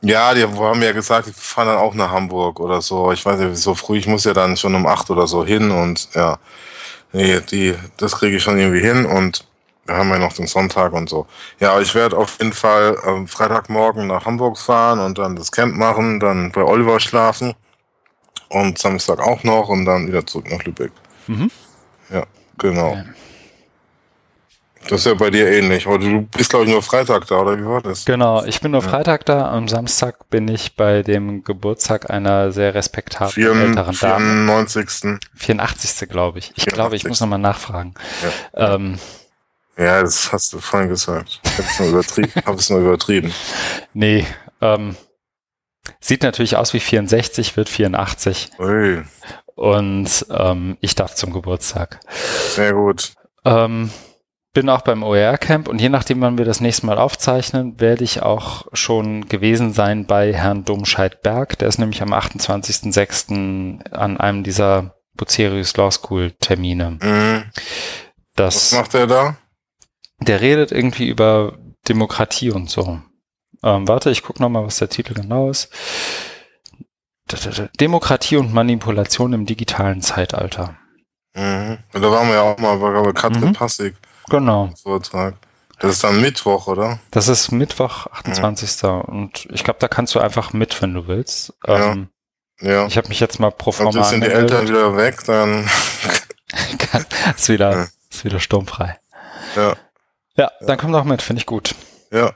[0.00, 3.10] Ja, die haben ja gesagt, die fahren dann auch nach Hamburg oder so.
[3.12, 5.70] Ich weiß nicht, so früh, ich muss ja dann schon um acht oder so hin
[5.70, 6.38] und ja.
[7.12, 9.46] Nee, die, das kriege ich schon irgendwie hin und
[9.86, 11.26] wir haben ja noch den Sonntag und so.
[11.60, 15.76] Ja, ich werde auf jeden Fall ähm, Freitagmorgen nach Hamburg fahren und dann das Camp
[15.76, 17.54] machen, dann bei Oliver schlafen
[18.48, 20.92] und Samstag auch noch und dann wieder zurück nach Lübeck.
[21.26, 21.50] Mhm.
[22.10, 22.24] Ja,
[22.58, 22.92] genau.
[22.92, 23.04] Okay.
[24.88, 25.86] Das ist ja bei dir ähnlich.
[25.86, 28.04] Aber du bist, glaube ich, nur Freitag da, oder wie war das?
[28.04, 28.88] Genau, ich bin nur ja.
[28.88, 29.50] Freitag da.
[29.50, 35.00] Am Samstag bin ich bei dem Geburtstag einer sehr respektablen Vier, älteren 94.
[35.00, 35.18] Dame.
[35.36, 36.08] 84.
[36.08, 36.52] glaube ich.
[36.56, 36.74] Ich 84.
[36.74, 37.94] glaube, ich muss nochmal nachfragen.
[38.54, 38.74] Ja.
[38.74, 38.98] Ähm,
[39.76, 41.40] ja, das hast du vorhin gesagt.
[41.44, 42.32] Ich habe es nur übertrieben.
[42.46, 43.32] hab es nur übertrieben.
[43.92, 44.26] Nee,
[44.60, 44.96] ähm,
[46.00, 48.50] sieht natürlich aus wie 64, wird 84.
[48.58, 49.02] Ui.
[49.54, 52.00] Und ähm, ich darf zum Geburtstag.
[52.54, 53.14] Sehr gut.
[53.44, 53.90] Ähm,
[54.52, 58.22] bin auch beim OER-Camp und je nachdem, wann wir das nächste Mal aufzeichnen, werde ich
[58.22, 61.58] auch schon gewesen sein bei Herrn Domscheit-Berg.
[61.58, 63.90] Der ist nämlich am 28.06.
[63.90, 66.98] an einem dieser Bucerius Law School Termine.
[67.02, 67.44] Mhm.
[68.36, 69.36] Das, Was macht er da?
[70.24, 73.00] Der redet irgendwie über Demokratie und so.
[73.62, 75.70] Ähm, warte, ich gucke nochmal, was der Titel genau ist.
[77.80, 80.76] Demokratie und Manipulation im digitalen Zeitalter.
[81.34, 81.78] Mhm.
[81.92, 83.52] Da waren wir ja auch mal bei Katrin mhm.
[83.54, 83.96] Passig.
[84.28, 84.70] Genau.
[84.82, 85.36] Vortrag.
[85.80, 87.00] Das ist dann Mittwoch, oder?
[87.10, 88.82] Das ist Mittwoch, 28.
[88.82, 89.00] Mhm.
[89.00, 91.52] Und ich glaube, da kannst du einfach mit, wenn du willst.
[91.66, 92.08] Ähm,
[92.60, 92.70] ja.
[92.70, 92.86] ja.
[92.86, 95.68] Ich habe mich jetzt mal pro forma also sind die Eltern wieder weg, dann
[97.36, 98.98] ist wieder, ist wieder sturmfrei.
[99.56, 99.74] Ja.
[100.36, 101.74] Ja, dann komm doch mit, finde ich gut.
[102.10, 102.32] Ja,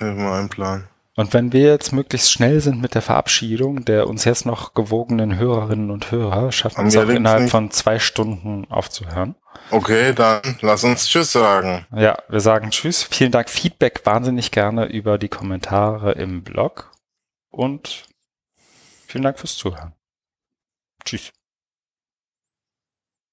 [0.00, 0.88] mal einen Plan.
[1.16, 5.38] Und wenn wir jetzt möglichst schnell sind mit der Verabschiedung der uns jetzt noch gewogenen
[5.38, 7.50] Hörerinnen und Hörer, schaffen wir es auch innerhalb nicht.
[7.52, 9.36] von zwei Stunden aufzuhören.
[9.70, 11.86] Okay, dann lass uns Tschüss sagen.
[11.94, 13.04] Ja, wir sagen Tschüss.
[13.04, 13.48] Vielen Dank.
[13.48, 16.90] Feedback wahnsinnig gerne über die Kommentare im Blog.
[17.50, 18.06] Und
[19.06, 19.92] vielen Dank fürs Zuhören.
[21.04, 21.30] Tschüss.